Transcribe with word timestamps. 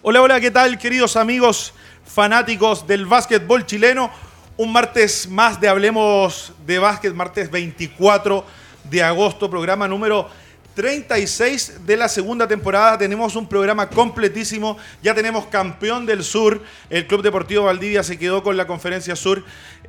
Hola, 0.00 0.22
hola, 0.22 0.40
¿qué 0.40 0.52
tal, 0.52 0.78
queridos 0.78 1.16
amigos 1.16 1.74
fanáticos 2.06 2.86
del 2.86 3.04
básquetbol 3.04 3.66
chileno? 3.66 4.12
Un 4.56 4.72
martes 4.72 5.28
más 5.28 5.60
de 5.60 5.68
Hablemos 5.68 6.52
de 6.64 6.78
Básquet, 6.78 7.12
martes 7.12 7.50
24 7.50 8.44
de 8.88 9.02
agosto, 9.02 9.50
programa 9.50 9.88
número 9.88 10.28
36 10.76 11.84
de 11.84 11.96
la 11.96 12.08
segunda 12.08 12.46
temporada. 12.46 12.96
Tenemos 12.96 13.34
un 13.34 13.48
programa 13.48 13.88
completísimo. 13.90 14.78
Ya 15.02 15.16
tenemos 15.16 15.46
campeón 15.46 16.06
del 16.06 16.22
sur. 16.22 16.62
El 16.90 17.08
Club 17.08 17.22
Deportivo 17.22 17.64
Valdivia 17.64 18.04
se 18.04 18.20
quedó 18.20 18.44
con 18.44 18.56
la 18.56 18.68
Conferencia 18.68 19.16
Sur 19.16 19.44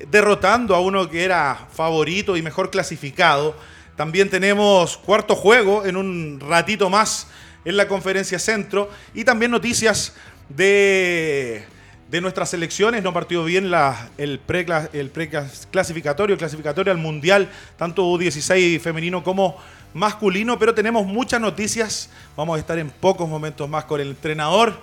derrotando 0.09 0.73
a 0.73 0.79
uno 0.79 1.07
que 1.07 1.23
era 1.23 1.67
favorito 1.71 2.35
y 2.35 2.41
mejor 2.41 2.71
clasificado. 2.71 3.55
También 3.95 4.31
tenemos 4.31 4.97
cuarto 4.97 5.35
juego 5.35 5.85
en 5.85 5.97
un 5.97 6.39
ratito 6.39 6.89
más 6.89 7.27
en 7.65 7.77
la 7.77 7.87
Conferencia 7.87 8.39
Centro. 8.39 8.89
Y 9.13 9.23
también 9.23 9.51
noticias 9.51 10.13
de, 10.49 11.63
de 12.09 12.21
nuestras 12.21 12.49
selecciones. 12.49 13.03
No 13.03 13.13
partió 13.13 13.43
bien 13.43 13.71
la, 13.71 14.09
el 14.17 14.39
pre-clasificatorio, 14.39 16.33
el 16.33 16.39
clasificatorio 16.39 16.91
al 16.91 16.99
Mundial, 16.99 17.49
tanto 17.77 18.03
U16 18.03 18.79
femenino 18.79 19.23
como 19.23 19.57
masculino, 19.93 20.57
pero 20.59 20.73
tenemos 20.73 21.05
muchas 21.05 21.41
noticias. 21.41 22.09
Vamos 22.35 22.57
a 22.57 22.59
estar 22.59 22.77
en 22.79 22.89
pocos 22.89 23.27
momentos 23.27 23.69
más 23.69 23.85
con 23.85 24.01
el 24.01 24.09
entrenador 24.09 24.73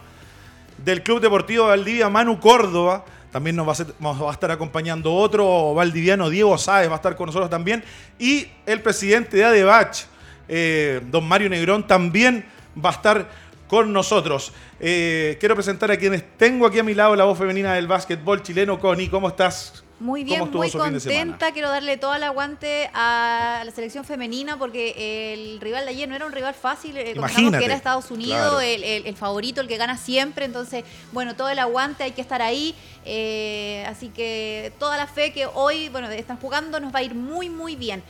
del 0.84 1.02
Club 1.02 1.20
Deportivo 1.20 1.66
Valdivia, 1.66 2.08
Manu 2.08 2.40
Córdoba. 2.40 3.04
También 3.32 3.56
nos 3.56 3.68
va, 3.68 4.28
a 4.30 4.32
estar 4.32 4.50
acompañando 4.50 5.12
otro 5.12 5.74
valdiviano, 5.74 6.30
Diego 6.30 6.56
Sáez, 6.56 6.88
va 6.88 6.94
a 6.94 6.96
estar 6.96 7.16
con 7.16 7.26
nosotros 7.26 7.50
también. 7.50 7.84
Y 8.18 8.48
el 8.64 8.80
presidente 8.80 9.36
de 9.36 9.44
ADEBACH, 9.44 10.04
eh, 10.48 11.00
don 11.10 11.26
Mario 11.26 11.50
Negrón, 11.50 11.86
también 11.86 12.46
va 12.82 12.90
a 12.90 12.92
estar 12.92 13.28
con 13.68 13.92
nosotros. 13.92 14.52
Eh, 14.80 15.36
quiero 15.40 15.54
presentar 15.54 15.90
a 15.90 15.96
quienes 15.96 16.24
tengo 16.36 16.66
aquí 16.66 16.78
a 16.78 16.82
mi 16.82 16.94
lado, 16.94 17.16
la 17.16 17.24
voz 17.24 17.38
femenina 17.38 17.74
del 17.74 17.86
básquetbol 17.86 18.42
chileno. 18.42 18.78
Connie, 18.78 19.08
¿cómo 19.08 19.28
estás? 19.28 19.84
Muy 19.98 20.24
bien, 20.24 20.50
muy 20.50 20.70
contenta. 20.70 21.52
Quiero 21.52 21.70
darle 21.70 21.96
todo 21.96 22.14
el 22.14 22.22
aguante 22.22 22.90
a 22.92 23.62
la 23.64 23.70
selección 23.72 24.04
femenina 24.04 24.58
porque 24.58 25.32
el 25.32 25.58
rival 25.58 25.84
de 25.86 25.90
ayer 25.90 26.06
no 26.06 26.14
era 26.14 26.26
un 26.26 26.32
rival 26.32 26.52
fácil. 26.52 26.96
Eh, 26.98 27.14
que 27.14 27.64
era 27.64 27.74
Estados 27.74 28.10
Unidos, 28.10 28.62
el, 28.62 29.16
favorito, 29.16 29.62
el 29.62 29.68
que 29.68 29.78
gana 29.78 29.96
siempre. 29.96 30.44
Entonces, 30.44 30.84
bueno, 31.12 31.34
todo 31.34 31.48
el 31.48 31.58
aguante, 31.58 32.04
hay 32.04 32.12
que 32.12 32.20
estar 32.20 32.42
ahí. 32.42 32.74
Eh, 33.08 33.84
así 33.86 34.08
que 34.08 34.72
toda 34.78 34.96
la 34.96 35.06
fe 35.06 35.32
que 35.32 35.46
hoy, 35.46 35.88
bueno, 35.88 36.10
están 36.10 36.38
jugando 36.38 36.80
nos 36.80 36.92
va 36.92 36.98
a 36.98 37.02
ir 37.02 37.14
muy, 37.14 37.48
muy 37.48 37.76
bien. 37.76 38.02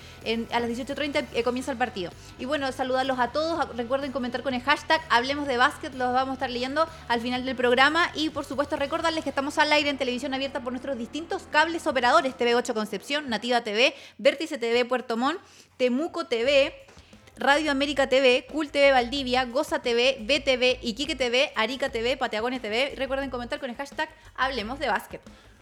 a 0.52 0.60
las 0.60 0.70
18.30 0.70 1.26
eh, 1.34 1.42
comienza 1.42 1.70
el 1.70 1.78
partido. 1.78 2.10
Y 2.38 2.46
bueno, 2.46 2.70
saludarlos 2.72 3.18
a 3.18 3.30
todos. 3.30 3.76
Recuerden 3.76 4.10
comentar 4.10 4.42
con 4.42 4.54
el 4.54 4.62
hashtag 4.62 5.00
Hablemos 5.10 5.46
de 5.46 5.58
Básquet. 5.58 5.94
Los 5.94 6.12
vamos 6.12 6.30
a 6.30 6.34
estar 6.34 6.50
leyendo 6.50 6.88
al 7.08 7.20
final 7.20 7.44
del 7.44 7.54
programa. 7.54 8.10
Y 8.14 8.30
por 8.30 8.44
supuesto, 8.44 8.76
recordarles 8.76 9.22
que 9.22 9.30
estamos 9.30 9.58
al 9.58 9.70
aire 9.72 9.90
en 9.90 9.98
televisión 9.98 10.32
abierta 10.32 10.60
por 10.60 10.72
nuestros 10.72 10.96
distintos 10.96 11.42
cables 11.50 11.86
operadores: 11.86 12.34
TV8 12.36 12.72
Concepción, 12.72 13.28
Nativa 13.28 13.60
TV, 13.60 13.94
Vértice 14.18 14.58
TV 14.58 14.84
Puerto 14.84 15.16
Montt, 15.16 15.40
Temuco 15.76 16.26
TV. 16.26 16.74
Radio 17.38 17.70
América 17.70 18.08
TV, 18.08 18.46
Cool 18.50 18.70
TV 18.70 18.92
Valdivia, 18.92 19.44
Goza 19.44 19.80
TV, 19.80 20.16
BTV, 20.20 20.78
Iquique 20.82 21.16
TV, 21.16 21.52
Arica 21.54 21.90
TV, 21.90 22.16
Patagones 22.16 22.62
TV. 22.62 22.94
Recuerden 22.96 23.28
comentar 23.28 23.60
con 23.60 23.68
el 23.68 23.76
hashtag 23.76 24.08
Hablemos 24.34 24.78
de 24.78 24.88
Básquet. 24.88 25.20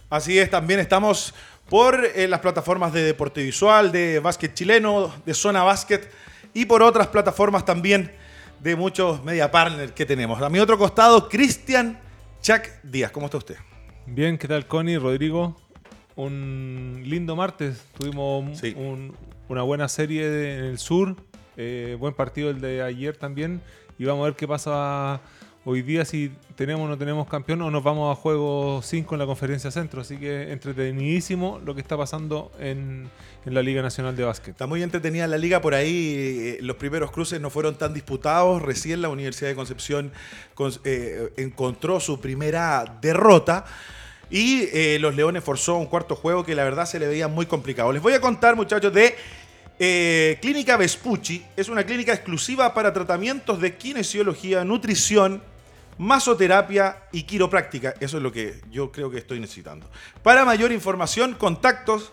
Así 0.08 0.39
es, 0.39 0.48
también 0.48 0.78
estamos 0.78 1.34
por 1.69 2.05
eh, 2.05 2.28
las 2.28 2.39
plataformas 2.39 2.92
de 2.92 3.02
Deporte 3.02 3.42
Visual, 3.42 3.91
de 3.91 4.20
Básquet 4.20 4.55
Chileno, 4.55 5.12
de 5.27 5.35
Zona 5.35 5.64
Básquet 5.64 6.08
y 6.52 6.67
por 6.67 6.80
otras 6.80 7.08
plataformas 7.08 7.64
también 7.64 8.12
de 8.61 8.77
muchos 8.77 9.24
media 9.24 9.51
partners 9.51 9.91
que 9.92 10.06
tenemos. 10.06 10.41
A 10.41 10.48
mi 10.48 10.61
otro 10.61 10.79
costado, 10.79 11.29
Cristian 11.29 11.98
Chac 12.41 12.83
Díaz. 12.85 13.11
¿Cómo 13.11 13.27
está 13.27 13.39
usted? 13.39 13.56
Bien, 14.06 14.39
¿qué 14.39 14.46
tal 14.46 14.68
Connie, 14.68 14.98
Rodrigo? 14.98 15.56
Un 16.14 17.02
lindo 17.05 17.35
martes. 17.35 17.83
Tuvimos 17.98 18.62
una 19.48 19.62
buena 19.62 19.89
serie 19.89 20.27
en 20.27 20.64
el 20.67 20.79
sur, 20.79 21.17
eh, 21.57 21.97
buen 21.98 22.15
partido 22.15 22.51
el 22.51 22.61
de 22.61 22.83
ayer 22.83 23.17
también. 23.17 23.61
Y 23.98 24.05
vamos 24.05 24.23
a 24.23 24.25
ver 24.27 24.37
qué 24.37 24.48
pasa 24.48 25.20
hoy 25.67 25.81
día 25.83 26.05
si 26.05 26.31
tenemos 26.57 26.85
o 26.85 26.89
no 26.89 26.98
tenemos 26.98 27.27
campeón 27.27 27.63
o 27.63 27.70
nos 27.70 27.83
vamos 27.83 28.13
a 28.13 28.20
juego 28.20 28.81
5 28.83 29.15
en 29.15 29.19
la 29.19 29.27
conferencia 29.27 29.70
centro. 29.70 30.01
Así 30.01 30.17
que 30.17 30.53
entretenidísimo 30.53 31.61
lo 31.65 31.75
que 31.75 31.81
está 31.81 31.97
pasando 31.97 32.51
en, 32.59 33.09
la 33.45 33.63
Liga 33.63 33.83
Nacional 33.83 34.17
de 34.17 34.25
Básquet. 34.25 34.51
Está 34.51 34.67
muy 34.67 34.83
entretenida 34.83 35.27
la 35.27 35.39
liga 35.39 35.61
por 35.61 35.75
ahí. 35.75 36.15
Eh, 36.17 36.59
los 36.63 36.77
primeros 36.77 37.11
cruces 37.11 37.41
no 37.41 37.51
fueron 37.51 37.77
tan 37.77 37.95
disputados. 37.95 38.63
Recién 38.63 39.03
la 39.03 39.09
Universidad 39.11 39.51
de 39.51 39.55
Concepción 39.55 40.13
eh, 40.85 41.33
encontró 41.36 42.01
su 42.01 42.21
primera 42.21 42.98
derrota. 43.01 43.65
Y 44.31 44.98
los 44.98 45.15
Leones 45.15 45.45
forzó 45.45 45.77
un 45.77 45.86
cuarto 45.86 46.17
juego 46.17 46.45
que 46.45 46.55
la 46.55 46.65
verdad 46.65 46.86
se 46.86 46.98
le 46.98 47.07
veía 47.07 47.29
muy 47.29 47.47
complicado. 47.47 47.92
Les 47.92 48.03
voy 48.03 48.15
a 48.15 48.21
contar, 48.21 48.57
muchachos, 48.57 48.92
de 48.92 49.15
eh, 49.79 50.39
clínica 50.40 50.77
Vespucci 50.77 51.45
es 51.57 51.68
una 51.68 51.85
clínica 51.85 52.12
exclusiva 52.12 52.73
para 52.73 52.92
tratamientos 52.92 53.61
de 53.61 53.77
kinesiología, 53.77 54.64
nutrición, 54.64 55.42
masoterapia 55.98 57.05
y 57.12 57.24
quiropráctica. 57.24 57.95
Eso 58.01 58.18
es 58.18 58.23
lo 58.23 58.30
que 58.30 58.61
yo 58.70 58.92
creo 58.92 59.11
que 59.11 59.18
estoy 59.18 59.40
necesitando. 59.40 59.90
Para 60.23 60.45
mayor 60.45 60.70
información, 60.70 61.35
contactos 61.35 62.12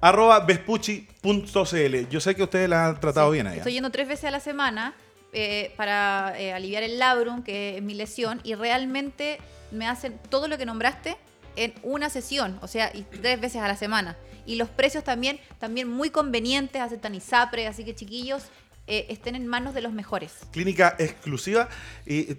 arroba 0.00 0.40
vespucci.cl. 0.40 2.08
Yo 2.10 2.20
sé 2.20 2.34
que 2.34 2.42
ustedes 2.42 2.68
la 2.68 2.86
han 2.86 3.00
tratado 3.00 3.30
bien 3.30 3.46
ahí. 3.46 3.58
Estoy 3.58 3.74
yendo 3.74 3.90
tres 3.90 4.08
veces 4.08 4.24
a 4.24 4.30
la 4.30 4.40
semana 4.40 4.94
eh, 5.32 5.72
para 5.76 6.34
eh, 6.38 6.52
aliviar 6.52 6.82
el 6.82 6.98
labrum, 6.98 7.42
que 7.42 7.76
es 7.76 7.82
mi 7.82 7.94
lesión, 7.94 8.40
y 8.42 8.54
realmente 8.54 9.38
me 9.70 9.86
hacen 9.86 10.18
todo 10.28 10.48
lo 10.48 10.58
que 10.58 10.66
nombraste 10.66 11.16
en 11.56 11.74
una 11.82 12.08
sesión, 12.08 12.58
o 12.62 12.68
sea, 12.68 12.90
y 12.94 13.02
tres 13.02 13.38
veces 13.40 13.60
a 13.60 13.68
la 13.68 13.76
semana 13.76 14.16
y 14.46 14.56
los 14.56 14.68
precios 14.68 15.04
también, 15.04 15.38
también 15.58 15.88
muy 15.88 16.10
convenientes, 16.10 16.80
aceptan 16.80 17.14
ISAPRE, 17.14 17.66
así 17.66 17.84
que 17.84 17.94
chiquillos, 17.94 18.44
eh, 18.88 19.06
estén 19.10 19.36
en 19.36 19.46
manos 19.46 19.74
de 19.74 19.80
los 19.80 19.92
mejores. 19.92 20.32
Clínica 20.50 20.96
exclusiva 20.98 21.68
y 22.04 22.36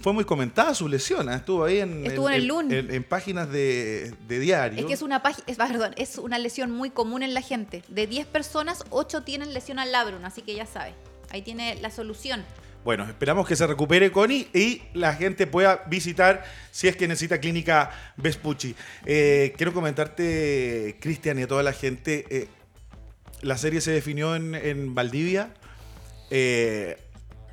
fue 0.00 0.12
muy 0.12 0.24
comentada 0.24 0.72
su 0.72 0.88
lesión, 0.88 1.28
¿eh? 1.28 1.34
estuvo 1.34 1.64
ahí 1.64 1.80
en, 1.80 2.06
estuvo 2.06 2.30
en, 2.30 2.70
el 2.70 2.90
en, 2.90 3.02
páginas 3.02 3.50
de, 3.50 4.14
diario. 4.28 4.78
Es 4.78 4.86
que 4.86 4.92
es 4.92 5.02
una, 5.02 5.20
es, 5.46 5.56
perdón, 5.56 5.92
es 5.96 6.18
una 6.18 6.38
lesión 6.38 6.70
muy 6.70 6.90
común 6.90 7.24
en 7.24 7.34
la 7.34 7.40
gente. 7.40 7.82
De 7.88 8.06
10 8.06 8.28
personas, 8.28 8.84
8 8.90 9.24
tienen 9.24 9.52
lesión 9.52 9.80
al 9.80 9.90
labrum, 9.90 10.24
así 10.24 10.42
que 10.42 10.54
ya 10.54 10.64
sabe, 10.64 10.94
ahí 11.30 11.42
tiene 11.42 11.74
la 11.80 11.90
solución. 11.90 12.44
Bueno, 12.84 13.04
esperamos 13.04 13.48
que 13.48 13.56
se 13.56 13.66
recupere 13.66 14.12
Connie 14.12 14.46
y 14.52 14.82
la 14.92 15.14
gente 15.14 15.46
pueda 15.46 15.84
visitar 15.86 16.44
si 16.70 16.86
es 16.86 16.96
que 16.96 17.08
necesita 17.08 17.40
clínica 17.40 17.90
Vespucci. 18.18 18.76
Eh, 19.06 19.54
quiero 19.56 19.72
comentarte, 19.72 20.98
Cristian, 21.00 21.38
y 21.38 21.42
a 21.44 21.48
toda 21.48 21.62
la 21.62 21.72
gente, 21.72 22.26
eh, 22.28 22.48
la 23.40 23.56
serie 23.56 23.80
se 23.80 23.90
definió 23.90 24.36
en, 24.36 24.94
Valdivia. 24.94 25.54
Eh, 26.28 26.98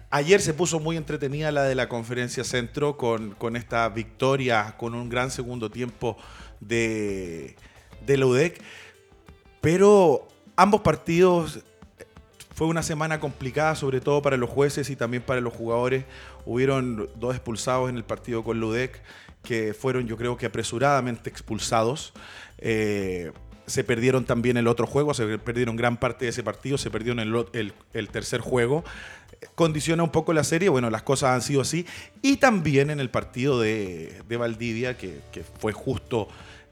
ayer 0.09 0.41
se 0.41 0.53
puso 0.53 0.81
muy 0.81 0.97
entretenida 0.97 1.49
la 1.53 1.63
de 1.63 1.75
la 1.75 1.87
conferencia 1.87 2.43
centro 2.43 2.97
con, 2.97 3.55
esta 3.55 3.87
victoria, 3.87 4.75
con 4.77 4.95
un 4.95 5.07
gran 5.07 5.31
segundo 5.31 5.71
tiempo 5.71 6.17
de, 6.59 7.55
de 8.05 8.21
UDEC. 8.21 8.61
Pero 9.61 10.27
ambos 10.57 10.81
partidos 10.81 11.63
fue 12.61 12.67
una 12.67 12.83
semana 12.83 13.19
complicada, 13.19 13.73
sobre 13.73 14.01
todo 14.01 14.21
para 14.21 14.37
los 14.37 14.47
jueces 14.47 14.91
y 14.91 14.95
también 14.95 15.23
para 15.23 15.41
los 15.41 15.51
jugadores. 15.51 16.05
Hubieron 16.45 17.09
dos 17.15 17.33
expulsados 17.33 17.89
en 17.89 17.97
el 17.97 18.03
partido 18.03 18.43
con 18.43 18.59
Ludec, 18.59 19.01
que 19.41 19.73
fueron 19.73 20.05
yo 20.05 20.15
creo 20.15 20.37
que 20.37 20.45
apresuradamente 20.45 21.27
expulsados. 21.27 22.13
Eh, 22.59 23.31
se 23.65 23.83
perdieron 23.83 24.25
también 24.25 24.57
el 24.57 24.67
otro 24.67 24.85
juego, 24.85 25.15
se 25.15 25.39
perdieron 25.39 25.75
gran 25.75 25.97
parte 25.97 26.25
de 26.25 26.29
ese 26.29 26.43
partido, 26.43 26.77
se 26.77 26.91
perdió 26.91 27.13
el, 27.13 28.09
tercer 28.11 28.41
juego. 28.41 28.83
Condiciona 29.55 30.03
un 30.03 30.11
poco 30.11 30.31
la 30.31 30.43
serie, 30.43 30.69
bueno, 30.69 30.91
las 30.91 31.01
cosas 31.01 31.31
han 31.31 31.41
sido 31.41 31.61
así. 31.61 31.87
Y 32.21 32.37
también 32.37 32.91
en 32.91 32.99
el 32.99 33.09
partido 33.09 33.59
de, 33.59 34.21
Valdivia, 34.37 34.99
que, 34.99 35.43
fue 35.57 35.73
justo 35.73 36.27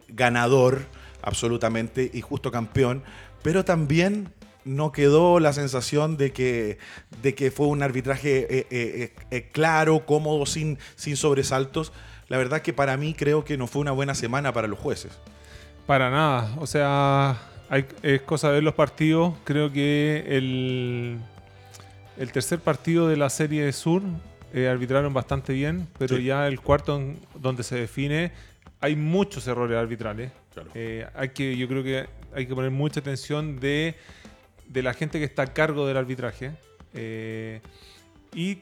ganador, 0.07 0.83
absolutamente, 1.23 2.11
y 2.13 2.21
justo 2.21 2.51
campeón, 2.51 3.01
pero 3.41 3.65
también 3.65 4.31
no 4.69 4.91
quedó 4.91 5.39
la 5.39 5.51
sensación 5.51 6.15
de 6.15 6.31
que, 6.31 6.77
de 7.21 7.33
que 7.33 7.51
fue 7.51 7.67
un 7.67 7.81
arbitraje 7.81 8.59
eh, 8.59 8.67
eh, 8.69 9.13
eh, 9.31 9.49
claro, 9.51 10.05
cómodo, 10.05 10.45
sin, 10.45 10.77
sin 10.95 11.17
sobresaltos. 11.17 11.91
La 12.27 12.37
verdad 12.37 12.61
que 12.61 12.71
para 12.71 12.95
mí 12.95 13.13
creo 13.13 13.43
que 13.43 13.57
no 13.57 13.67
fue 13.67 13.81
una 13.81 13.91
buena 13.91 14.13
semana 14.13 14.53
para 14.53 14.67
los 14.67 14.77
jueces. 14.77 15.11
Para 15.87 16.11
nada. 16.11 16.53
O 16.59 16.67
sea, 16.67 17.41
hay, 17.69 17.85
es 18.03 18.21
cosa 18.21 18.49
de 18.49 18.55
ver 18.55 18.63
los 18.63 18.75
partidos. 18.75 19.33
Creo 19.43 19.73
que 19.73 20.25
el, 20.27 21.17
el 22.17 22.31
tercer 22.31 22.59
partido 22.59 23.07
de 23.07 23.17
la 23.17 23.29
Serie 23.29 23.71
Sur 23.73 24.03
arbitraron 24.69 25.13
bastante 25.13 25.53
bien, 25.53 25.87
pero 25.99 26.17
ya 26.17 26.47
el 26.47 26.59
cuarto 26.59 26.99
donde 27.35 27.61
se 27.61 27.75
define 27.75 28.31
hay 28.81 28.95
muchos 28.95 29.47
errores 29.47 29.77
arbitrales. 29.77 30.31
hay 31.15 31.29
que, 31.29 31.57
yo 31.57 31.67
creo 31.67 31.83
que 31.83 32.07
hay 32.33 32.47
que 32.47 32.55
poner 32.55 32.71
mucha 32.71 32.99
atención 32.99 33.59
de 33.59 33.95
de 34.69 34.83
la 34.83 34.93
gente 34.93 35.19
que 35.19 35.25
está 35.25 35.41
a 35.43 35.53
cargo 35.53 35.85
del 35.85 35.97
arbitraje. 35.97 36.51
Eh, 36.93 37.61
y 38.33 38.59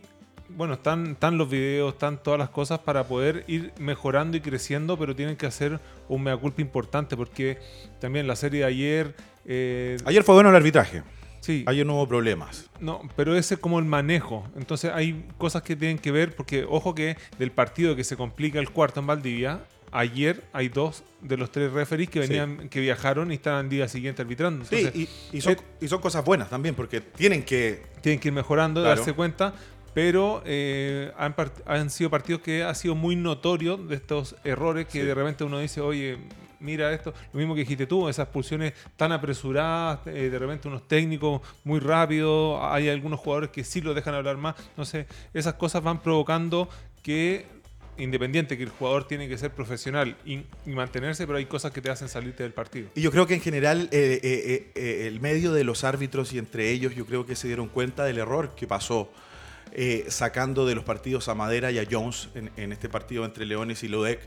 bueno, 0.49 0.75
están, 0.75 1.11
están 1.11 1.37
los 1.37 1.49
videos, 1.49 1.93
están 1.93 2.23
todas 2.23 2.39
las 2.39 2.49
cosas 2.49 2.79
para 2.79 3.03
poder 3.05 3.43
ir 3.47 3.73
mejorando 3.79 4.37
y 4.37 4.41
creciendo, 4.41 4.97
pero 4.97 5.15
tienen 5.15 5.35
que 5.35 5.45
hacer 5.45 5.79
un 6.07 6.23
mea 6.23 6.37
culpa 6.37 6.61
importante 6.61 7.17
porque 7.17 7.59
también 7.99 8.27
la 8.27 8.35
serie 8.35 8.61
de 8.61 8.65
ayer... 8.65 9.15
Eh, 9.45 9.97
ayer 10.05 10.23
fue 10.23 10.35
bueno 10.35 10.49
el 10.49 10.55
arbitraje. 10.55 11.03
Sí. 11.41 11.63
Ayer 11.67 11.85
no 11.85 11.95
hubo 11.95 12.07
problemas. 12.07 12.69
No, 12.79 13.01
pero 13.15 13.35
ese 13.35 13.55
es 13.55 13.59
como 13.59 13.79
el 13.79 13.85
manejo. 13.85 14.47
Entonces 14.55 14.91
hay 14.93 15.25
cosas 15.37 15.61
que 15.61 15.75
tienen 15.75 15.99
que 15.99 16.11
ver, 16.11 16.35
porque 16.35 16.65
ojo 16.67 16.95
que 16.95 17.17
del 17.37 17.51
partido 17.51 17.95
que 17.95 18.03
se 18.03 18.17
complica 18.17 18.59
el 18.59 18.69
cuarto 18.71 18.99
en 18.99 19.07
Valdivia, 19.07 19.61
ayer 19.91 20.43
hay 20.53 20.69
dos 20.69 21.03
de 21.21 21.37
los 21.37 21.51
tres 21.51 21.71
referees 21.71 22.09
que 22.09 22.19
venían, 22.19 22.69
que 22.69 22.79
viajaron 22.79 23.31
y 23.31 23.35
estaban 23.35 23.65
el 23.65 23.69
día 23.71 23.87
siguiente 23.87 24.21
arbitrando. 24.21 24.65
sí, 24.65 25.09
y, 25.31 25.41
son, 25.41 26.01
cosas 26.01 26.23
buenas 26.23 26.49
también, 26.49 26.75
porque 26.75 27.01
tienen 27.01 27.43
que... 27.43 27.83
Tienen 28.01 28.19
que 28.19 28.29
ir 28.29 28.33
mejorando, 28.33 28.81
darse 28.81 29.13
cuenta, 29.13 29.53
pero 29.93 30.43
eh, 30.45 31.11
han, 31.65 31.89
sido 31.89 32.09
partidos 32.09 32.41
que 32.41 32.63
ha 32.63 32.73
sido 32.75 32.95
muy 32.95 33.15
notorio 33.15 33.77
de 33.77 33.95
estos 33.95 34.35
errores 34.43 34.85
que 34.87 35.03
de 35.03 35.13
repente 35.13 35.43
uno 35.43 35.59
dice, 35.59 35.81
oye, 35.81 36.19
mira 36.59 36.93
esto, 36.93 37.13
lo 37.33 37.39
mismo 37.39 37.55
que 37.55 37.61
dijiste 37.61 37.87
tú, 37.87 38.07
esas 38.07 38.27
pulsiones 38.27 38.73
tan 38.95 39.11
apresuradas, 39.11 39.99
eh, 40.05 40.29
de 40.29 40.39
repente 40.39 40.67
unos 40.67 40.87
técnicos 40.87 41.41
muy 41.63 41.79
rápidos, 41.79 42.59
hay 42.61 42.89
algunos 42.89 43.19
jugadores 43.19 43.49
que 43.49 43.63
sí 43.63 43.81
lo 43.81 43.93
dejan 43.93 44.13
hablar 44.13 44.37
más, 44.37 44.55
no 44.77 44.85
sé, 44.85 45.07
esas 45.33 45.55
cosas 45.55 45.83
van 45.83 45.99
provocando 46.01 46.69
que 47.01 47.47
independiente 47.97 48.57
que 48.57 48.63
el 48.63 48.69
jugador 48.69 49.07
tiene 49.07 49.27
que 49.27 49.37
ser 49.37 49.51
profesional 49.51 50.15
y, 50.25 50.43
mantenerse, 50.65 51.25
pero 51.25 51.37
hay 51.37 51.45
cosas 51.45 51.71
que 51.71 51.81
te 51.81 51.89
hacen 51.89 52.09
salirte 52.09 52.43
del 52.43 52.53
partido. 52.53 52.89
Y 52.95 53.01
yo 53.01 53.11
creo 53.11 53.27
que 53.27 53.35
en 53.35 53.41
general 53.41 53.89
eh, 53.91 55.07
el 55.07 55.19
medio 55.19 55.53
de 55.53 55.63
los 55.63 55.83
árbitros 55.83 56.33
y 56.33 56.37
entre 56.37 56.71
ellos 56.71 56.95
yo 56.95 57.05
creo 57.05 57.25
que 57.25 57.35
se 57.35 57.47
dieron 57.47 57.67
cuenta 57.67 58.05
del 58.05 58.17
error 58.17 58.53
que 58.55 58.67
pasó 58.67 59.09
eh, 59.73 60.05
sacando 60.09 60.65
de 60.65 60.75
los 60.75 60.83
partidos 60.83 61.27
a 61.27 61.35
Madera 61.35 61.71
y 61.71 61.79
a 61.79 61.85
Jones 61.89 62.29
en, 62.33 62.71
este 62.71 62.89
partido 62.89 63.25
entre 63.25 63.45
Leones 63.45 63.83
y 63.83 63.87
Lodec. 63.87 64.19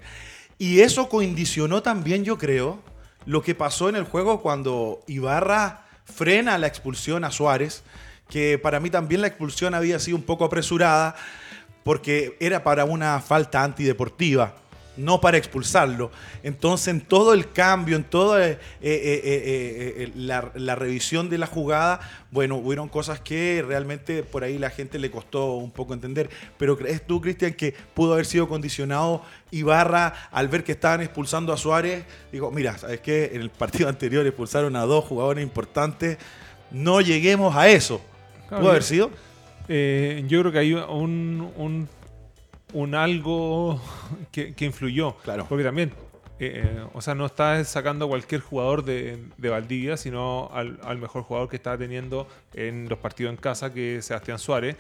Y 0.58 0.81
eso 0.81 1.08
condicionó 1.08 1.82
también, 1.82 2.25
yo 2.25 2.38
creo, 2.38 2.81
lo 3.26 3.43
que 3.43 3.55
pasó 3.55 3.88
en 3.88 3.96
el 3.96 4.05
juego 4.05 4.43
cuando 4.43 5.02
Ibarra 5.06 5.87
frena 6.05 6.58
la 6.58 6.66
expulsión 6.66 7.25
a 7.25 7.31
Suárez, 7.31 7.82
que 8.28 8.58
para 8.58 8.81
mí 8.81 8.90
también 8.90 9.23
la 9.23 9.26
expulsión 9.28 9.75
había 9.75 9.99
sido 9.99 10.19
un 10.19 10.23
poco 10.23 10.44
apresurada 10.44 11.16
porque 11.82 12.36
era 12.40 12.62
para 12.62 12.84
una 12.84 13.20
falta 13.20 13.62
antideportiva 13.62 14.54
no 15.00 15.20
para 15.20 15.36
expulsarlo. 15.36 16.10
Entonces, 16.42 16.88
en 16.88 17.00
todo 17.00 17.32
el 17.32 17.50
cambio, 17.50 17.96
en 17.96 18.04
toda 18.04 18.46
eh, 18.46 18.58
eh, 18.80 19.20
eh, 20.06 20.12
la, 20.14 20.74
revisión 20.74 21.28
de 21.28 21.38
la 21.38 21.46
jugada, 21.46 22.00
bueno, 22.30 22.56
hubieron 22.56 22.88
cosas 22.88 23.20
que 23.20 23.64
realmente 23.66 24.22
por 24.22 24.44
ahí 24.44 24.58
la 24.58 24.70
gente 24.70 24.98
le 24.98 25.10
costó 25.10 25.54
un 25.54 25.70
poco 25.70 25.94
entender. 25.94 26.30
Pero 26.58 26.76
¿crees 26.76 27.06
tú, 27.06 27.20
Cristian, 27.20 27.54
que 27.54 27.74
pudo 27.94 28.14
haber 28.14 28.26
sido 28.26 28.48
condicionado 28.48 29.22
Ibarra 29.50 30.28
al 30.30 30.48
ver 30.48 30.64
que 30.64 30.72
estaban 30.72 31.00
expulsando 31.00 31.52
a 31.52 31.56
Suárez? 31.56 32.04
Digo, 32.30 32.50
mira, 32.50 32.78
¿sabes 32.78 33.00
qué? 33.00 33.30
En 33.32 33.40
el 33.40 33.50
partido 33.50 33.88
anterior 33.88 34.26
expulsaron 34.26 34.76
a 34.76 34.82
dos 34.82 35.04
jugadores 35.04 35.42
importantes. 35.42 36.18
No 36.70 37.00
lleguemos 37.00 37.56
a 37.56 37.68
eso. 37.68 38.00
¿Pudo 38.48 38.70
haber 38.70 38.82
sido? 38.82 39.10
Yo 39.70 40.40
creo 40.40 40.52
que 40.52 40.58
hay 40.58 40.75
un 40.75 41.88
un 42.72 42.94
algo 42.94 43.81
que, 44.32 44.55
influyó. 44.61 45.17
Claro. 45.22 45.46
Porque 45.49 45.64
también, 45.64 45.90
eh, 46.38 46.62
eh, 46.64 46.84
o 46.93 47.00
sea, 47.00 47.14
no 47.14 47.26
está 47.26 47.62
sacando 47.64 48.06
a 48.06 48.08
cualquier 48.08 48.40
jugador 48.40 48.84
de, 48.84 49.19
Valdivia, 49.38 49.96
sino 49.96 50.50
al, 50.52 50.99
mejor 50.99 51.22
jugador 51.22 51.49
que 51.49 51.56
está 51.56 51.76
teniendo 51.76 52.26
en 52.55 52.88
los 52.88 52.99
partidos 52.99 53.32
en 53.32 53.37
casa, 53.37 53.72
que 53.72 53.96
es 53.96 54.05
Sebastián 54.05 54.38
Suárez. 54.38 54.76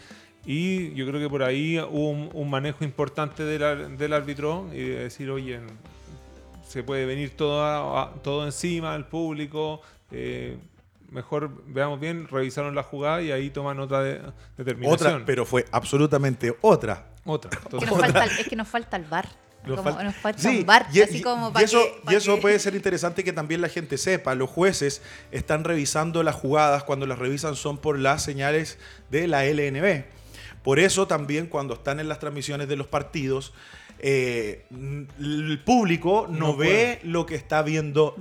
Y 0.46 0.94
yo 0.94 1.06
creo 1.06 1.20
que 1.20 1.28
por 1.28 1.42
ahí 1.42 1.78
hubo 1.78 2.10
un, 2.10 2.50
manejo 2.50 2.84
importante 2.84 3.44
del, 3.44 4.12
árbitro 4.12 4.68
y 4.72 4.80
de 4.80 4.98
decir, 5.04 5.30
oye, 5.30 5.60
se 6.66 6.82
puede 6.82 7.04
venir 7.04 7.36
todo, 7.36 8.08
todo 8.22 8.46
encima 8.46 8.94
al 8.94 9.06
público. 9.06 9.82
Eh, 10.10 10.56
mejor 11.10 11.50
veamos 11.66 12.00
bien, 12.00 12.28
revisaron 12.28 12.74
la 12.74 12.82
jugada 12.82 13.22
y 13.22 13.32
ahí 13.32 13.50
toman 13.50 13.78
otra 13.80 14.34
determinación. 14.56 15.12
Otra, 15.14 15.26
pero 15.26 15.44
fue 15.44 15.66
absolutamente 15.72 16.56
otra. 16.60 17.06
Otra. 17.24 17.50
es 18.38 18.48
que 18.48 18.56
nos 18.56 18.68
falta 18.68 18.96
el 18.96 19.04
bar. 19.04 19.28
Nos, 19.66 19.80
falta 20.16 20.48
un 20.48 20.64
bar, 20.64 20.86
y, 20.90 21.02
así 21.02 21.20
como 21.20 21.52
y 21.60 21.62
eso, 21.62 21.82
y 22.08 22.14
eso 22.14 22.40
puede 22.40 22.58
ser 22.58 22.74
interesante 22.74 23.22
que 23.22 23.34
también 23.34 23.60
la 23.60 23.68
gente 23.68 23.98
sepa. 23.98 24.34
Los 24.34 24.48
jueces 24.48 25.02
están 25.32 25.64
revisando 25.64 26.22
las 26.22 26.34
jugadas, 26.34 26.82
cuando 26.84 27.04
las 27.04 27.18
revisan 27.18 27.54
son 27.56 27.76
por 27.76 27.98
las 27.98 28.22
señales 28.22 28.78
de 29.10 29.26
la 29.28 29.44
LNB. 29.44 30.04
Por 30.62 30.78
eso 30.78 31.06
también 31.06 31.46
cuando 31.46 31.74
están 31.74 32.00
en 32.00 32.08
las 32.08 32.20
transmisiones 32.20 32.68
de 32.68 32.76
los 32.76 32.86
partidos, 32.86 33.52
eh, 34.02 34.64
el 35.18 35.60
público 35.64 36.26
no, 36.30 36.56
ve 36.56 37.00
lo 37.02 37.26
que 37.26 37.34
está 37.34 37.62
viendo 37.62 38.16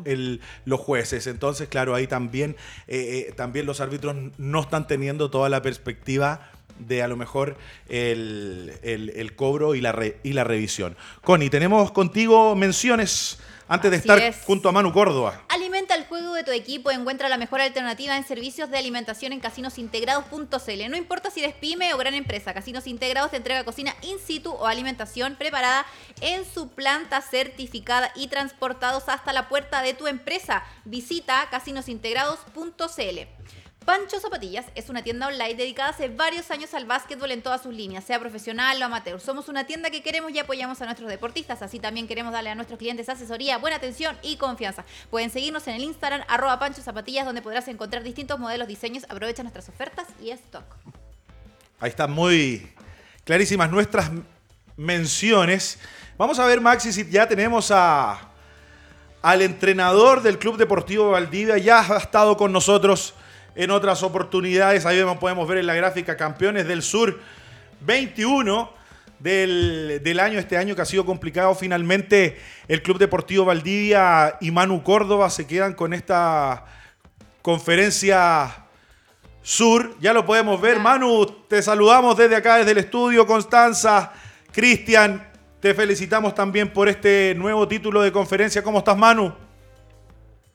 los 0.65 0.79
jueces. 0.79 1.27
Entonces, 1.27 1.69
claro, 1.69 1.95
ahí 1.95 2.07
también, 2.07 2.55
eh, 2.87 3.27
eh, 3.29 3.33
también 3.33 3.65
los 3.65 3.79
árbitros 3.79 4.15
no 4.37 4.61
están 4.61 4.87
teniendo 4.87 5.29
toda 5.29 5.47
la 5.49 5.61
perspectiva 5.61 6.51
de 6.79 7.01
a 7.01 7.07
lo 7.07 7.17
mejor 7.17 7.57
el, 7.87 9.33
cobro 9.35 9.75
y 9.75 9.81
la, 9.81 9.97
y 10.23 10.33
la 10.33 10.43
revisión. 10.43 10.95
Connie, 11.21 11.49
tenemos 11.49 11.91
contigo 11.91 12.55
menciones 12.55 13.39
antes 13.69 13.91
de 13.91 13.97
estar 13.97 14.33
junto 14.43 14.67
a 14.67 14.71
Manu 14.71 14.91
Córdoba. 14.91 15.41
Alimenta 15.47 15.95
el 15.95 16.05
juego 16.05 16.33
de 16.33 16.43
tu 16.43 16.51
equipo, 16.51 16.89
encuentra 16.89 17.29
la 17.29 17.37
mejor 17.37 17.61
alternativa 17.61 18.17
en 18.17 18.25
servicios 18.25 18.71
de 18.71 18.79
alimentación 18.79 19.31
en 19.31 19.39
casinosintegrados.cl. 19.39 20.89
No 20.89 20.97
importa 20.97 21.29
si 21.29 21.41
eres 21.41 21.53
pyme 21.53 21.93
o 21.93 21.97
gran 21.97 22.15
empresa, 22.15 22.53
Casinos 22.53 22.87
Integrados 22.87 23.31
te 23.31 23.37
entrega 23.37 23.63
cocina 23.63 23.95
in 24.01 24.17
situ 24.19 24.51
o 24.51 24.65
alimentación 24.65 25.35
preparada 25.35 25.85
en 26.21 26.43
su 26.45 26.69
planta 26.69 27.21
certificada 27.21 28.11
y 28.15 28.27
transportados 28.27 29.07
hasta 29.07 29.33
la 29.33 29.47
puerta 29.47 29.83
de 29.83 29.93
tu 29.93 30.07
empresa. 30.07 30.63
Visita 30.85 31.47
casinosintegrados.cl. 31.51 33.58
Pancho 33.85 34.19
Zapatillas 34.19 34.65
es 34.75 34.89
una 34.89 35.01
tienda 35.01 35.27
online 35.27 35.55
dedicada 35.55 35.89
hace 35.89 36.09
varios 36.09 36.51
años 36.51 36.73
al 36.73 36.85
básquetbol 36.85 37.31
en 37.31 37.41
todas 37.41 37.63
sus 37.63 37.73
líneas, 37.73 38.03
sea 38.03 38.19
profesional 38.19 38.79
o 38.81 38.85
amateur. 38.85 39.19
Somos 39.19 39.49
una 39.49 39.65
tienda 39.65 39.89
que 39.89 40.03
queremos 40.03 40.31
y 40.31 40.39
apoyamos 40.39 40.79
a 40.81 40.85
nuestros 40.85 41.09
deportistas, 41.09 41.61
así 41.61 41.79
también 41.79 42.07
queremos 42.07 42.31
darle 42.31 42.51
a 42.51 42.55
nuestros 42.55 42.77
clientes 42.77 43.09
asesoría, 43.09 43.57
buena 43.57 43.77
atención 43.77 44.15
y 44.21 44.37
confianza. 44.37 44.85
Pueden 45.09 45.31
seguirnos 45.31 45.67
en 45.67 45.75
el 45.75 45.83
Instagram 45.83 46.23
arroba 46.27 46.59
Pancho 46.59 46.81
Zapatillas 46.81 47.25
donde 47.25 47.41
podrás 47.41 47.67
encontrar 47.67 48.03
distintos 48.03 48.37
modelos, 48.37 48.67
diseños, 48.67 49.05
aprovecha 49.09 49.41
nuestras 49.41 49.69
ofertas 49.69 50.07
y 50.21 50.29
stock. 50.31 50.65
Ahí 51.79 51.89
están 51.89 52.11
muy 52.11 52.71
clarísimas 53.23 53.71
nuestras 53.71 54.11
menciones. 54.75 55.79
Vamos 56.17 56.37
a 56.37 56.45
ver, 56.45 56.61
Maxi, 56.61 56.91
si 56.91 57.09
ya 57.09 57.27
tenemos 57.27 57.71
a, 57.71 58.19
al 59.21 59.41
entrenador 59.41 60.21
del 60.21 60.37
Club 60.37 60.57
Deportivo 60.57 61.11
Valdivia, 61.11 61.57
ya 61.57 61.79
ha 61.79 61.97
estado 61.97 62.37
con 62.37 62.51
nosotros 62.51 63.13
en 63.55 63.71
otras 63.71 64.03
oportunidades. 64.03 64.85
Ahí 64.85 65.03
podemos 65.19 65.47
ver 65.47 65.59
en 65.59 65.67
la 65.67 65.75
gráfica 65.75 66.17
campeones 66.17 66.67
del 66.67 66.81
sur 66.81 67.19
21 67.81 68.79
del, 69.19 70.19
año, 70.19 70.39
este 70.39 70.57
año 70.57 70.75
que 70.75 70.81
ha 70.81 70.85
sido 70.85 71.05
complicado. 71.05 71.53
Finalmente 71.55 72.39
el 72.67 72.81
Club 72.81 72.97
Deportivo 72.97 73.45
Valdivia 73.45 74.37
y 74.41 74.51
Manu 74.51 74.83
Córdoba 74.83 75.29
se 75.29 75.47
quedan 75.47 75.73
con 75.73 75.93
esta 75.93 76.65
conferencia 77.41 78.65
sur. 79.41 79.95
Ya 79.99 80.13
lo 80.13 80.25
podemos 80.25 80.59
ver. 80.61 80.79
Manu, 80.79 81.25
te 81.47 81.61
saludamos 81.61 82.17
desde 82.17 82.35
acá, 82.35 82.57
desde 82.57 82.71
el 82.71 82.77
estudio. 82.77 83.25
Constanza, 83.27 84.13
Cristian, 84.51 85.27
te 85.59 85.73
felicitamos 85.73 86.33
también 86.33 86.71
por 86.71 86.87
este 86.87 87.35
nuevo 87.35 87.67
título 87.67 88.01
de 88.01 88.11
conferencia. 88.11 88.63
¿Cómo 88.63 88.79
estás, 88.79 88.97
Manu? 88.97 89.33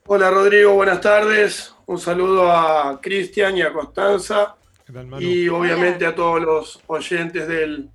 Hola, 0.06 0.30
Rodrigo. 0.30 0.74
Buenas 0.74 1.00
tardes. 1.00 1.73
Un 1.86 1.98
saludo 1.98 2.50
a 2.50 2.98
Cristian 3.00 3.56
y 3.56 3.62
a 3.62 3.72
Constanza. 3.72 4.56
Y 5.18 5.48
obviamente 5.48 6.06
a 6.06 6.14
todos 6.14 6.40
los 6.40 6.80
oyentes 6.86 7.48
del, 7.48 7.90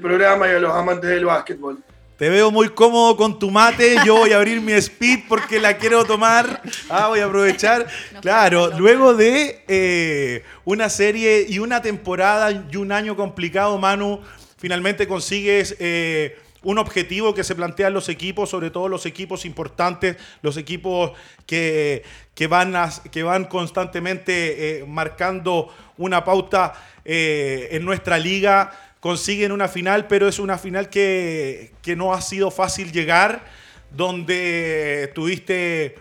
programa 0.00 0.48
y 0.48 0.50
a 0.50 0.58
los 0.58 0.72
amantes 0.72 1.10
del 1.10 1.24
básquetbol. 1.24 1.78
Te 2.16 2.28
veo 2.28 2.50
muy 2.50 2.68
cómodo 2.68 3.16
con 3.16 3.38
tu 3.38 3.50
mate. 3.50 3.96
Yo 4.04 4.16
voy 4.16 4.32
a 4.32 4.36
abrir 4.36 4.60
mi 4.60 4.72
speed 4.72 5.24
porque 5.28 5.58
la 5.60 5.76
quiero 5.76 6.04
tomar. 6.04 6.62
Ah, 6.88 7.08
voy 7.08 7.20
a 7.20 7.26
aprovechar. 7.26 7.86
claro, 8.20 8.70
luego 8.78 9.14
de 9.14 9.64
eh, 9.66 10.44
una 10.64 10.88
serie 10.88 11.44
y 11.48 11.58
una 11.58 11.82
temporada 11.82 12.52
y 12.70 12.76
un 12.76 12.92
año 12.92 13.16
complicado, 13.16 13.78
Manu, 13.78 14.20
finalmente 14.56 15.08
consigues 15.08 15.76
eh, 15.80 16.38
un 16.64 16.78
objetivo 16.78 17.34
que 17.34 17.44
se 17.44 17.54
plantean 17.54 17.94
los 17.94 18.08
equipos, 18.08 18.50
sobre 18.50 18.70
todo 18.70 18.88
los 18.88 19.06
equipos 19.06 19.44
importantes, 19.44 20.16
los 20.42 20.56
equipos 20.56 21.12
que, 21.46 22.02
van, 22.48 22.74
que 23.10 23.22
van 23.22 23.44
constantemente 23.44 24.80
eh, 24.80 24.84
marcando 24.86 25.72
una 25.96 26.24
pauta 26.24 26.72
eh, 27.04 27.68
en 27.72 27.84
nuestra 27.84 28.18
liga, 28.18 28.72
consiguen 29.00 29.52
una 29.52 29.68
final, 29.68 30.06
pero 30.06 30.26
es 30.26 30.38
una 30.38 30.58
final 30.58 30.88
que, 30.88 31.72
no 31.96 32.14
ha 32.14 32.22
sido 32.22 32.50
fácil 32.50 32.90
llegar, 32.90 33.44
donde 33.90 35.12
tuviste 35.14 35.96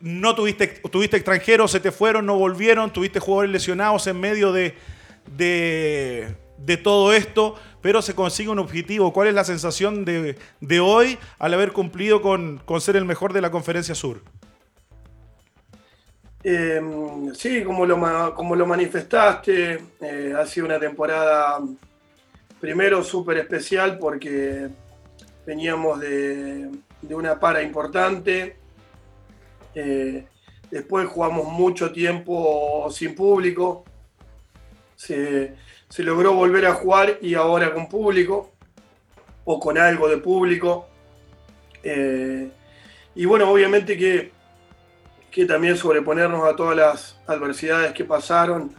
no 0.00 0.34
tuviste, 0.34 0.66
tuviste 0.90 1.16
extranjeros, 1.16 1.70
se 1.70 1.78
te 1.78 1.92
fueron, 1.92 2.26
no 2.26 2.36
volvieron, 2.36 2.92
tuviste 2.92 3.20
jugadores 3.20 3.52
lesionados 3.52 4.04
en 4.08 4.18
medio 4.18 4.52
de, 4.52 4.74
de 5.36 6.34
todo 6.82 7.12
esto, 7.12 7.56
pero 7.80 8.02
se 8.02 8.14
consigue 8.14 8.50
un 8.50 8.58
objetivo. 8.58 9.12
¿Cuál 9.12 9.28
es 9.28 9.34
la 9.34 9.44
sensación 9.44 10.04
de, 10.04 10.80
hoy 10.80 11.18
al 11.38 11.54
haber 11.54 11.72
cumplido 11.72 12.22
con, 12.22 12.62
ser 12.80 12.96
el 12.96 13.04
mejor 13.04 13.32
de 13.32 13.40
la 13.40 13.50
Conferencia 13.50 13.94
Sur? 13.94 14.22
Em, 16.44 17.32
sí, 17.34 17.62
como 17.62 17.86
lo, 17.86 18.34
como 18.34 18.56
lo 18.56 18.66
manifestaste, 18.66 19.80
eh, 20.00 20.34
ha 20.36 20.44
sido 20.46 20.66
una 20.66 20.78
temporada 20.78 21.60
primero 22.60 23.02
súper 23.02 23.38
especial 23.38 23.98
porque 23.98 24.68
veníamos 25.44 26.00
de, 26.00 26.70
una 27.10 27.38
para 27.38 27.62
importante. 27.62 28.56
Eh, 29.74 30.26
después 30.70 31.08
jugamos 31.08 31.46
mucho 31.46 31.92
tiempo 31.92 32.88
sin 32.90 33.14
público. 33.14 33.84
Logró 36.02 36.32
volver 36.32 36.64
a 36.66 36.74
jugar 36.74 37.18
y 37.20 37.34
ahora 37.34 37.74
con 37.74 37.88
público 37.88 38.50
o 39.44 39.60
con 39.60 39.76
algo 39.76 40.08
de 40.08 40.16
público. 40.16 40.88
Eh, 41.82 42.50
y 43.14 43.24
bueno, 43.26 43.50
obviamente 43.50 43.98
que, 43.98 44.32
que 45.30 45.44
también 45.44 45.76
sobreponernos 45.76 46.48
a 46.48 46.56
todas 46.56 46.76
las 46.76 47.18
adversidades 47.26 47.92
que 47.92 48.04
pasaron, 48.04 48.74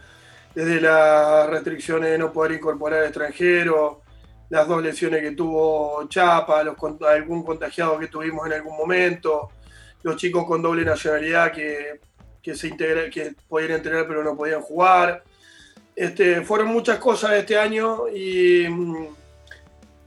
desde 0.54 0.80
las 0.80 1.48
restricciones 1.48 2.10
de 2.10 2.18
no 2.18 2.32
poder 2.32 2.52
incorporar 2.52 3.04
extranjeros, 3.04 3.98
las 4.50 4.68
dos 4.68 4.82
lesiones 4.82 5.20
que 5.20 5.32
tuvo 5.32 6.06
Chapa, 6.08 6.60
algún 6.60 7.44
contagiado 7.44 7.98
que 7.98 8.08
tuvimos 8.08 8.46
en 8.46 8.54
algún 8.54 8.76
momento, 8.76 9.50
los 10.02 10.16
chicos 10.16 10.44
con 10.46 10.62
doble 10.62 10.84
nacionalidad 10.84 11.52
que, 11.52 12.00
se 12.54 12.68
integra, 12.68 13.08
que 13.08 13.34
podían 13.48 13.72
entrenar 13.72 14.06
pero 14.06 14.22
no 14.22 14.36
podían 14.36 14.60
jugar. 14.60 15.24
Este, 15.96 16.42
fueron 16.42 16.68
muchas 16.68 16.98
cosas 16.98 17.34
este 17.34 17.56
año 17.56 18.08
y 18.08 18.66
mm, 18.68 19.06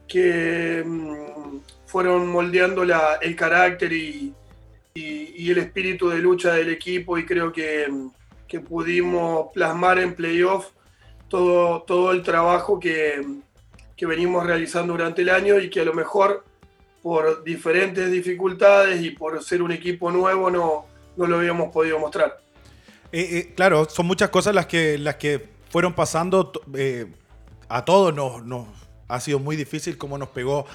que 0.07 0.83
mm, 0.85 1.59
fueron 1.85 2.27
moldeando 2.27 2.83
el 2.83 3.35
carácter 3.35 3.93
y, 3.93 4.33
el 4.95 5.57
espíritu 5.59 6.09
de 6.09 6.17
lucha 6.17 6.53
del 6.53 6.69
equipo 6.69 7.17
y 7.17 7.25
creo 7.25 7.53
que, 7.53 7.87
que 8.47 8.59
pudimos 8.59 9.47
plasmar 9.53 9.99
en 9.99 10.13
playoff 10.13 10.71
todo, 11.29 11.83
todo 11.83 12.11
el 12.11 12.21
trabajo 12.21 12.79
que, 12.79 13.25
que 13.95 14.05
venimos 14.05 14.45
realizando 14.45 14.93
durante 14.93 15.21
el 15.21 15.29
año 15.29 15.57
y 15.59 15.69
que 15.69 15.81
a 15.81 15.85
lo 15.85 15.93
mejor 15.93 16.43
por 17.01 17.43
diferentes 17.43 18.11
dificultades 18.11 19.01
y 19.01 19.11
por 19.11 19.41
ser 19.43 19.61
un 19.61 19.71
equipo 19.71 20.11
nuevo 20.11 20.49
no, 20.49 20.85
no 21.15 21.25
lo 21.25 21.37
habíamos 21.37 21.71
podido 21.71 21.99
mostrar. 21.99 22.39
Eh, 23.11 23.29
eh, 23.31 23.53
claro, 23.55 23.85
son 23.85 24.05
muchas 24.05 24.29
cosas 24.29 24.53
las 24.53 24.65
que, 24.65 24.97
las 24.97 25.15
que 25.15 25.56
fueron 25.69 25.93
pasando 25.93 26.51
eh, 26.75 27.07
a 27.69 27.85
todos. 27.85 28.13
Nos, 28.13 28.67
ha 29.07 29.19
sido 29.19 29.39
muy 29.39 29.55
difícil 29.55 29.97
cómo 29.97 30.17
nos 30.17 30.29
pegó 30.29 30.65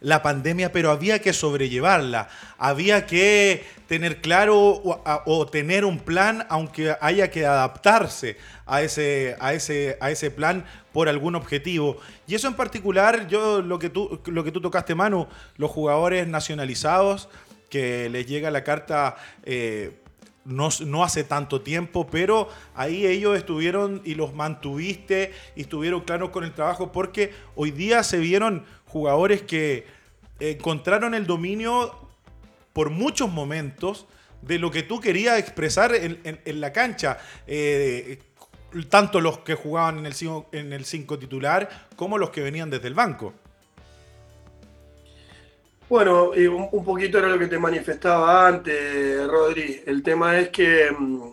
la 0.00 0.22
pandemia, 0.22 0.72
pero 0.72 0.90
había 0.90 1.20
que 1.20 1.32
sobrellevarla. 1.32 2.28
Había 2.58 3.06
que 3.06 3.64
tener 3.86 4.20
claro 4.20 4.82
o, 4.84 5.46
tener 5.46 5.84
un 5.84 6.00
plan, 6.00 6.46
aunque 6.48 6.96
haya 7.00 7.30
que 7.30 7.46
adaptarse 7.46 8.36
a 8.66 8.82
ese, 8.82 9.36
a, 9.40 9.54
ese, 9.54 9.96
a 10.00 10.10
ese 10.10 10.30
plan 10.30 10.64
por 10.92 11.08
algún 11.08 11.36
objetivo. 11.36 11.98
Y 12.26 12.34
eso 12.34 12.48
en 12.48 12.54
particular, 12.54 13.28
yo 13.28 13.62
lo 13.62 13.78
que 13.78 13.90
tú, 13.90 14.20
lo 14.26 14.42
que 14.42 14.50
tú 14.50 14.60
tocaste, 14.60 14.94
Manu, 14.94 15.28
los 15.56 15.70
jugadores 15.70 16.26
nacionalizados, 16.26 17.28
que 17.70 18.08
les 18.10 18.26
llega 18.26 18.50
la 18.50 18.64
carta... 18.64 19.16
Eh, 19.44 19.98
no, 20.44 20.68
no, 20.86 21.04
hace 21.04 21.24
tanto 21.24 21.60
tiempo, 21.60 22.06
pero 22.06 22.48
ahí 22.74 23.06
ellos 23.06 23.36
estuvieron 23.36 24.02
y 24.04 24.14
los 24.14 24.34
mantuviste 24.34 25.32
y 25.54 25.62
estuvieron 25.62 26.00
claros 26.00 26.30
con 26.30 26.44
el 26.44 26.52
trabajo 26.52 26.92
porque 26.92 27.32
hoy 27.54 27.70
día 27.70 28.02
se 28.02 28.18
vieron 28.18 28.64
jugadores 28.86 29.42
que 29.42 29.86
encontraron 30.40 31.14
el 31.14 31.26
dominio 31.26 31.94
por 32.72 32.90
muchos 32.90 33.30
momentos 33.30 34.06
de 34.40 34.58
lo 34.58 34.70
que 34.70 34.82
tú 34.82 35.00
querías 35.00 35.38
expresar 35.38 35.94
en, 35.94 36.60
la 36.60 36.72
cancha. 36.72 37.18
Eh, 37.46 38.18
tanto 38.88 39.20
los 39.20 39.38
que 39.38 39.54
jugaban 39.54 39.98
en 39.98 40.06
el, 40.06 40.14
en 40.52 40.72
el 40.72 40.84
5 40.84 41.18
titular 41.18 41.88
como 41.94 42.18
los 42.18 42.30
que 42.30 42.40
venían 42.40 42.70
desde 42.70 42.88
el 42.88 42.94
banco. 42.94 43.34
Bueno, 45.92 46.30
un, 46.30 46.84
poquito 46.86 47.18
era 47.18 47.28
lo 47.28 47.38
que 47.38 47.48
te 47.48 47.58
manifestaba 47.58 48.48
antes, 48.48 49.28
Rodri. 49.28 49.82
El 49.84 50.02
tema 50.02 50.38
es 50.38 50.48
que, 50.48 50.90
mm, 50.90 51.32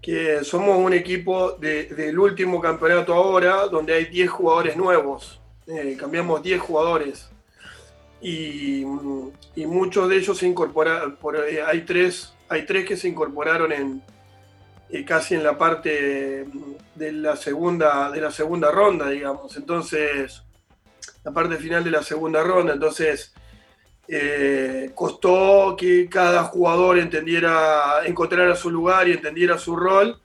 que 0.00 0.42
somos 0.42 0.78
un 0.78 0.94
equipo 0.94 1.52
del 1.52 2.18
último 2.18 2.62
campeonato 2.62 3.12
ahora, 3.12 3.66
donde 3.66 3.92
hay 3.92 4.06
10 4.06 4.30
jugadores 4.30 4.74
nuevos. 4.74 5.38
Eh, 5.66 5.98
cambiamos 6.00 6.42
10 6.42 6.62
jugadores. 6.62 7.28
Y, 8.22 8.84
y, 9.54 9.66
muchos 9.66 10.08
de 10.08 10.16
ellos 10.16 10.38
se 10.38 10.46
incorporaron, 10.46 11.16
por, 11.16 11.36
eh, 11.36 11.60
hay, 11.62 11.82
tres, 11.82 12.32
hay 12.48 12.64
tres 12.64 12.86
que 12.86 12.96
se 12.96 13.08
incorporaron 13.08 13.70
en, 13.70 14.02
eh, 14.88 15.04
casi 15.04 15.34
en 15.34 15.44
la 15.44 15.58
parte 15.58 16.46
de 16.94 17.12
la 17.12 17.36
segunda 17.36 18.10
de 18.12 18.22
la 18.22 18.30
segunda 18.30 18.70
ronda, 18.70 19.10
digamos. 19.10 19.58
Entonces, 19.58 20.42
la 21.22 21.32
parte 21.32 21.56
final 21.58 21.84
de 21.84 21.90
la 21.90 22.02
segunda 22.02 22.42
ronda. 22.42 22.72
Entonces, 22.72 23.34
eh, 24.08 24.90
costó 24.94 25.76
que 25.78 26.08
cada 26.08 26.44
jugador 26.44 26.98
entendiera, 26.98 28.06
encontrara 28.06 28.56
su 28.56 28.70
lugar 28.70 29.08
y 29.08 29.12
entendiera 29.12 29.58
su 29.58 29.76
rol. 29.76 30.20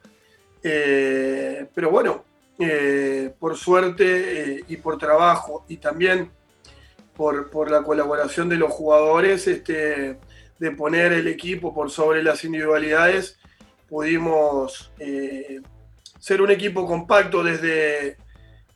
Eh, 0.64 1.68
pero 1.76 1.90
bueno, 1.90 2.24
por 3.40 3.58
suerte 3.58 4.64
y 4.68 4.78
por 4.78 4.98
trabajo 4.98 5.66
y 5.68 5.78
también 5.78 6.32
por, 7.16 7.70
la 7.70 7.84
colaboración 7.84 8.50
de 8.50 8.58
los 8.58 8.72
jugadores, 8.72 9.48
este, 9.48 10.18
de 10.60 10.72
poner 10.72 11.14
el 11.14 11.28
equipo 11.28 11.74
por 11.74 11.92
sobre 11.92 12.24
las 12.24 12.44
individualidades, 12.44 13.38
pudimos 13.88 14.92
eh, 15.00 15.62
ser 16.20 16.42
un 16.42 16.52
equipo 16.52 16.86
compacto 16.86 17.44
desde, 17.44 18.18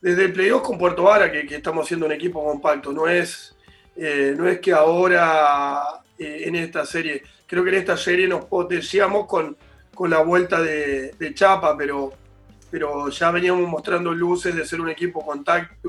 desde 0.00 0.24
el 0.26 0.32
playoff 0.32 0.62
con 0.62 0.78
Puerto 0.78 1.04
Vara, 1.04 1.30
que, 1.30 1.46
estamos 1.54 1.88
siendo 1.88 2.06
un 2.06 2.12
equipo 2.12 2.44
compacto. 2.44 2.92
No 2.92 3.08
es, 3.08 3.56
eh, 3.98 4.34
no 4.36 4.46
es 4.48 4.60
que 4.60 4.72
ahora 4.72 5.82
eh, 6.16 6.44
en 6.46 6.54
esta 6.54 6.86
serie, 6.86 7.22
creo 7.46 7.64
que 7.64 7.70
en 7.70 7.76
esta 7.76 7.96
serie 7.96 8.28
nos 8.28 8.44
potenciamos 8.44 9.26
con, 9.26 9.56
con 9.92 10.08
la 10.08 10.22
vuelta 10.22 10.60
de, 10.60 11.32
Chapa, 11.34 11.76
pero, 11.76 12.12
pero 12.70 13.08
ya 13.08 13.32
veníamos 13.32 13.68
mostrando 13.68 14.12
luces 14.12 14.54
de 14.54 14.64
ser 14.64 14.80
un 14.80 14.88
equipo 14.88 15.26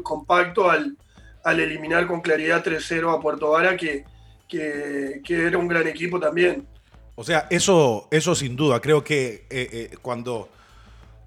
compacto 0.02 0.72
al, 0.72 0.98
al 1.44 1.60
eliminar 1.60 2.08
con 2.08 2.22
claridad 2.22 2.64
3-0 2.64 3.16
a 3.16 3.22
Puerto 3.22 3.52
Vara, 3.52 3.78
que, 3.78 4.06
que, 4.48 5.22
era 5.28 5.60
un 5.60 5.68
gran 5.68 5.88
equipo 5.88 6.20
también. 6.20 6.66
O 7.14 7.24
sea, 7.24 7.46
eso, 7.52 8.08
eso 8.10 8.34
sin 8.34 8.56
duda. 8.56 8.82
Creo 8.82 9.04
que 9.04 9.46
eh, 9.52 9.92
cuando, 10.02 10.50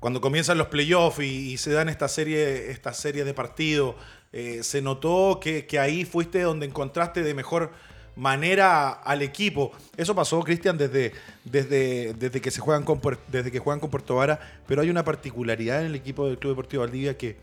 cuando 0.01 0.21
comienzan 0.21 0.59
los 0.59 0.67
playoffs 0.67 1.21
y, 1.21 1.57
se 1.59 1.71
dan 1.71 1.89
esta 1.89 2.09
serie, 2.09 2.73
esta 2.73 2.93
serie 2.93 3.25
de 3.25 3.35
partidos, 3.35 3.95
eh, 4.33 4.63
se 4.63 4.83
notó 4.83 5.41
que, 5.41 5.67
ahí 5.79 6.05
fuiste 6.05 6.41
donde 6.43 6.67
encontraste 6.67 7.23
de 7.23 7.35
mejor 7.35 7.71
manera 8.17 8.91
al 8.91 9.23
equipo. 9.23 9.73
Eso 9.97 10.15
pasó, 10.15 10.41
Cristian, 10.41 10.77
desde, 10.77 11.13
desde, 11.45 12.15
desde, 12.15 12.41
que 12.41 12.51
se 12.51 12.61
juegan 12.61 12.85
con, 12.85 13.01
desde 13.29 13.51
que 13.51 13.59
juegan 13.59 13.81
con 13.81 13.91
Puerto 13.91 14.17
Vara, 14.17 14.41
pero 14.67 14.83
hay 14.83 14.91
una 14.91 15.05
particularidad 15.05 15.81
en 15.81 15.87
el 15.87 15.95
equipo 15.95 16.27
del 16.27 16.39
Club 16.39 16.53
Deportivo 16.53 16.83
Valdivia 16.83 17.17
que 17.17 17.37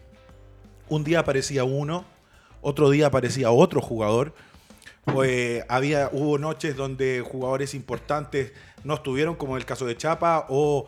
un 0.87 1.03
día 1.03 1.19
aparecía 1.19 1.63
uno, 1.63 2.05
otro 2.61 2.89
día 2.89 3.07
aparecía 3.07 3.51
otro 3.51 3.81
jugador 3.81 4.33
pues 5.13 5.63
había, 5.67 6.09
hubo 6.11 6.37
noches 6.37 6.75
donde 6.75 7.21
jugadores 7.21 7.73
importantes 7.73 8.53
no 8.83 8.95
estuvieron, 8.95 9.35
como 9.35 9.53
en 9.53 9.61
el 9.61 9.65
caso 9.65 9.85
de 9.85 9.97
Chapa, 9.97 10.45
o, 10.49 10.87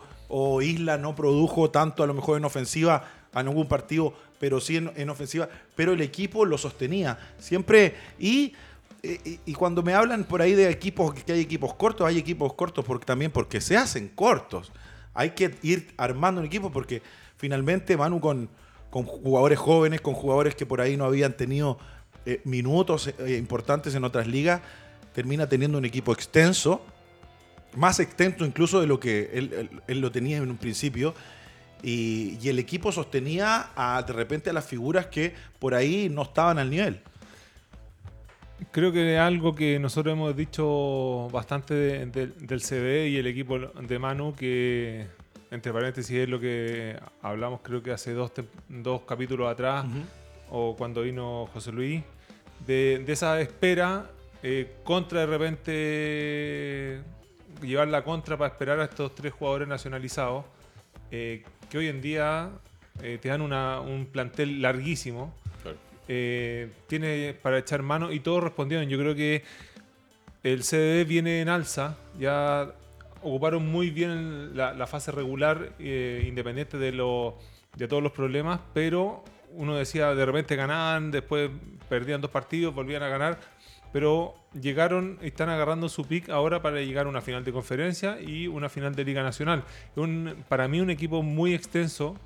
Isla 0.62 0.96
no 0.96 1.14
produjo 1.14 1.70
tanto 1.70 2.02
a 2.02 2.06
lo 2.06 2.14
mejor 2.14 2.38
en 2.38 2.46
ofensiva 2.46 3.04
a 3.34 3.42
ningún 3.42 3.68
partido, 3.68 4.14
pero 4.42 4.60
sí 4.60 4.76
en, 4.76 5.08
ofensiva, 5.08 5.48
pero 5.76 5.92
el 5.92 6.00
equipo 6.00 6.44
lo 6.44 6.58
sostenía 6.58 7.16
siempre. 7.38 7.94
Y, 8.18 8.52
y, 9.00 9.52
cuando 9.52 9.84
me 9.84 9.94
hablan 9.94 10.24
por 10.24 10.42
ahí 10.42 10.52
de 10.54 10.68
equipos, 10.68 11.14
que 11.14 11.32
hay 11.32 11.38
equipos 11.38 11.74
cortos, 11.74 12.04
hay 12.08 12.18
equipos 12.18 12.52
cortos 12.54 12.84
porque, 12.84 13.06
también 13.06 13.30
porque 13.30 13.60
se 13.60 13.76
hacen 13.76 14.08
cortos. 14.08 14.72
Hay 15.14 15.30
que 15.30 15.54
ir 15.62 15.94
armando 15.96 16.40
un 16.40 16.48
equipo 16.48 16.72
porque 16.72 17.02
finalmente 17.36 17.96
Manu 17.96 18.18
con, 18.18 18.48
con 18.90 19.04
jugadores 19.04 19.60
jóvenes, 19.60 20.00
con 20.00 20.14
jugadores 20.14 20.56
que 20.56 20.66
por 20.66 20.80
ahí 20.80 20.96
no 20.96 21.04
habían 21.04 21.36
tenido 21.36 21.78
eh, 22.26 22.40
minutos 22.42 23.14
eh, 23.20 23.36
importantes 23.38 23.94
en 23.94 24.02
otras 24.02 24.26
ligas, 24.26 24.60
termina 25.14 25.48
teniendo 25.48 25.78
un 25.78 25.84
equipo 25.84 26.12
extenso, 26.12 26.84
más 27.76 28.00
extenso 28.00 28.44
incluso 28.44 28.80
de 28.80 28.88
lo 28.88 28.98
que 28.98 29.30
él, 29.86 30.00
lo 30.00 30.10
tenía 30.10 30.38
en 30.38 30.50
un 30.50 30.56
principio. 30.56 31.14
Y, 31.82 32.38
el 32.48 32.58
equipo 32.58 32.92
sostenía 32.92 33.70
a, 33.74 34.02
de 34.02 34.12
repente 34.12 34.50
a 34.50 34.52
las 34.52 34.66
figuras 34.66 35.06
que 35.06 35.34
por 35.58 35.74
ahí 35.74 36.08
no 36.08 36.22
estaban 36.22 36.58
al 36.58 36.70
nivel. 36.70 37.00
Creo 38.70 38.92
que 38.92 39.14
es 39.14 39.20
algo 39.20 39.54
que 39.54 39.78
nosotros 39.78 40.12
hemos 40.12 40.36
dicho 40.36 41.28
bastante 41.32 41.74
del 42.06 42.62
CB 42.62 43.08
y 43.08 43.16
el 43.16 43.26
equipo 43.26 43.58
de 43.58 43.98
Manu, 43.98 44.34
que 44.34 45.06
entre 45.52 45.70
paréntesis, 45.70 46.16
es 46.16 46.28
lo 46.28 46.40
que 46.40 46.98
hablamos 47.20 47.60
creo 47.62 47.82
que 47.82 47.92
hace 47.92 48.14
dos, 48.14 48.32
dos 48.68 49.02
capítulos 49.02 49.52
atrás, 49.52 49.84
o 50.48 50.74
cuando 50.76 51.02
vino 51.02 51.46
José 51.52 51.72
Luis, 51.72 52.02
de, 52.66 53.04
esa 53.06 53.38
espera 53.38 54.10
eh, 54.42 54.76
contra 54.82 55.20
de 55.20 55.26
repente 55.26 57.02
llevar 57.60 57.88
la 57.88 58.02
contra 58.02 58.38
para 58.38 58.50
esperar 58.50 58.80
a 58.80 58.84
estos 58.84 59.14
tres 59.14 59.32
jugadores 59.34 59.68
nacionalizados, 59.68 60.46
eh, 61.10 61.44
que 61.72 61.78
hoy 61.78 61.88
en 61.88 62.02
día 62.02 62.50
eh, 63.02 63.18
te 63.18 63.30
dan 63.30 63.40
un 63.40 64.06
plantel 64.12 64.60
larguísimo. 64.60 65.32
tiene 66.86 67.34
para 67.42 67.56
echar 67.56 67.80
mano 67.82 68.12
y 68.12 68.20
todos 68.20 68.44
respondieron. 68.44 68.90
Yo 68.90 68.98
creo 68.98 69.14
que 69.14 69.42
el 70.42 70.64
CDD 70.64 71.06
viene 71.06 71.40
en 71.40 71.48
alza, 71.48 71.96
ya 72.18 72.74
ocuparon 73.22 73.66
muy 73.72 73.88
bien 73.88 74.54
la, 74.54 74.86
fase 74.86 75.12
regular, 75.12 75.72
eh, 75.78 76.22
independiente 76.28 76.76
de, 76.76 76.92
lo, 76.92 77.38
de 77.74 77.88
todos 77.88 78.02
los 78.02 78.12
problemas, 78.12 78.60
pero 78.74 79.24
uno 79.54 79.74
decía, 79.74 80.14
de 80.14 80.26
repente 80.26 80.56
ganaban, 80.56 81.10
después 81.10 81.50
perdían 81.88 82.20
dos 82.20 82.30
partidos, 82.30 82.74
volvían 82.74 83.02
a 83.02 83.08
ganar, 83.08 83.40
pero 83.92 84.34
llegaron, 84.60 85.18
están 85.22 85.48
agarrando 85.48 85.88
su 85.88 86.04
pick 86.04 86.30
ahora 86.30 86.62
para 86.62 86.80
llegar 86.80 87.06
a 87.06 87.08
una 87.08 87.20
final 87.20 87.44
de 87.44 87.52
conferencia 87.52 88.20
y 88.20 88.46
una 88.46 88.68
final 88.68 88.94
de 88.94 89.04
Liga 89.04 89.22
Nacional. 89.22 89.64
Un, 89.96 90.44
para 90.48 90.68
mí 90.68 90.80
un 90.80 90.90
equipo 90.90 91.22
muy 91.22 91.54
extenso, 91.54 92.16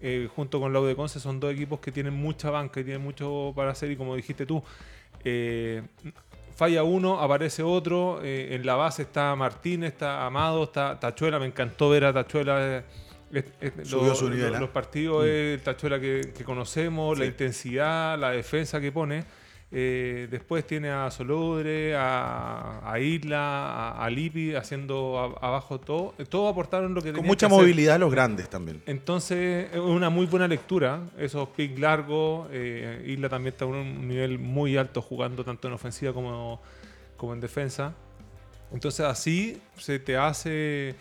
eh, 0.00 0.28
junto 0.34 0.60
con 0.60 0.72
la 0.72 0.80
de 0.80 0.96
Conce, 0.96 1.20
son 1.20 1.40
dos 1.40 1.52
equipos 1.52 1.80
que 1.80 1.92
tienen 1.92 2.14
mucha 2.14 2.50
banca 2.50 2.80
y 2.80 2.84
tienen 2.84 3.02
mucho 3.02 3.52
para 3.54 3.70
hacer 3.70 3.90
y 3.90 3.96
como 3.96 4.16
dijiste 4.16 4.44
tú, 4.44 4.62
eh, 5.24 5.82
falla 6.54 6.82
uno, 6.82 7.20
aparece 7.20 7.62
otro. 7.62 8.20
Eh, 8.22 8.54
en 8.54 8.66
la 8.66 8.74
base 8.74 9.02
está 9.02 9.34
Martín, 9.36 9.84
está 9.84 10.26
Amado, 10.26 10.64
está 10.64 10.98
Tachuela. 10.98 11.38
Me 11.38 11.46
encantó 11.46 11.90
ver 11.90 12.04
a 12.04 12.12
Tachuela. 12.12 12.84
Eh, 13.32 13.72
Subió 13.82 14.14
su 14.14 14.30
nivel, 14.30 14.52
los, 14.52 14.60
los, 14.60 14.70
partidos, 14.70 15.24
mm. 15.24 15.28
el 15.28 15.60
Tachuela 15.62 15.98
que, 15.98 16.32
conocemos, 16.44 17.18
la 17.18 17.26
intensidad, 17.26 18.18
la 18.18 18.30
defensa 18.30 18.80
que 18.80 18.92
pone. 18.92 19.24
Eh, 19.76 20.28
después 20.30 20.64
tiene 20.64 20.88
a 20.90 21.10
Solodre, 21.10 21.96
a, 21.96 22.94
Isla, 23.00 23.90
a, 23.90 24.08
Lipi 24.08 24.54
haciendo 24.54 25.36
abajo 25.40 25.80
todo. 25.80 26.14
Todos 26.28 26.52
aportaron 26.52 26.94
lo 26.94 27.02
que 27.02 27.12
Con 27.12 27.26
mucha 27.26 27.48
movilidad 27.48 27.98
los 27.98 28.12
grandes 28.12 28.48
también. 28.48 28.80
Entonces, 28.86 29.68
es 29.72 29.80
una 29.80 30.10
muy 30.10 30.26
buena 30.26 30.46
lectura. 30.46 31.00
Esos 31.18 31.48
picks 31.48 31.80
largos. 31.80 32.46
Eh, 32.52 33.04
Isla 33.04 33.28
también 33.28 33.52
está 33.52 33.64
a 33.64 33.68
un 33.68 34.06
nivel 34.06 34.38
muy 34.38 34.76
alto 34.76 35.02
jugando 35.02 35.44
tanto 35.44 35.66
en 35.66 35.74
ofensiva 35.74 36.12
como, 36.12 36.60
como 37.16 37.32
en 37.32 37.40
defensa. 37.40 37.94
Entonces, 38.72 39.04
así 39.04 39.60
se 39.76 39.98
te 39.98 40.16
hace 40.16 40.94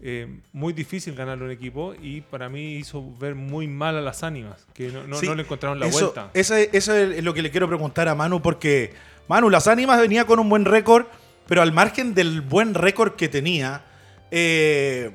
eh, 0.00 0.40
muy 0.52 0.72
difícil 0.72 1.14
ganar 1.14 1.42
un 1.42 1.50
equipo 1.50 1.94
y 2.00 2.20
para 2.20 2.48
mí 2.48 2.74
hizo 2.74 3.04
ver 3.18 3.34
muy 3.34 3.66
mal 3.66 3.96
a 3.96 4.00
las 4.00 4.22
ánimas, 4.22 4.66
que 4.74 4.88
no, 4.88 5.20
le 5.20 5.42
encontraron 5.42 5.80
la 5.80 5.86
vuelta. 5.86 6.30
Eso, 6.34 6.54
es 6.54 6.88
lo 7.24 7.34
que 7.34 7.42
le 7.42 7.50
quiero 7.50 7.68
preguntar 7.68 8.08
a 8.08 8.14
Manu, 8.14 8.42
porque 8.42 8.92
Manu, 9.28 9.50
las 9.50 9.66
ánimas 9.66 10.00
venía 10.00 10.26
con 10.26 10.38
un 10.38 10.48
buen 10.48 10.64
récord, 10.64 11.06
pero 11.46 11.62
al 11.62 11.72
margen 11.72 12.14
del 12.14 12.40
buen 12.42 12.74
récord 12.74 13.12
que 13.14 13.28
tenía, 13.28 13.84
eh, 14.30 15.12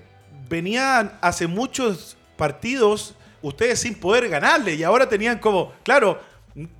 venían 0.49 1.17
hace 1.21 1.47
muchos 1.47 2.17
partidos 2.37 3.15
ustedes 3.41 3.79
sin 3.79 3.95
poder 3.95 4.29
ganarle 4.29 4.75
y 4.75 4.83
ahora 4.83 5.09
tenían 5.09 5.39
como, 5.39 5.73
claro, 5.83 6.19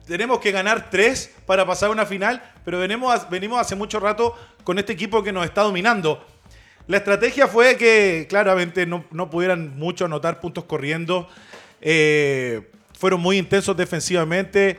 tenemos 0.06 0.40
que 0.40 0.52
ganar 0.52 0.90
tres 0.90 1.34
para 1.46 1.66
pasar 1.66 1.90
una 1.90 2.06
final, 2.06 2.42
pero 2.66 2.80
venimos, 2.80 3.30
venimos 3.30 3.60
hace 3.60 3.76
mucho 3.76 4.00
rato 4.00 4.36
con 4.64 4.78
este 4.80 4.94
equipo 4.94 5.24
que 5.24 5.32
nos 5.32 5.46
está 5.46 5.62
dominando. 5.62 6.26
La 6.92 6.98
estrategia 6.98 7.48
fue 7.48 7.78
que 7.78 8.26
claramente 8.28 8.86
no, 8.86 9.30
pudieran 9.30 9.78
mucho 9.80 10.04
anotar 10.04 10.42
puntos 10.42 10.66
corriendo. 10.66 11.26
Eh, 11.80 12.70
fueron 13.00 13.22
muy 13.22 13.38
intensos 13.38 13.78
defensivamente. 13.78 14.78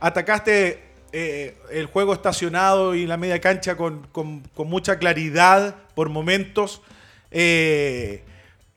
Atacaste 0.00 0.82
eh, 1.12 1.58
el 1.70 1.84
juego 1.84 2.14
estacionado 2.14 2.94
y 2.94 3.06
la 3.06 3.18
media 3.18 3.42
cancha 3.42 3.76
con, 3.76 4.08
mucha 4.56 4.98
claridad 4.98 5.76
por 5.94 6.08
momentos. 6.08 6.80
Eh, 7.30 8.24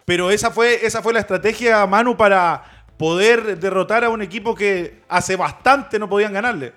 pero 0.03 0.29
esa 0.29 0.51
fue, 0.51 0.85
esa 0.85 1.01
fue 1.01 1.13
la 1.13 1.21
estrategia, 1.21 1.85
Manu, 1.85 2.17
para 2.17 2.85
poder 2.97 3.57
derrotar 3.59 4.03
a 4.03 4.09
un 4.09 4.21
equipo 4.21 4.55
que 4.55 5.03
hace 5.07 5.37
bastante 5.37 5.99
no 5.99 6.09
podían 6.09 6.33
ganarle. 6.33 6.73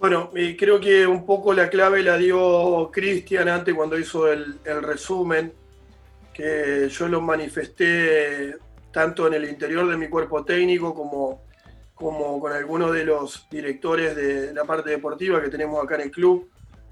Bueno, 0.00 0.30
creo 0.56 0.80
que 0.80 1.06
un 1.06 1.26
poco 1.26 1.52
la 1.52 1.68
clave 1.68 2.02
la 2.02 2.16
dio 2.16 2.90
Cristian 2.90 3.50
antes 3.50 3.74
cuando 3.74 3.98
hizo 3.98 4.32
el, 4.32 4.58
resumen, 4.64 5.52
que 6.32 6.88
yo 6.88 7.06
lo 7.06 7.20
manifesté 7.20 8.56
tanto 8.90 9.26
en 9.26 9.34
el 9.34 9.44
interior 9.44 9.86
de 9.86 9.98
mi 9.98 10.08
cuerpo 10.08 10.42
técnico 10.42 10.94
como, 10.94 11.42
como 11.94 12.40
con 12.40 12.50
algunos 12.50 12.94
de 12.94 13.04
los 13.04 13.46
directores 13.50 14.16
de 14.16 14.54
la 14.54 14.64
parte 14.64 14.88
deportiva 14.88 15.42
que 15.42 15.50
tenemos 15.50 15.84
acá 15.84 15.96
en 15.96 16.00
el 16.00 16.10
club, 16.10 16.48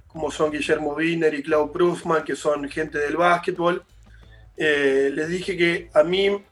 como 0.07 0.31
son 0.31 0.51
Guillermo 0.51 0.93
Wiener 0.93 1.33
y 1.33 1.43
Clau 1.43 1.73
Prusman, 1.73 2.25
que 2.25 2.37
son 2.37 2.69
gente 2.69 2.99
del 2.99 3.17
básquetbol. 3.17 3.85
Eh, 4.55 5.11
les 5.15 5.31
dije 5.31 5.57
que 5.57 5.89
a 5.95 6.03
mí, 6.03 6.45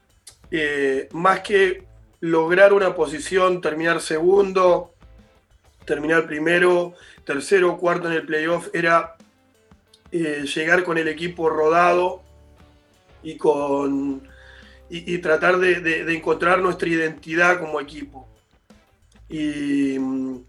eh, 0.49 1.07
más 1.11 1.41
que 1.41 1.85
lograr 2.21 2.73
una 2.73 2.95
posición, 2.95 3.61
terminar 3.61 4.01
segundo, 4.01 4.96
terminar 5.87 6.27
primero, 6.27 6.93
tercero, 7.23 7.77
cuarto 7.77 8.07
en 8.07 8.13
el 8.13 8.25
playoff, 8.25 8.67
era 8.73 9.15
eh, 10.11 10.43
llegar 10.43 10.83
con 10.83 10.97
el 10.97 11.07
equipo 11.07 11.49
rodado 11.49 12.21
y, 13.23 13.37
con, 13.37 14.21
y, 14.89 15.17
tratar 15.19 15.57
de, 15.57 16.13
encontrar 16.13 16.59
nuestra 16.59 16.89
identidad 16.89 17.59
como 17.59 17.79
equipo. 17.79 18.27
Y 19.29 19.97
mm, 19.97 20.43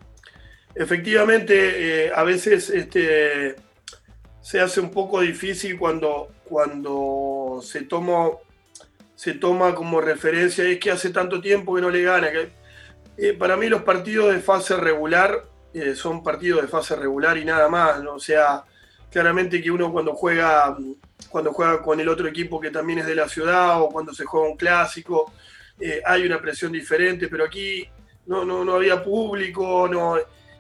efectivamente, 0.75 2.07
eh, 2.07 2.13
a 2.15 2.25
veces 2.25 2.69
este, 2.69 3.55
se 4.41 4.61
hace 4.61 4.81
un 4.81 4.91
poco 4.91 5.21
difícil 5.21 5.79
cuando, 5.79 6.33
cuando 6.45 7.61
se, 7.63 7.83
toma, 7.83 8.31
se 9.15 9.35
toma 9.35 9.75
como 9.75 10.01
referencia, 10.01 10.65
es 10.65 10.79
que 10.81 10.91
hace 10.91 11.11
tanto 11.11 11.41
tiempo 11.41 11.77
que 11.77 11.81
no 11.81 11.91
le 11.91 12.03
gana. 12.03 12.29
Eh, 13.21 13.33
para 13.33 13.57
mí 13.57 13.69
los 13.69 13.83
partidos 13.83 14.33
de 14.33 14.41
fase 14.41 14.77
regular 14.77 15.45
eh, 15.75 15.97
son 15.97 16.23
partidos 16.23 16.63
de 16.63 16.69
fase 16.69 16.95
regular 16.95 17.37
y 17.37 17.45
nada 17.45 17.69
más. 17.69 18.01
¿no? 18.03 18.15
O 18.15 18.21
sea, 18.21 18.65
claramente 19.11 19.61
que 19.61 19.73
uno 19.73 19.93
cuando 19.93 20.15
juega, 20.15 20.77
cuando 21.29 21.53
juega 21.53 21.83
con 21.83 21.99
el 21.99 22.09
otro 22.09 22.29
equipo 22.29 22.61
que 22.61 22.71
también 22.71 23.01
es 23.01 23.07
de 23.07 23.17
la 23.17 23.29
ciudad 23.29 23.83
o 23.83 23.89
cuando 23.89 24.15
se 24.15 24.25
juega 24.25 24.49
un 24.49 24.57
clásico, 24.57 25.33
eh, 25.81 26.01
hay 26.07 26.25
una 26.25 26.41
presión 26.41 26.71
diferente, 26.71 27.27
pero 27.27 27.45
aquí 27.45 27.89
no, 28.27 28.45
no, 28.45 28.65
no 28.65 28.75
había 28.75 29.03
público, 29.03 29.89
no, 29.89 30.17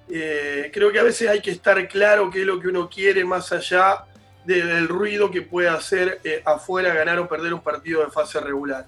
creo 0.08 0.90
que 0.90 0.98
a 0.98 1.02
veces 1.02 1.28
hay 1.28 1.40
que 1.40 1.50
estar 1.50 1.86
claro 1.86 2.30
qué 2.30 2.40
es 2.40 2.46
lo 2.46 2.58
que 2.58 2.68
uno 2.68 2.88
quiere 2.88 3.24
más 3.24 3.52
allá 3.52 4.06
del 4.44 4.88
ruido 4.88 5.30
que 5.30 5.42
puede 5.42 5.68
hacer 5.68 6.20
afuera 6.46 6.94
ganar 6.94 7.18
o 7.18 7.28
perder 7.28 7.52
un 7.52 7.60
partido 7.60 8.02
de 8.02 8.10
fase 8.10 8.40
regular. 8.40 8.86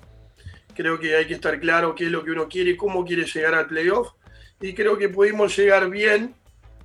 Creo 0.80 0.98
que 0.98 1.14
hay 1.14 1.26
que 1.26 1.34
estar 1.34 1.60
claro 1.60 1.94
qué 1.94 2.06
es 2.06 2.10
lo 2.10 2.24
que 2.24 2.30
uno 2.30 2.48
quiere 2.48 2.74
cómo 2.74 3.04
quiere 3.04 3.26
llegar 3.26 3.54
al 3.54 3.66
playoff. 3.66 4.12
Y 4.62 4.72
creo 4.72 4.96
que 4.96 5.10
pudimos 5.10 5.54
llegar 5.54 5.90
bien 5.90 6.34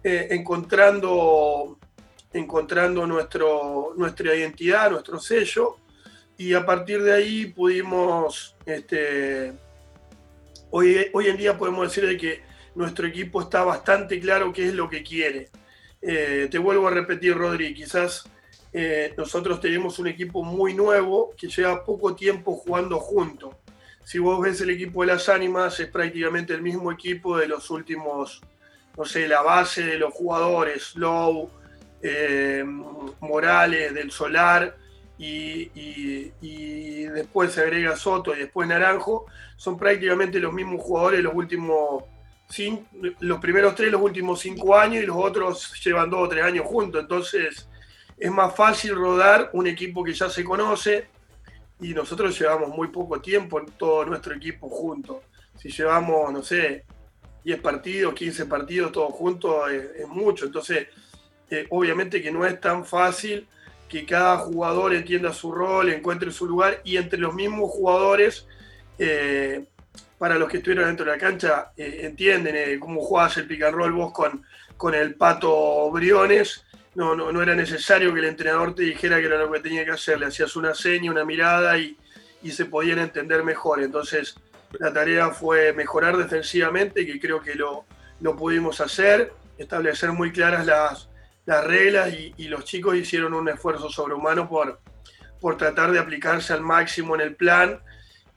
eh, 0.04 0.28
encontrando, 0.32 1.80
encontrando 2.34 3.08
nuestro, 3.08 3.94
nuestra 3.96 4.36
identidad, 4.36 4.92
nuestro 4.92 5.18
sello. 5.18 5.78
Y 6.38 6.54
a 6.54 6.66
partir 6.66 7.04
de 7.04 7.14
ahí 7.14 7.46
pudimos, 7.46 8.58
este, 8.66 9.54
hoy, 10.72 11.08
hoy 11.14 11.28
en 11.28 11.38
día 11.38 11.58
podemos 11.58 11.88
decir 11.88 12.06
de 12.06 12.18
que 12.18 12.44
nuestro 12.76 13.08
equipo 13.08 13.44
está 13.44 13.64
bastante 13.64 14.20
claro 14.20 14.52
qué 14.52 14.66
es 14.66 14.74
lo 14.74 14.90
que 14.90 15.04
quiere. 15.04 15.48
Eh, 16.02 16.50
te 16.52 16.58
vuelvo 16.58 16.90
a 16.90 16.92
repetir, 16.92 17.34
Rodri, 17.34 17.74
quizás 17.74 18.26
eh, 18.74 19.14
nosotros 19.16 19.62
tenemos 19.62 20.00
un 20.00 20.08
equipo 20.08 20.44
muy 20.44 20.74
nuevo 20.74 21.34
que 21.38 21.48
lleva 21.48 21.86
poco 21.86 22.14
tiempo 22.14 22.58
jugando 22.58 23.00
juntos 23.00 23.56
si 24.06 24.20
vos 24.20 24.40
ves 24.40 24.62
el 24.62 24.70
equipo 24.70 25.02
de 25.02 25.08
las 25.08 25.28
ánimas, 25.30 25.80
es 25.80 25.88
prácticamente 25.88 26.54
el 26.54 26.62
mismo 26.62 26.92
equipo 26.92 27.38
de 27.38 27.48
los 27.48 27.72
últimos, 27.72 28.40
no 28.96 29.04
sé, 29.04 29.28
la 29.28 29.42
base 29.42 29.84
de 29.84 29.98
los 29.98 30.14
jugadores, 30.14 30.96
Low, 30.96 31.50
eh, 32.04 32.64
Morales, 33.20 33.96
del 33.96 34.12
Solar, 34.12 34.78
y, 35.18 37.06
después 37.10 37.54
se 37.54 37.62
agrega 37.62 37.96
Soto 37.96 38.36
y 38.36 38.40
después 38.40 38.68
Naranjo, 38.68 39.26
son 39.56 39.78
prácticamente 39.78 40.40
los 40.40 40.54
mismos 40.54 40.82
jugadores 40.82 41.24
los 41.24 41.34
últimos 41.34 42.04
cinco, 42.50 42.84
los 43.22 43.40
primeros 43.40 43.74
tres, 43.74 43.92
los 43.92 44.02
últimos 44.02 44.40
cinco 44.40 44.78
años, 44.78 45.04
y 45.04 45.08
los 45.08 45.16
otros 45.18 45.74
llevan 45.84 46.10
dos 46.10 46.28
o 46.28 46.30
tres 46.30 46.44
años 46.44 46.66
juntos. 46.68 47.02
Entonces 47.02 47.68
es 48.18 48.32
más 48.32 48.56
fácil 48.56 48.96
rodar 48.96 49.50
un 49.54 49.66
equipo 49.66 50.04
que 50.04 50.14
ya 50.14 50.30
se 50.30 50.44
conoce, 50.44 51.08
y 51.80 51.94
nosotros 51.94 52.40
llevamos 52.40 52.70
muy 52.70 52.88
poco 52.88 53.20
tiempo 53.22 53.60
en 53.60 53.66
todo 53.66 54.06
nuestro 54.06 54.34
equipo 54.36 54.70
juntos. 54.70 55.18
Si 55.58 55.70
llevamos, 55.70 56.32
no 56.32 56.42
sé, 56.42 56.86
10 57.44 57.60
partidos, 57.62 58.14
15 58.14 58.46
partidos 58.46 58.92
todos 58.92 59.14
juntos, 59.14 59.70
es, 59.72 60.08
mucho. 60.08 60.46
Entonces, 60.46 60.88
eh, 61.50 61.68
obviamente 61.70 62.22
que 62.22 62.32
no 62.32 62.46
es 62.46 62.60
tan 62.60 62.86
fácil 62.86 63.48
que 63.88 64.06
cada 64.06 64.38
jugador 64.38 64.94
entienda 64.94 65.32
su 65.32 65.52
rol, 65.52 65.90
encuentre 65.90 66.32
su 66.32 66.48
lugar 66.48 66.82
y 66.84 66.98
entre 66.98 67.20
los 67.20 67.34
mismos 67.34 67.70
jugadores, 67.70 68.48
eh, 68.98 69.66
para 70.18 70.36
los 70.36 70.50
que 70.50 70.58
estuvieron 70.58 70.88
dentro 70.88 71.06
de 71.06 71.12
la 71.12 71.18
cancha, 71.18 71.72
eh, 71.78 72.00
entienden 72.04 72.80
cómo 72.80 73.02
jugabas 73.02 73.38
el 73.38 73.48
pick 73.48 73.64
and 73.64 73.94
vos 73.94 74.12
con, 74.12 74.44
con 74.78 74.96
el 74.96 75.16
pato 75.16 75.92
Briones. 75.92 76.66
No, 76.96 77.16
no, 77.16 77.32
no, 77.32 77.42
era 77.42 77.56
necesario 77.56 78.14
que 78.14 78.20
el 78.20 78.26
entrenador 78.26 78.74
te 78.74 78.84
dijera 78.84 79.20
que 79.20 79.26
era 79.26 79.38
lo 79.38 79.52
que 79.52 79.60
tenía 79.60 79.84
que 79.84 79.92
hacer, 79.92 80.18
le 80.18 80.28
hacías 80.28 80.56
una 80.56 80.74
seña, 80.74 81.12
una 81.12 81.26
mirada 81.26 81.78
y, 81.78 81.98
y 82.42 82.52
se 82.52 82.66
podían 82.66 83.00
entender 83.00 83.44
mejor. 83.44 83.84
Entonces, 83.84 84.36
la 84.80 84.94
tarea 84.94 85.32
fue 85.32 85.74
mejorar 85.74 86.16
defensivamente, 86.18 87.06
que 87.06 87.20
creo 87.20 87.42
que 87.42 87.56
lo, 87.56 87.86
lo 88.22 88.36
pudimos 88.36 88.82
hacer, 88.82 89.34
establecer 89.58 90.12
muy 90.12 90.32
claras 90.32 90.66
las, 90.66 91.10
las 91.46 91.64
reglas 91.64 92.14
y, 92.14 92.48
los 92.48 92.66
chicos 92.66 92.96
hicieron 92.96 93.34
un 93.34 93.50
esfuerzo 93.50 93.90
sobrehumano 93.90 94.48
por, 94.48 94.80
por 95.40 95.58
tratar 95.58 95.92
de 95.92 96.00
aplicarse 96.00 96.54
al 96.54 96.62
máximo 96.62 97.16
en 97.16 97.22
el 97.22 97.36
plan 97.36 97.80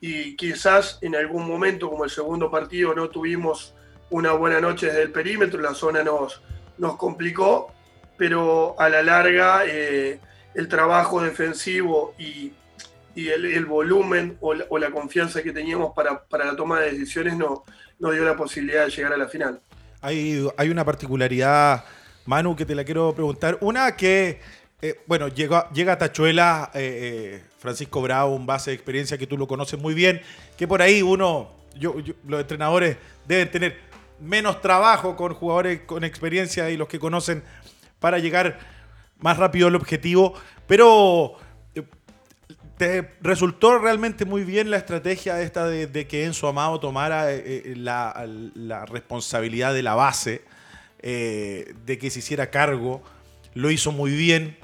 y 0.00 0.36
quizás 0.36 0.98
en 1.00 1.16
algún 1.16 1.46
momento, 1.46 1.90
como 1.90 2.04
el 2.04 2.10
segundo 2.10 2.50
partido, 2.50 2.94
no 2.94 3.08
tuvimos 3.08 3.74
una 4.10 4.32
buena 4.32 4.60
noche 4.60 4.86
desde 4.86 5.02
el 5.02 5.10
perímetro, 5.10 5.60
la 5.60 5.74
zona 5.74 6.02
nos, 6.02 6.40
nos 6.78 6.96
complicó, 6.96 7.74
pero 8.18 8.78
a 8.78 8.88
la 8.90 9.02
larga 9.02 9.62
eh, 9.66 10.20
el 10.54 10.68
trabajo 10.68 11.22
defensivo 11.22 12.14
y, 12.18 12.52
el, 13.16 13.66
volumen 13.66 14.36
o 14.40 14.54
la, 14.54 14.90
confianza 14.92 15.42
que 15.42 15.52
teníamos 15.52 15.92
para, 15.92 16.22
la 16.30 16.54
toma 16.54 16.80
de 16.80 16.92
decisiones 16.92 17.36
no, 17.36 17.64
nos 17.98 18.12
dio 18.12 18.24
la 18.24 18.36
posibilidad 18.36 18.84
de 18.84 18.90
llegar 18.90 19.12
a 19.12 19.16
la 19.16 19.26
final. 19.26 19.60
Hay, 20.00 20.46
hay 20.56 20.68
una 20.68 20.84
particularidad 20.84 21.84
Manu, 22.28 22.54
que 22.54 22.66
te 22.66 22.74
la 22.74 22.84
quiero 22.84 23.14
preguntar. 23.14 23.56
Una 23.62 23.96
que, 23.96 24.38
eh, 24.82 25.00
bueno, 25.06 25.28
llega, 25.28 25.70
llega 25.70 25.94
a 25.94 25.98
Tachuela 25.98 26.70
eh, 26.74 27.42
Francisco 27.58 28.02
Bravo, 28.02 28.34
un 28.34 28.44
base 28.44 28.70
de 28.70 28.74
experiencia 28.74 29.16
que 29.16 29.26
tú 29.26 29.38
lo 29.38 29.48
conoces 29.48 29.80
muy 29.80 29.94
bien, 29.94 30.20
que 30.58 30.68
por 30.68 30.82
ahí 30.82 31.00
uno, 31.00 31.48
yo, 31.74 31.94
los 32.26 32.40
entrenadores 32.40 32.98
deben 33.26 33.50
tener 33.50 33.78
menos 34.20 34.60
trabajo 34.60 35.16
con 35.16 35.32
jugadores 35.32 35.80
con 35.86 36.04
experiencia 36.04 36.68
y 36.68 36.76
los 36.76 36.86
que 36.86 36.98
conocen 36.98 37.42
para 38.00 38.18
llegar 38.18 38.58
más 39.18 39.36
rápido 39.36 39.68
al 39.68 39.74
objetivo, 39.74 40.34
pero 40.66 41.36
te 42.78 43.10
resultó 43.20 43.78
realmente 43.78 44.24
muy 44.24 44.44
bien 44.44 44.70
la 44.70 44.76
estrategia 44.76 45.42
esta 45.42 45.66
de, 45.66 46.06
que 46.06 46.24
Enzo 46.24 46.46
Amado 46.46 46.78
tomara 46.78 47.26
la, 47.74 48.24
la, 48.54 48.86
responsabilidad 48.86 49.74
de 49.74 49.82
la 49.82 49.96
base 49.96 50.42
eh, 51.00 51.74
de 51.84 51.98
que 51.98 52.10
se 52.10 52.20
hiciera 52.20 52.50
cargo. 52.50 53.02
Lo 53.54 53.70
hizo 53.70 53.92
muy 53.92 54.12
bien. 54.12 54.56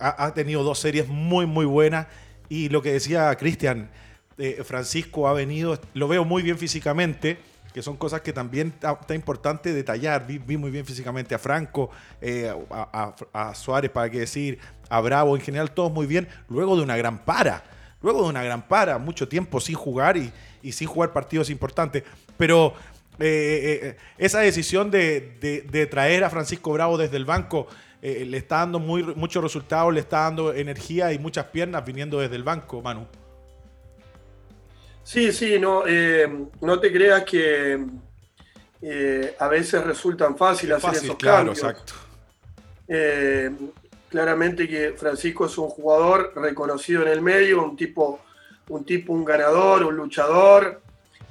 Ha, 0.00 0.34
tenido 0.34 0.64
dos 0.64 0.80
series 0.80 1.08
muy, 1.08 1.46
muy 1.46 1.64
buenas. 1.64 2.08
Y 2.48 2.68
lo 2.68 2.82
que 2.82 2.92
decía 2.92 3.34
Cristian, 3.36 3.88
eh, 4.36 4.62
Francisco 4.64 5.28
ha 5.28 5.32
venido, 5.32 5.80
lo 5.94 6.08
veo 6.08 6.24
muy 6.24 6.42
bien 6.42 6.58
físicamente, 6.58 7.38
que 7.74 7.82
son 7.82 7.96
cosas 7.96 8.20
que 8.20 8.32
también 8.32 8.68
está, 8.68 9.14
importante 9.16 9.74
detallar. 9.74 10.24
Vi, 10.28 10.56
muy 10.56 10.70
bien 10.70 10.86
físicamente 10.86 11.34
a 11.34 11.40
Franco, 11.40 11.90
eh, 12.20 12.54
a, 12.70 13.52
Suárez, 13.56 13.90
para 13.90 14.08
qué 14.08 14.20
decir, 14.20 14.60
a 14.88 15.00
Bravo, 15.00 15.34
en 15.34 15.42
general 15.42 15.72
todos 15.72 15.90
muy 15.90 16.06
bien, 16.06 16.28
luego 16.48 16.76
de 16.76 16.82
una 16.82 16.96
gran 16.96 17.18
para. 17.24 17.64
Luego 18.00 18.22
de 18.22 18.28
una 18.28 18.44
gran 18.44 18.62
para, 18.62 18.98
mucho 18.98 19.26
tiempo 19.26 19.60
sin 19.60 19.74
jugar 19.74 20.16
y, 20.16 20.70
sin 20.70 20.86
jugar 20.86 21.12
partidos 21.12 21.50
importantes. 21.50 22.04
Pero 22.36 22.74
eh, 23.18 23.80
eh, 23.82 23.96
esa 24.18 24.38
decisión 24.38 24.92
de, 24.92 25.88
traer 25.90 26.22
a 26.22 26.30
Francisco 26.30 26.72
Bravo 26.72 26.96
desde 26.96 27.16
el 27.16 27.24
banco 27.24 27.66
le 28.02 28.36
está 28.36 28.58
dando 28.58 28.78
muchos 28.78 29.42
resultados, 29.42 29.92
le 29.92 30.00
está 30.00 30.20
dando 30.20 30.52
energía 30.52 31.12
y 31.12 31.18
muchas 31.18 31.46
piernas 31.46 31.84
viniendo 31.84 32.20
desde 32.20 32.36
el 32.36 32.44
banco, 32.44 32.82
Manu. 32.82 33.08
Sí, 35.04 35.32
sí, 35.32 35.58
no, 35.58 35.84
no 36.60 36.80
te 36.80 36.92
creas 36.92 37.24
que 37.24 37.86
a 39.38 39.48
veces 39.48 39.84
resultan 39.84 40.36
fáciles 40.36 40.82
hacer 40.82 41.04
esos 41.04 41.16
claro, 41.16 41.52
Exacto. 41.52 41.92
claramente 44.08 44.66
que 44.66 44.92
Francisco 44.92 45.46
es 45.46 45.56
un 45.58 45.68
jugador 45.68 46.32
reconocido 46.34 47.02
en 47.02 47.08
el 47.08 47.20
medio, 47.20 47.62
un 47.62 47.76
tipo, 47.76 48.20
un 48.68 48.84
tipo, 48.84 49.12
un 49.12 49.24
ganador, 49.24 49.84
un 49.84 49.94
luchador, 49.94 50.80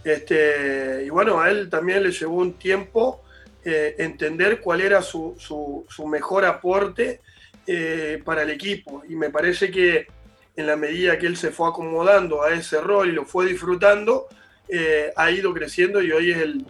este, 0.04 1.04
y 1.06 1.10
bueno, 1.10 1.40
a 1.40 1.50
él 1.50 1.70
también 1.70 2.04
le 2.04 2.12
llevó 2.12 2.36
un 2.36 2.54
tiempo 2.54 3.24
eh, 3.64 3.96
entender 4.00 4.60
cuál 4.60 4.82
era 4.82 5.02
su, 5.02 5.86
mejor 6.06 6.44
aporte 6.44 7.22
eh, 7.66 8.22
para 8.26 8.42
el 8.42 8.50
equipo. 8.50 9.04
Y 9.08 9.16
me 9.16 9.30
parece 9.30 9.72
que 9.72 10.08
en 10.56 10.68
la 10.68 10.76
medida 10.76 11.18
que 11.18 11.28
él 11.28 11.38
se 11.38 11.52
fue 11.52 11.70
acomodando 11.70 12.44
a 12.44 12.52
ese 12.52 12.80
rol 12.80 13.10
y 13.10 13.12
lo 13.12 13.26
fue 13.26 13.48
disfrutando, 13.48 14.28
eh, 14.68 15.12
ha 15.16 15.32
ido 15.32 15.54
creciendo 15.54 16.02
y 16.02 16.12
hoy 16.12 16.32
es 16.32 16.38
el, 16.38 16.66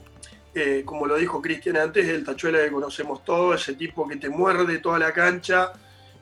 como 0.86 1.06
lo 1.06 1.16
dijo 1.16 1.42
Cristian 1.42 1.78
antes, 1.78 2.08
el 2.08 2.24
tachuela 2.24 2.60
que 2.60 2.72
conocemos 2.72 3.24
todos, 3.24 3.62
ese 3.62 3.74
tipo 3.74 4.08
que 4.08 4.18
te 4.18 4.30
muerde 4.30 4.78
toda 4.80 5.00
la 5.00 5.12
cancha, 5.12 5.74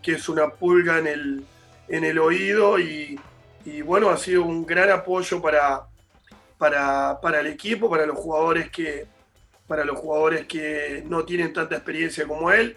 que 0.01 0.13
es 0.13 0.29
una 0.29 0.49
pulga 0.49 0.99
en 0.99 1.07
el, 1.07 1.43
en 1.87 2.03
el 2.03 2.17
oído 2.17 2.79
y, 2.79 3.19
y 3.65 3.81
bueno, 3.81 4.09
ha 4.09 4.17
sido 4.17 4.43
un 4.43 4.65
gran 4.65 4.89
apoyo 4.89 5.41
para, 5.41 5.85
para, 6.57 7.39
el 7.39 7.47
equipo, 7.47 7.89
para 7.89 8.05
los 8.05 8.17
jugadores 8.17 8.69
que 8.69 9.05
para 9.67 9.85
los 9.85 9.97
jugadores 9.97 10.47
que 10.47 11.01
no 11.07 11.23
tienen 11.23 11.53
tanta 11.53 11.75
experiencia 11.75 12.27
como 12.27 12.51
él. 12.51 12.75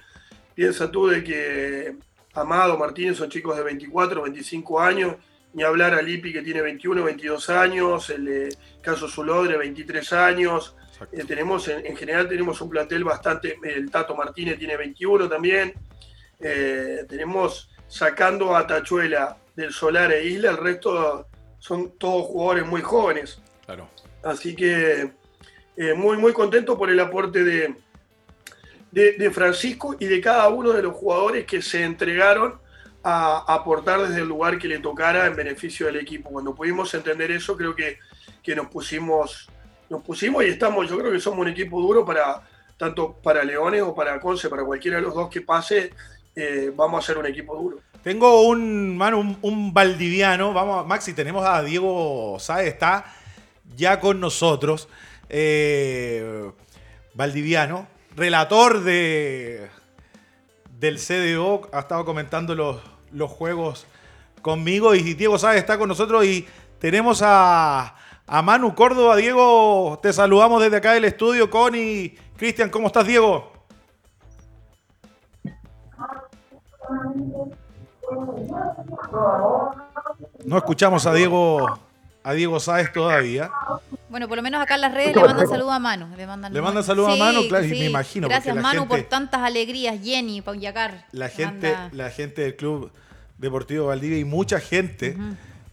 Piensa 0.54 0.90
tú 0.92 1.08
de 1.08 1.24
que 1.24 1.96
Amado, 2.34 2.76
Martínez 2.76 3.16
son 3.16 3.30
chicos 3.30 3.56
de 3.56 3.62
24, 3.62 4.22
25 4.22 4.80
años, 4.80 5.16
ni 5.52 5.62
hablar 5.62 5.94
a 5.94 6.02
Lipi 6.02 6.32
que 6.32 6.42
tiene 6.42 6.62
21, 6.62 7.04
22 7.04 7.50
años, 7.50 8.10
el 8.10 8.28
eh, 8.28 8.48
caso 8.80 9.08
Zulodre 9.08 9.56
23 9.56 10.12
años. 10.14 10.74
Eh, 11.12 11.24
tenemos 11.24 11.68
en, 11.68 11.96
general 11.96 12.28
tenemos 12.28 12.60
un 12.60 12.70
plantel 12.70 13.04
bastante, 13.04 13.58
el 13.62 13.88
Tato 13.90 14.16
Martínez 14.16 14.58
tiene 14.58 14.76
21 14.76 15.28
también. 15.28 15.74
Eh, 16.40 17.04
tenemos 17.08 17.70
sacando 17.86 18.56
a 18.56 18.66
Tachuela 18.66 19.36
del 19.54 19.72
Solar 19.72 20.12
e 20.12 20.24
Isla, 20.26 20.50
el 20.50 20.56
resto 20.56 21.28
son 21.58 21.96
todos 21.98 22.26
jugadores 22.26 22.66
muy 22.66 22.82
jóvenes. 22.82 23.40
Claro. 23.64 23.88
Así 24.24 24.56
que 24.56 25.12
muy, 25.96 26.16
muy 26.16 26.32
contento 26.32 26.76
por 26.76 26.90
el 26.90 26.98
aporte 26.98 27.44
de, 27.44 27.74
de, 28.94 29.30
Francisco 29.30 29.96
y 29.98 30.06
de 30.06 30.20
cada 30.20 30.48
uno 30.48 30.72
de 30.72 30.82
los 30.82 30.94
jugadores 30.94 31.44
que 31.44 31.60
se 31.60 31.82
entregaron 31.82 32.60
a, 33.02 33.44
aportar 33.52 34.06
desde 34.06 34.20
el 34.20 34.28
lugar 34.28 34.58
que 34.58 34.68
le 34.68 34.78
tocara 34.78 35.26
en 35.26 35.36
beneficio 35.36 35.86
del 35.86 35.96
equipo. 35.96 36.30
Cuando 36.30 36.54
pudimos 36.54 36.94
entender 36.94 37.30
eso, 37.32 37.56
creo 37.56 37.74
que, 37.74 37.98
que 38.42 38.54
nos 38.54 38.68
pusimos 38.68 39.48
nos 39.90 40.02
pusimos 40.02 40.42
y 40.44 40.48
estamos, 40.48 40.88
yo 40.88 40.98
creo 40.98 41.12
que 41.12 41.20
somos 41.20 41.40
un 41.40 41.48
equipo 41.48 41.80
duro 41.80 42.06
para 42.06 42.42
tanto 42.76 43.14
para 43.22 43.44
Leones 43.44 43.82
o 43.82 43.94
para 43.94 44.18
Conce, 44.18 44.48
para 44.48 44.64
cualquiera 44.64 44.96
de 44.96 45.02
los 45.02 45.14
dos 45.14 45.28
que 45.28 45.42
pase, 45.42 45.92
eh, 46.34 46.72
vamos 46.74 47.04
a 47.04 47.06
ser 47.06 47.18
un 47.18 47.26
equipo 47.26 47.54
duro. 47.56 47.78
Tengo 48.02 48.42
un, 48.48 48.96
mano, 48.96 49.38
un, 49.40 49.72
valdiviano, 49.72 50.52
vamos, 50.52 50.86
Maxi, 50.86 51.12
tenemos 51.14 51.46
a 51.46 51.62
Diego 51.62 52.36
Sáez, 52.40 52.68
está 52.68 53.04
ya 53.76 54.00
con 54.00 54.20
nosotros, 54.20 54.88
eh, 55.28 56.50
Valdiviano, 57.14 57.86
relator 58.16 58.82
de, 58.82 59.68
del 60.78 60.98
CDO, 60.98 61.68
ha 61.72 61.80
estado 61.80 62.04
comentando 62.04 62.54
los, 62.54 62.80
los 63.12 63.30
juegos 63.30 63.86
conmigo 64.42 64.94
y 64.94 65.14
Diego 65.14 65.38
Sáez 65.38 65.58
está 65.58 65.78
con 65.78 65.88
nosotros 65.88 66.24
y 66.24 66.46
tenemos 66.78 67.22
a, 67.22 67.96
a 68.26 68.42
Manu 68.42 68.74
Córdoba. 68.74 69.16
Diego, 69.16 69.98
te 70.02 70.12
saludamos 70.12 70.62
desde 70.62 70.76
acá 70.76 70.92
del 70.92 71.06
estudio. 71.06 71.50
Connie, 71.50 72.16
Cristian, 72.36 72.70
¿cómo 72.70 72.88
estás, 72.88 73.06
Diego? 73.06 73.52
No 80.44 80.58
escuchamos 80.58 81.06
a 81.06 81.14
Diego 81.14 81.78
a 82.24 82.32
Diego 82.32 82.58
Sáez 82.58 82.90
todavía. 82.90 83.50
Bueno, 84.08 84.26
por 84.28 84.36
lo 84.36 84.42
menos 84.42 84.60
acá 84.60 84.76
en 84.76 84.80
las 84.80 84.94
redes 84.94 85.14
le 85.14 85.22
mandan 85.22 85.46
saludos 85.46 85.72
a 85.74 85.78
Manu. 85.78 86.06
Le 86.16 86.26
mandan, 86.26 86.52
¿Le 86.52 86.82
saludos 86.82 87.12
a 87.12 87.16
Manu, 87.16 87.46
claro, 87.48 87.66
y 87.66 87.70
me 87.70 87.84
imagino. 87.84 88.28
Gracias, 88.28 88.56
Manu, 88.56 88.88
por 88.88 89.02
tantas 89.02 89.42
alegrías, 89.42 90.02
Jenny, 90.02 90.40
Pauyacar. 90.40 91.04
La 91.12 91.28
gente, 91.28 91.76
la 91.92 92.10
gente 92.10 92.42
del 92.42 92.56
Club 92.56 92.90
Deportivo 93.36 93.86
Valdivia 93.88 94.18
y 94.18 94.24
mucha 94.24 94.58
gente. 94.58 95.16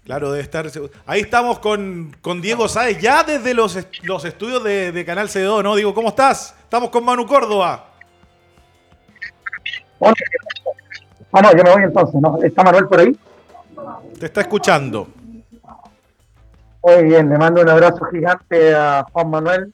Claro, 0.03 0.31
debe 0.31 0.43
estar. 0.43 0.69
Ahí 1.05 1.21
estamos 1.21 1.59
con, 1.59 2.15
con 2.21 2.41
Diego 2.41 2.67
Sáez, 2.67 2.99
ya 2.99 3.23
desde 3.23 3.53
los, 3.53 3.79
los 4.03 4.25
estudios 4.25 4.61
de, 4.61 5.03
Canal 5.05 5.29
C2, 5.29 5.63
¿no? 5.63 5.75
Digo, 5.75 5.93
¿cómo 5.93 6.09
estás? 6.09 6.53
Estamos 6.63 6.89
con 6.89 7.05
Manu 7.05 7.25
Córdoba. 7.25 7.87
Ah, 11.31 11.41
no, 11.41 11.55
yo 11.55 11.63
me 11.63 11.71
voy 11.71 11.83
entonces, 11.83 12.19
¿no? 12.19 12.43
¿Está 12.43 12.63
Manuel 12.63 12.87
por 12.87 12.99
ahí? 12.99 13.17
Te 14.19 14.25
está 14.25 14.41
escuchando. 14.41 15.07
Muy 16.83 17.03
bien, 17.03 17.29
le 17.29 17.37
mando 17.37 17.61
un 17.61 17.69
abrazo 17.69 18.05
gigante 18.05 18.73
a 18.73 19.05
Juan 19.11 19.29
Manuel, 19.29 19.73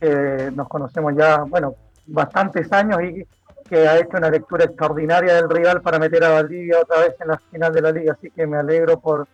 que 0.00 0.50
nos 0.54 0.66
conocemos 0.68 1.12
ya, 1.14 1.42
bueno, 1.42 1.74
bastantes 2.06 2.72
años 2.72 2.98
y 3.02 3.26
que 3.68 3.86
ha 3.86 3.98
hecho 3.98 4.16
una 4.16 4.30
lectura 4.30 4.64
extraordinaria 4.64 5.34
del 5.34 5.50
rival 5.50 5.82
para 5.82 5.98
meter 5.98 6.24
a 6.24 6.30
Valdivia 6.30 6.80
otra 6.80 7.00
vez 7.00 7.14
en 7.20 7.28
la 7.28 7.38
final 7.50 7.72
de 7.72 7.82
la 7.82 7.92
liga, 7.92 8.14
así 8.14 8.30
que 8.30 8.46
me 8.46 8.56
alegro 8.56 8.98
por 8.98 9.28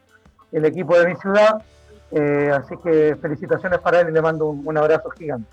el 0.51 0.65
equipo 0.65 0.99
de 0.99 1.07
mi 1.07 1.15
ciudad, 1.17 1.63
eh, 2.11 2.51
así 2.53 2.75
que 2.83 3.17
felicitaciones 3.23 3.79
para 3.79 4.01
él 4.01 4.09
y 4.11 4.13
le 4.13 4.21
mando 4.21 4.47
un, 4.47 4.77
abrazo 4.77 5.09
gigante. 5.11 5.49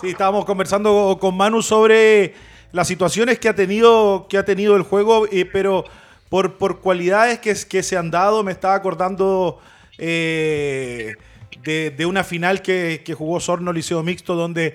Sí, 0.00 0.10
estábamos 0.10 0.46
conversando 0.46 1.18
con 1.20 1.36
Manu 1.36 1.60
sobre 1.60 2.32
las 2.72 2.88
situaciones 2.88 3.38
que 3.38 3.50
ha 3.50 3.54
tenido, 3.54 4.26
que 4.30 4.38
ha 4.38 4.46
tenido 4.46 4.76
el 4.76 4.82
juego, 4.82 5.26
eh, 5.30 5.46
pero 5.52 5.84
por, 6.30 6.56
por 6.56 6.80
cualidades 6.80 7.38
que, 7.40 7.54
que 7.68 7.82
se 7.82 7.98
han 7.98 8.10
dado, 8.10 8.42
me 8.42 8.52
estaba 8.52 8.74
acordando 8.74 9.58
eh, 10.04 11.14
de, 11.62 12.06
una 12.06 12.24
final 12.24 12.60
que, 12.60 13.14
jugó 13.16 13.38
Sorno 13.38 13.72
Liceo 13.72 14.02
Mixto, 14.02 14.34
donde 14.34 14.74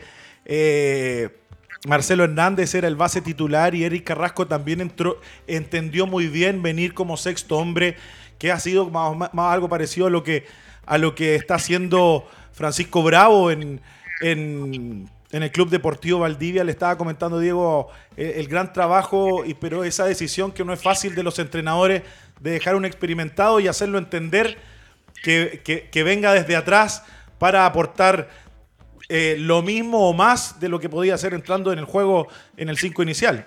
Marcelo 1.85 2.23
Hernández 2.23 2.73
era 2.75 2.87
el 2.87 2.95
base 2.95 3.21
titular 3.21 3.75
y 3.75 3.83
Eric 3.83 4.05
Carrasco 4.05 4.47
también 4.47 4.91
entendió 5.47 6.07
muy 6.07 6.27
bien 6.27 6.61
venir 6.61 6.93
como 6.93 7.17
sexto 7.17 7.57
hombre, 7.57 7.97
que 8.39 8.51
ha 8.51 8.59
sido 8.59 8.89
más, 8.89 9.29
algo 9.35 9.69
parecido 9.69 10.07
a 10.07 10.09
lo 10.09 10.23
que, 10.23 10.45
a 10.85 10.97
lo 10.97 11.13
que 11.13 11.35
está 11.35 11.55
haciendo 11.55 12.27
Francisco 12.53 13.03
Bravo 13.03 13.51
en, 13.51 13.81
el 14.21 15.51
Club 15.51 15.69
Deportivo 15.69 16.19
Valdivia. 16.19 16.63
Le 16.63 16.71
estaba 16.71 16.97
comentando 16.97 17.39
Diego 17.39 17.89
eh, 18.15 18.35
el, 18.37 18.47
gran 18.47 18.73
trabajo, 18.73 19.45
y, 19.45 19.53
pero 19.53 19.83
esa 19.83 20.05
decisión 20.05 20.51
que 20.51 20.63
no 20.63 20.73
es 20.73 20.81
fácil 20.81 21.15
de 21.15 21.23
los 21.23 21.37
entrenadores 21.39 22.03
de 22.39 22.51
dejar 22.51 22.75
un 22.75 22.85
experimentado 22.85 23.59
y 23.59 23.67
hacerlo 23.67 23.97
entender 23.97 24.57
que, 25.23 26.03
venga 26.03 26.33
desde 26.33 26.55
atrás 26.55 27.03
para 27.37 27.65
aportar 27.65 28.29
eh, 29.09 29.35
lo 29.39 29.61
mismo 29.61 30.09
o 30.09 30.13
más 30.13 30.59
de 30.59 30.69
lo 30.69 30.79
que 30.79 30.89
podía 30.89 31.15
hacer 31.15 31.33
entrando 31.33 31.71
en 31.71 31.79
el 31.79 31.85
juego 31.85 32.27
en 32.57 32.69
el 32.69 32.77
5 32.77 33.03
inicial. 33.03 33.45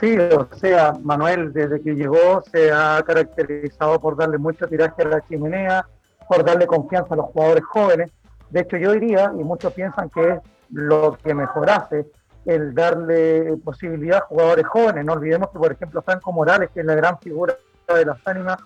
Sí, 0.00 0.18
o 0.18 0.48
sea, 0.56 0.92
Manuel 1.02 1.52
desde 1.52 1.80
que 1.80 1.94
llegó 1.94 2.42
se 2.52 2.70
ha 2.70 3.02
caracterizado 3.06 3.98
por 3.98 4.16
darle 4.16 4.36
mucho 4.36 4.66
tiraje 4.66 5.02
a 5.02 5.06
la 5.06 5.26
chimenea, 5.26 5.86
por 6.28 6.44
darle 6.44 6.66
confianza 6.66 7.14
a 7.14 7.16
los 7.16 7.26
jugadores 7.26 7.64
jóvenes. 7.64 8.10
De 8.50 8.60
hecho, 8.60 8.76
yo 8.76 8.92
diría, 8.92 9.32
y 9.38 9.42
muchos 9.42 9.72
piensan 9.72 10.10
que 10.10 10.28
es 10.28 10.40
lo 10.70 11.16
que 11.22 11.32
mejor 11.32 11.70
hace, 11.70 12.06
el 12.44 12.74
darle 12.74 13.56
posibilidad 13.64 14.18
a 14.18 14.26
jugadores 14.26 14.66
jóvenes. 14.66 15.04
No 15.04 15.14
olvidemos 15.14 15.50
que, 15.50 15.58
por 15.58 15.72
ejemplo, 15.72 16.02
Franco 16.02 16.30
Morales, 16.30 16.70
que 16.74 16.80
es 16.80 16.86
la 16.86 16.94
gran 16.94 17.18
figura 17.18 17.56
de 17.88 18.04
las 18.04 18.18
ánimas, 18.26 18.58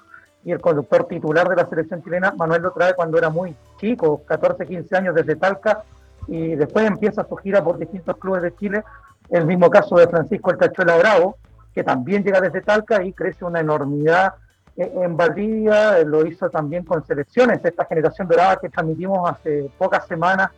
y 0.45 0.53
el 0.53 0.61
conductor 0.61 1.07
titular 1.07 1.49
de 1.49 1.57
la 1.57 1.69
selección 1.69 2.03
chilena, 2.03 2.33
Manuel 2.37 2.63
lo 2.63 2.73
trae 2.73 2.95
cuando 2.95 3.19
era 3.19 3.29
muy 3.29 3.55
chico, 3.79 4.23
14, 4.27 4.67
15 4.67 4.97
años 4.97 5.15
desde 5.15 5.37
Talca, 5.37 5.85
y 6.27 6.55
después 6.55 6.87
empieza 6.87 7.27
su 7.29 7.37
gira 7.37 7.63
por 7.63 7.79
distintos 7.79 8.17
clubes 8.17 8.43
de 8.43 8.55
Chile. 8.57 8.85
El 9.29 9.47
mismo 9.47 9.71
caso 9.71 9.97
de 9.97 10.09
Francisco 10.09 10.51
El 10.51 10.59
Tachuela 10.59 10.97
Bravo, 10.97 11.37
que 11.75 11.85
también 11.85 12.25
llega 12.25 12.41
desde 12.41 12.63
Talca 12.63 13.03
y 13.03 13.13
crece 13.13 13.45
una 13.45 13.61
enormidad 13.61 14.35
en 14.77 15.17
Valdivia, 15.17 16.03
lo 16.05 16.25
hizo 16.25 16.49
también 16.49 16.85
con 16.85 17.05
selecciones, 17.05 17.61
esta 17.63 17.85
generación 17.85 18.29
dorada 18.29 18.57
que 18.57 18.71
transmitimos 18.71 19.31
hace 19.31 19.71
pocas 19.77 20.07
semanas 20.07 20.51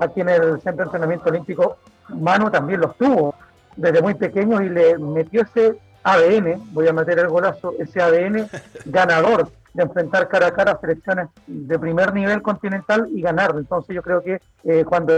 aquí 0.00 0.22
en 0.22 0.28
el 0.28 0.60
Centro 0.60 0.84
de 0.84 0.88
Entrenamiento 0.88 1.28
Olímpico, 1.28 1.76
Manu 2.08 2.50
también 2.50 2.80
los 2.80 2.96
tuvo 2.96 3.34
desde 3.76 4.02
muy 4.02 4.14
pequeño 4.14 4.60
y 4.60 4.68
le 4.68 4.98
metió 4.98 5.42
ese 5.42 5.78
ADN, 6.02 6.72
voy 6.72 6.88
a 6.88 6.92
meter 6.92 7.18
el 7.18 7.28
golazo, 7.28 7.74
ese 7.78 8.00
ADN 8.00 8.48
ganador 8.86 9.50
de 9.72 9.82
enfrentar 9.82 10.28
cara 10.28 10.48
a 10.48 10.54
cara 10.54 10.72
a 10.72 10.80
selecciones 10.80 11.28
de 11.46 11.78
primer 11.78 12.12
nivel 12.12 12.42
continental 12.42 13.08
y 13.12 13.22
ganar. 13.22 13.54
Entonces 13.56 13.94
yo 13.94 14.02
creo 14.02 14.22
que 14.22 14.40
eh, 14.64 14.84
cuando... 14.84 15.12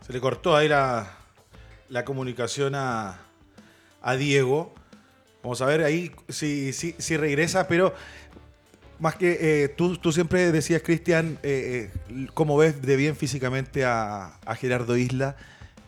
Se 0.00 0.12
le 0.12 0.20
cortó 0.20 0.56
ahí 0.56 0.68
la, 0.68 1.06
la 1.88 2.04
comunicación 2.04 2.74
a, 2.74 3.18
a, 4.00 4.16
Diego. 4.16 4.72
Vamos 5.42 5.60
a 5.60 5.66
ver 5.66 5.82
ahí 5.82 6.12
si, 6.28 6.72
si, 6.72 6.94
si 6.98 7.16
regresa, 7.16 7.68
pero 7.68 7.92
más 8.98 9.16
que 9.16 9.64
eh, 9.64 9.68
tú, 9.68 9.96
tú, 9.98 10.12
siempre 10.12 10.50
decías, 10.50 10.82
Cristian, 10.82 11.38
eh, 11.42 11.90
cómo 12.32 12.56
ves 12.56 12.80
de 12.80 12.96
bien 12.96 13.16
físicamente 13.16 13.84
a, 13.84 14.38
a 14.46 14.54
Gerardo 14.54 14.96
Isla 14.96 15.36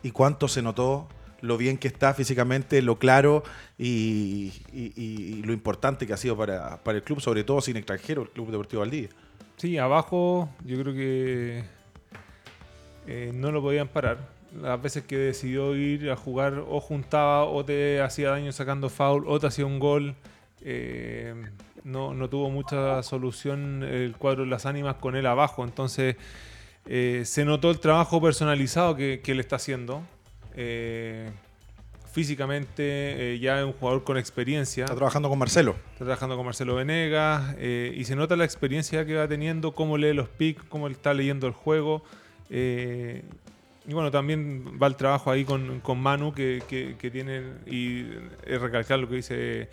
y 0.03 0.11
cuánto 0.11 0.47
se 0.47 0.61
notó 0.61 1.07
lo 1.41 1.57
bien 1.57 1.77
que 1.77 1.87
está 1.87 2.13
físicamente, 2.13 2.81
lo 2.81 2.97
claro 2.97 3.43
y, 3.77 4.53
lo 5.43 5.53
importante 5.53 6.05
que 6.07 6.13
ha 6.13 6.17
sido 6.17 6.37
para, 6.37 6.79
el 6.85 7.03
club, 7.03 7.19
sobre 7.19 7.43
todo 7.43 7.61
sin 7.61 7.77
extranjero, 7.77 8.23
el 8.23 8.29
Club 8.29 8.51
Deportivo 8.51 8.81
Valdivia. 8.81 9.09
Sí, 9.57 9.77
abajo 9.77 10.49
yo 10.65 10.79
creo 10.81 10.93
que 10.93 11.63
eh, 13.07 13.31
no 13.33 13.51
lo 13.51 13.61
podían 13.61 13.87
parar. 13.87 14.17
Las 14.59 14.81
veces 14.81 15.03
que 15.03 15.17
decidió 15.17 15.75
ir 15.75 16.11
a 16.11 16.15
jugar 16.15 16.63
o 16.67 16.79
juntaba 16.79 17.45
o 17.45 17.63
te 17.63 18.01
hacía 18.01 18.31
daño 18.31 18.51
sacando 18.51 18.89
foul 18.89 19.23
o 19.27 19.39
te 19.39 19.47
hacía 19.47 19.65
un 19.65 19.79
gol. 19.79 20.15
Eh, 20.61 21.33
no, 21.83 22.29
tuvo 22.29 22.49
mucha 22.49 23.01
solución 23.01 23.83
el 23.83 24.15
cuadro 24.17 24.43
de 24.43 24.49
las 24.49 24.65
ánimas 24.65 24.95
con 24.95 25.15
él 25.15 25.25
abajo. 25.25 25.63
Entonces 25.63 26.17
eh, 26.85 27.23
se 27.25 27.45
notó 27.45 27.71
el 27.71 27.79
trabajo 27.79 28.21
personalizado 28.21 28.95
que, 28.95 29.21
que 29.23 29.31
él 29.31 29.39
está 29.39 29.55
haciendo. 29.55 30.03
Eh, 30.55 31.29
físicamente 32.11 33.35
eh, 33.35 33.39
ya 33.39 33.59
es 33.59 33.65
un 33.65 33.73
jugador 33.73 34.03
con 34.03 34.17
experiencia. 34.17 34.83
Está 34.85 34.95
trabajando 34.95 35.29
con 35.29 35.39
Marcelo. 35.39 35.75
Está 35.93 36.05
trabajando 36.05 36.35
con 36.35 36.45
Marcelo 36.45 36.75
Venegas 36.75 37.55
eh, 37.57 37.93
y 37.95 38.03
se 38.03 38.15
nota 38.15 38.35
la 38.35 38.43
experiencia 38.43 39.05
que 39.05 39.15
va 39.15 39.27
teniendo, 39.27 39.73
cómo 39.73 39.97
lee 39.97 40.13
los 40.13 40.27
picks, 40.27 40.63
cómo 40.63 40.87
está 40.87 41.13
leyendo 41.13 41.47
el 41.47 41.53
juego. 41.53 42.03
y 42.49 43.93
bueno, 43.93 44.11
también 44.11 44.77
va 44.81 44.87
el 44.87 44.95
trabajo 44.95 45.31
ahí 45.31 45.45
con, 45.45 45.81
Manu 45.97 46.33
que, 46.33 46.61
tiene, 47.11 47.43
y 47.65 48.03
recalcar 48.45 48.99
lo 48.99 49.07
que 49.07 49.15
dice 49.15 49.69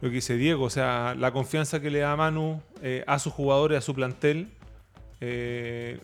lo 0.00 0.08
que 0.08 0.14
dice 0.14 0.34
Diego, 0.36 0.64
o 0.64 0.70
sea, 0.70 1.14
la 1.14 1.30
confianza 1.30 1.78
que 1.78 1.90
le 1.90 1.98
da 1.98 2.16
Manu 2.16 2.62
a 3.06 3.18
sus 3.18 3.34
jugadores, 3.34 3.76
a 3.76 3.80
su 3.82 3.94
plantel, 3.94 4.48
eh, 5.20 5.98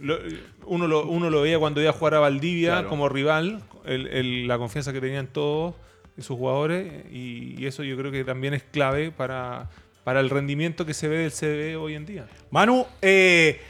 uno, 0.67 0.87
lo, 0.87 1.07
uno 1.07 1.31
lo 1.31 1.41
veía 1.41 1.59
cuando 1.59 1.81
iba 1.81 1.91
a 1.91 1.95
jugar 1.95 2.15
a 2.15 2.21
Valdivia 2.21 2.85
como 2.87 3.09
rival, 3.09 3.63
la 3.85 4.59
confianza 4.59 4.93
que 4.93 5.01
tenían 5.01 5.27
todos 5.27 5.75
sus 6.19 6.37
jugadores, 6.37 7.05
y, 7.11 7.65
eso 7.67 7.83
yo 7.83 7.97
creo 7.97 8.13
que 8.13 8.25
también 8.25 8.55
es 8.55 8.63
clave 8.63 9.11
para, 9.11 9.71
para 10.05 10.21
el 10.21 10.31
rendimiento 10.31 10.85
que 10.85 10.95
se 10.95 11.09
ve 11.09 11.19
del 11.19 11.33
CB 11.33 11.81
hoy 11.81 11.95
en 11.95 12.07
día. 12.07 12.27
Manu, 12.51 12.87
eh, 13.01 13.61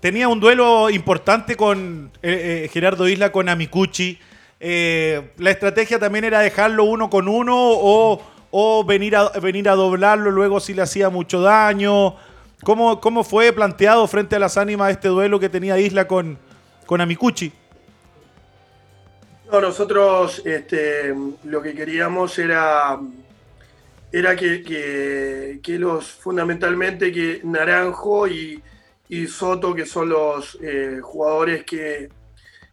tenía 0.00 0.28
un 0.28 0.40
duelo 0.40 0.90
importante 0.90 1.56
con 1.56 2.10
eh, 2.22 2.68
Gerardo 2.72 3.08
Isla 3.08 3.30
con 3.30 3.48
Amicucci. 3.48 4.18
la 4.60 5.50
estrategia 5.50 5.98
también 5.98 6.24
era 6.24 6.40
dejarlo 6.40 6.84
uno 6.84 7.10
con 7.10 7.28
uno 7.28 7.54
o, 7.56 8.22
o 8.50 8.84
venir, 8.84 9.14
a, 9.16 9.28
venir 9.40 9.68
a 9.68 9.74
doblarlo 9.74 10.30
luego 10.30 10.60
si 10.60 10.74
le 10.74 10.82
hacía 10.82 11.10
mucho 11.10 11.40
daño. 11.40 12.16
¿Cómo, 12.62 13.00
¿Cómo, 13.00 13.22
fue 13.22 13.52
planteado 13.52 14.06
frente 14.06 14.36
a 14.36 14.38
las 14.38 14.56
ánimas 14.56 14.90
este 14.90 15.08
duelo 15.08 15.38
que 15.38 15.48
tenía 15.48 15.78
Isla 15.78 16.08
con, 16.08 16.38
con 16.86 17.00
Amicucci? 17.00 17.52
No, 19.50 19.60
nosotros 19.60 20.42
este, 20.44 21.14
lo 21.44 21.62
que 21.62 21.74
queríamos 21.74 22.38
era, 22.38 22.98
era 24.10 24.34
que, 24.34 25.60
los 25.64 26.10
fundamentalmente 26.10 27.12
que 27.12 27.40
Naranjo 27.44 28.26
y, 28.26 28.62
Soto, 29.28 29.74
que 29.74 29.86
son 29.86 30.08
los 30.08 30.58
eh, 30.60 30.98
jugadores 31.00 31.64
que, 31.64 32.08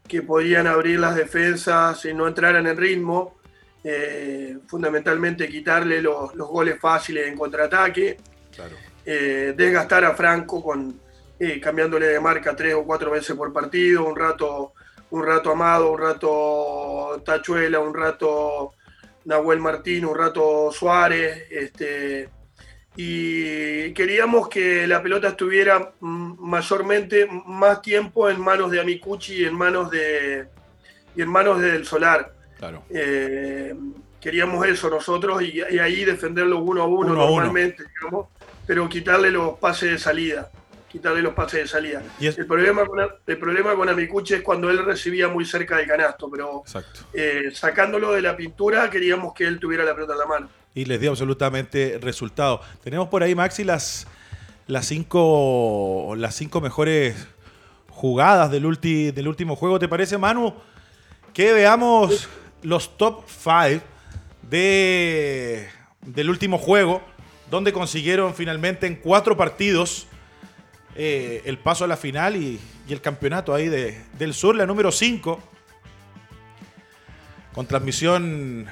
que, 0.07 0.23
podían 0.23 0.65
abrir 0.65 0.99
las 0.99 1.15
defensas 1.15 2.03
y 2.05 2.13
no 2.13 2.27
entraran 2.27 2.65
en 2.65 2.77
ritmo, 2.77 3.37
eh, 3.83 4.57
fundamentalmente 4.65 5.47
quitarle 5.47 6.01
los, 6.01 6.33
los 6.33 6.47
goles 6.47 6.79
fáciles 6.79 7.27
en 7.27 7.37
contraataque. 7.37 8.17
Claro. 8.55 8.75
Eh, 9.05 9.53
desgastar 9.55 10.05
a 10.05 10.15
Franco 10.15 10.63
con 10.63 10.99
eh, 11.39 11.59
cambiándole 11.59 12.07
de 12.07 12.19
marca 12.21 12.55
tres 12.55 12.73
o 12.73 12.85
cuatro 12.85 13.11
veces 13.11 13.35
por 13.35 13.51
partido, 13.51 14.05
un 14.05 14.15
rato, 14.15 14.73
un 15.09 15.25
rato 15.25 15.51
Amado, 15.51 15.91
un 15.91 15.99
rato 15.99 17.21
Tachuela, 17.25 17.79
un 17.79 17.93
rato 17.93 18.71
Nahuel 19.25 19.59
Martín, 19.59 20.05
un 20.05 20.17
rato 20.17 20.71
Suárez, 20.71 21.47
este, 21.51 22.29
y 22.95 23.91
queríamos 23.93 24.47
que 24.47 24.87
la 24.87 25.03
pelota 25.03 25.29
estuviera 25.29 25.91
mayormente 25.99 27.27
más 27.45 27.81
tiempo 27.81 28.29
en 28.29 28.39
manos 28.39 28.71
de 28.71 28.79
Amicucci 28.79 29.41
y 29.41 29.45
en 29.45 29.55
manos 29.55 29.91
de 29.91 30.47
y 31.15 31.21
en 31.21 31.29
manos 31.29 31.59
del 31.59 31.85
Solar. 31.85 32.33
Claro. 32.57 32.83
Eh, 32.89 33.75
queríamos 34.21 34.65
eso 34.65 34.89
nosotros 34.89 35.41
y, 35.41 35.61
ahí 35.61 36.05
defenderlo 36.05 36.59
uno 36.59 36.83
a 36.83 36.85
uno, 36.85 37.13
normalmente, 37.13 37.83
digamos 37.83 38.27
pero 38.65 38.87
quitarle 38.89 39.31
los 39.31 39.57
pases 39.59 39.91
de 39.91 39.97
salida. 39.97 40.49
Quitarle 40.89 41.23
los 41.23 41.33
pases 41.33 41.61
de 41.61 41.67
salida. 41.67 42.03
El, 42.19 42.45
problema 42.45 42.85
con, 42.85 42.99
el 43.25 43.37
problema 43.39 43.75
con 43.75 43.89
Amicuche 43.89 44.35
es 44.35 44.41
cuando 44.43 44.69
él 44.69 44.85
recibía 44.85 45.27
muy 45.27 45.43
cerca 45.43 45.77
del 45.77 45.87
canasto, 45.87 46.29
pero 46.29 46.63
eh, 47.13 47.49
sacándolo 47.51 48.11
de 48.11 48.21
la 48.21 48.37
pintura 48.37 48.89
queríamos 48.91 49.33
que 49.33 49.45
él 49.45 49.59
tuviera 49.59 49.83
la 49.83 49.95
pelota 49.95 50.13
en 50.13 50.19
la 50.19 50.25
mano. 50.27 50.49
Y 50.75 50.85
les 50.85 50.99
dio 50.99 51.09
absolutamente 51.09 51.97
resultado. 51.99 52.61
Tenemos 52.83 53.07
por 53.07 53.23
ahí, 53.23 53.33
Maxi, 53.33 53.63
las, 53.63 54.05
las, 54.67 54.85
cinco, 54.85 56.13
las 56.15 56.35
cinco 56.35 56.61
mejores 56.61 57.27
jugadas 57.89 58.51
del, 58.51 58.61
del 58.81 59.27
último 59.27 59.55
juego. 59.55 59.79
¿Te 59.79 59.87
parece, 59.87 60.19
Manu? 60.19 60.53
que 61.33 61.51
veamos 61.51 62.29
los 62.61 62.95
top 62.97 63.23
5 63.27 63.83
de, 64.43 65.67
del 66.01 66.29
último 66.29 66.57
juego, 66.57 67.01
donde 67.53 67.71
consiguieron 67.71 68.33
finalmente 68.33 68.87
en 68.87 68.95
cuatro 68.95 69.37
partidos 69.37 70.07
eh, 70.95 71.43
el 71.45 71.59
paso 71.59 71.83
a 71.83 71.87
la 71.87 71.97
final 71.97 72.35
y, 72.35 72.59
el 72.89 72.99
campeonato 72.99 73.53
ahí 73.53 73.69
de, 73.69 74.01
del 74.17 74.33
sur, 74.33 74.55
la 74.55 74.65
número 74.65 74.91
5, 74.91 75.39
con 77.53 77.67
transmisión 77.67 78.65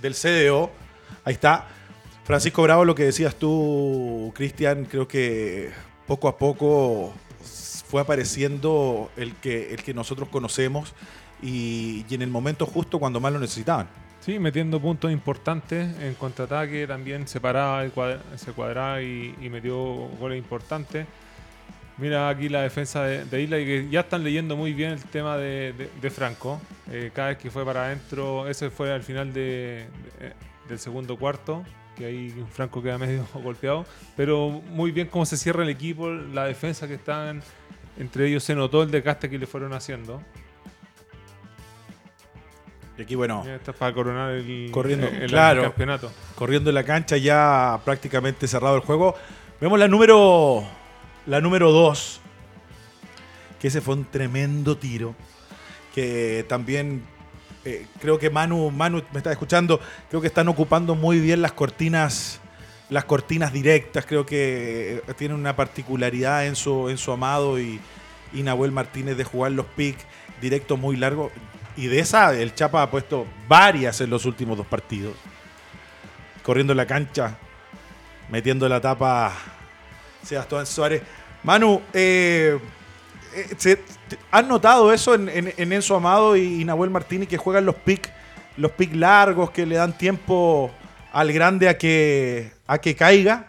del 0.00 0.14
CDO. 0.14 0.70
Ahí 1.24 1.34
está. 1.34 1.68
Francisco 2.24 2.62
Bravo, 2.62 2.86
lo 2.86 2.94
que 2.94 3.04
decías 3.04 3.34
tú, 3.34 4.32
Cristian, 4.34 4.86
creo 4.86 5.06
que 5.06 5.70
poco 6.06 6.26
a 6.26 6.38
poco 6.38 7.12
fue 7.86 8.00
apareciendo 8.00 9.10
el 9.16 9.34
que, 9.36 9.74
el 9.74 9.82
que 9.82 9.92
nosotros 9.92 10.30
conocemos 10.30 10.94
y, 11.42 12.06
en 12.10 12.22
el 12.22 12.30
momento 12.30 12.64
justo 12.64 12.98
cuando 12.98 13.20
más 13.20 13.30
lo 13.30 13.40
necesitaban. 13.40 13.88
Sí, 14.24 14.38
metiendo 14.38 14.80
puntos 14.80 15.10
importantes 15.10 15.98
en 16.00 16.14
contraataque, 16.14 16.86
también 16.86 17.26
se 17.26 17.40
paraba, 17.40 17.84
se 18.36 18.52
cuadraba 18.52 19.02
y, 19.02 19.34
metió 19.50 19.76
goles 19.76 20.38
importantes. 20.38 21.08
Mira 21.98 22.28
aquí 22.28 22.48
la 22.48 22.62
defensa 22.62 23.02
de, 23.02 23.42
Isla 23.42 23.58
y 23.58 23.64
que 23.66 23.88
ya 23.90 24.00
están 24.00 24.22
leyendo 24.22 24.56
muy 24.56 24.74
bien 24.74 24.92
el 24.92 25.02
tema 25.02 25.36
de, 25.36 25.90
Franco. 26.14 26.60
Eh, 26.92 27.10
cada 27.12 27.30
vez 27.30 27.38
que 27.38 27.50
fue 27.50 27.64
para 27.64 27.86
adentro, 27.86 28.46
ese 28.48 28.70
fue 28.70 28.92
al 28.92 29.02
final 29.02 29.32
del 29.32 29.88
segundo 30.76 31.16
cuarto, 31.16 31.64
que 31.96 32.06
ahí 32.06 32.44
Franco 32.52 32.80
queda 32.80 32.98
medio 32.98 33.26
golpeado. 33.34 33.84
Pero 34.16 34.50
muy 34.50 34.92
bien 34.92 35.08
cómo 35.08 35.26
se 35.26 35.36
cierra 35.36 35.64
el 35.64 35.68
equipo, 35.68 36.08
la 36.08 36.44
defensa 36.44 36.86
que 36.86 36.94
están, 36.94 37.42
entre 37.98 38.28
ellos 38.28 38.44
se 38.44 38.54
notó 38.54 38.84
el 38.84 38.90
desgaste 38.92 39.28
que 39.28 39.36
le 39.36 39.48
fueron 39.48 39.72
haciendo. 39.72 40.22
Y 42.98 43.02
aquí, 43.02 43.14
bueno. 43.14 43.44
para 43.78 43.94
coronar 43.94 44.32
el, 44.32 44.70
corriendo, 44.70 45.08
campeonato. 45.08 46.12
Corriendo 46.34 46.70
en 46.70 46.74
la 46.74 46.84
cancha, 46.84 47.16
ya 47.16 47.80
prácticamente 47.84 48.46
cerrado 48.46 48.76
el 48.76 48.82
juego. 48.82 49.14
Vemos 49.60 49.78
la 49.78 49.88
número. 49.88 50.62
La 51.26 51.40
número 51.40 51.72
2. 51.72 52.20
Que 53.58 53.68
ese 53.68 53.80
fue 53.80 53.94
un 53.94 54.04
tremendo 54.04 54.76
tiro. 54.76 55.14
Que 55.94 56.44
también. 56.48 57.04
Eh, 57.64 57.86
creo 58.00 58.18
que 58.18 58.28
Manu, 58.28 58.70
Manu 58.70 59.02
me 59.12 59.18
está 59.18 59.32
escuchando. 59.32 59.80
Creo 60.10 60.20
que 60.20 60.26
están 60.26 60.48
ocupando 60.48 60.94
muy 60.94 61.18
bien 61.18 61.40
las 61.40 61.52
cortinas. 61.52 62.40
Las 62.90 63.06
cortinas 63.06 63.54
directas. 63.54 64.04
Creo 64.04 64.26
que 64.26 65.02
eh, 65.08 65.14
tienen 65.16 65.38
una 65.38 65.56
particularidad 65.56 66.46
en 66.46 66.56
su, 66.56 66.90
en 66.90 66.98
su 66.98 67.10
amado 67.10 67.58
y, 67.58 67.80
y 68.34 68.42
Nahuel 68.42 68.70
Martínez 68.70 69.16
de 69.16 69.24
jugar 69.24 69.52
los 69.52 69.64
picks 69.64 70.04
directos 70.42 70.78
muy 70.78 70.96
largos. 70.96 71.32
Y 71.76 71.86
de 71.86 72.00
esa, 72.00 72.34
el 72.34 72.54
Chapa 72.54 72.82
ha 72.82 72.90
puesto 72.90 73.26
varias 73.48 74.00
en 74.00 74.10
los 74.10 74.24
últimos 74.26 74.58
dos 74.58 74.66
partidos. 74.66 75.14
Corriendo 76.42 76.72
en 76.72 76.76
la 76.76 76.86
cancha, 76.86 77.36
metiendo 78.28 78.68
la 78.68 78.80
tapa 78.80 79.32
Sebastián 80.22 80.66
Suárez. 80.66 81.02
Manu, 81.42 81.80
eh, 81.92 82.58
eh 83.34 83.78
¿has 84.30 84.46
notado 84.46 84.92
eso 84.92 85.14
en, 85.14 85.28
en, 85.28 85.72
Enzo 85.72 85.96
Amado 85.96 86.36
y, 86.36 86.64
Nahuel 86.64 86.90
Martínez 86.90 87.28
que 87.28 87.36
juegan 87.36 87.64
los 87.64 87.76
pick, 87.76 88.10
los 88.56 88.72
pick 88.72 88.94
largos, 88.94 89.50
que 89.50 89.64
le 89.64 89.76
dan 89.76 89.96
tiempo 89.96 90.70
al 91.12 91.32
grande 91.32 91.68
a 91.68 91.78
que, 91.78 92.52
a 92.66 92.78
que 92.78 92.94
caiga? 92.94 93.48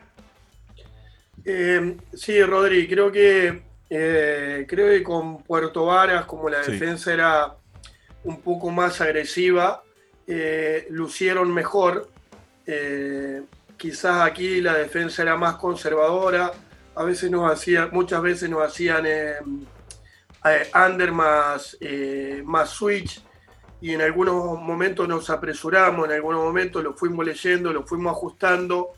Eh, 1.45 1.97
sí, 2.13 2.41
Rodri, 2.41 2.88
creo 2.88 3.12
que 3.12 3.63
eh, 3.89 4.65
creo 4.67 4.89
que 4.89 5.03
con 5.03 5.43
Puerto 5.43 5.86
Varas, 5.86 6.25
como 6.25 6.49
la 6.49 6.62
defensa 6.62 7.13
era 7.13 7.55
un 8.23 8.41
poco 8.41 8.71
más 8.71 9.01
agresiva, 9.01 9.83
eh, 10.27 10.88
lucieron 10.89 11.53
mejor. 11.53 12.09
Eh, 12.65 13.43
quizás 13.77 14.21
aquí 14.21 14.62
la 14.62 14.75
defensa 14.75 15.21
era 15.21 15.36
más 15.36 15.55
conservadora, 15.55 16.51
a 16.95 17.03
veces 17.03 17.29
nos 17.29 17.65
muchas 17.91 18.21
veces 18.21 18.49
nos 18.49 18.62
hacían 18.62 19.05
eh, 19.05 19.36
under 20.73 21.12
más, 21.12 21.77
más 22.45 22.69
switch 22.69 23.21
y 23.81 23.91
en 23.93 24.01
algunos 24.01 24.59
momentos 24.59 25.07
nos 25.07 25.29
apresuramos, 25.29 26.05
en 26.05 26.13
algunos 26.13 26.43
momentos 26.43 26.83
lo 26.83 26.93
fuimos 26.93 27.25
leyendo, 27.25 27.73
lo 27.73 27.83
fuimos 27.86 28.12
ajustando 28.12 28.93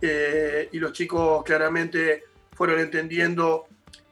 y 0.00 0.78
los 0.78 0.92
chicos 0.92 1.42
claramente 1.44 2.24
fueron 2.52 2.80
entendiendo 2.80 3.66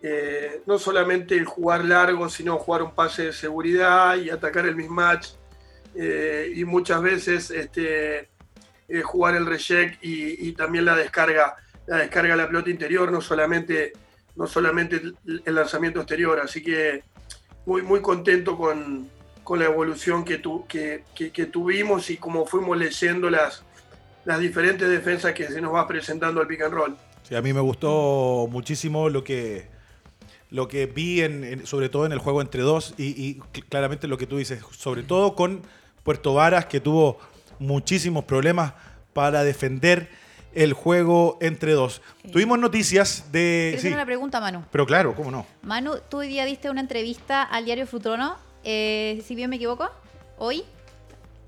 eh, 0.06 0.60
no 0.66 0.78
solamente 0.78 1.42
jugar 1.46 1.82
largo, 1.82 2.28
sino 2.28 2.58
jugar 2.58 2.82
un 2.82 2.94
pase 2.94 3.24
de 3.24 3.32
seguridad 3.32 4.16
y 4.16 4.28
atacar 4.28 4.66
el 4.66 4.76
mismatch. 4.76 5.28
Eh, 5.94 6.52
y 6.56 6.64
muchas 6.66 7.00
veces 7.00 7.50
este, 7.50 8.28
eh, 8.86 9.00
jugar 9.02 9.34
el 9.34 9.46
reject 9.46 10.04
y, 10.04 10.52
también 10.52 10.84
la 10.84 10.94
descarga, 10.94 11.56
la 11.86 11.96
descarga 11.96 12.36
de 12.36 12.42
la 12.42 12.46
pelota 12.48 12.68
interior, 12.68 13.10
no 13.10 13.22
solamente, 13.22 13.94
no 14.36 14.46
solamente 14.46 15.00
el, 15.24 15.54
lanzamiento 15.54 16.00
exterior. 16.00 16.38
Así 16.38 16.62
que 16.62 17.02
muy, 17.64 17.80
muy 17.80 18.02
contento 18.02 18.58
con, 18.58 19.08
la 19.56 19.64
evolución 19.64 20.22
que, 20.22 20.42
que, 21.14 21.46
tuvimos 21.46 22.10
y 22.10 22.18
como 22.18 22.44
fuimos 22.44 22.76
leyendo 22.76 23.30
las, 23.30 23.64
las 24.26 24.38
diferentes 24.38 24.86
defensas 24.86 25.32
que 25.32 25.46
se 25.46 25.62
nos 25.62 25.72
va 25.72 25.88
presentando 25.88 26.42
al 26.42 26.46
pick 26.46 26.60
and 26.60 26.74
roll. 26.74 26.96
Sí, 27.22 27.34
a 27.34 27.40
mí 27.40 27.54
me 27.54 27.60
gustó 27.62 28.46
muchísimo 28.50 29.08
lo 29.08 29.24
que, 29.24 29.72
lo 30.54 30.68
que 30.68 30.86
vi 30.86 31.20
en, 31.20 31.66
sobre 31.66 31.88
todo 31.88 32.06
en 32.06 32.12
el 32.12 32.20
juego 32.20 32.40
entre 32.40 32.62
dos 32.62 32.94
y, 32.96 33.40
claramente 33.68 34.06
lo 34.06 34.16
que 34.16 34.28
tú 34.28 34.36
dices, 34.36 34.62
sobre 34.70 35.02
todo 35.02 35.34
con 35.34 35.62
Puerto 36.04 36.32
Varas 36.32 36.66
que 36.66 36.78
tuvo 36.78 37.18
muchísimos 37.58 38.24
problemas 38.24 38.72
para 39.12 39.42
defender 39.42 40.08
el 40.54 40.72
juego 40.72 41.38
entre 41.40 41.72
dos. 41.72 42.02
Tuvimos 42.30 42.56
noticias 42.60 43.32
de... 43.32 43.70
Quiero 43.70 43.78
hacer 43.78 43.92
una 43.94 44.06
pregunta, 44.06 44.40
Manu. 44.40 44.62
Pero 44.70 44.86
claro, 44.86 45.16
¿cómo 45.16 45.32
no? 45.32 45.44
Manu, 45.62 45.96
tú 46.08 46.18
hoy 46.18 46.28
día 46.28 46.44
diste 46.44 46.70
una 46.70 46.82
entrevista 46.82 47.42
al 47.42 47.64
diario 47.64 47.84
Futrono, 47.88 48.36
eh, 48.62 49.24
si 49.26 49.34
bien 49.34 49.50
me 49.50 49.56
equivoco, 49.56 49.90
hoy, 50.38 50.62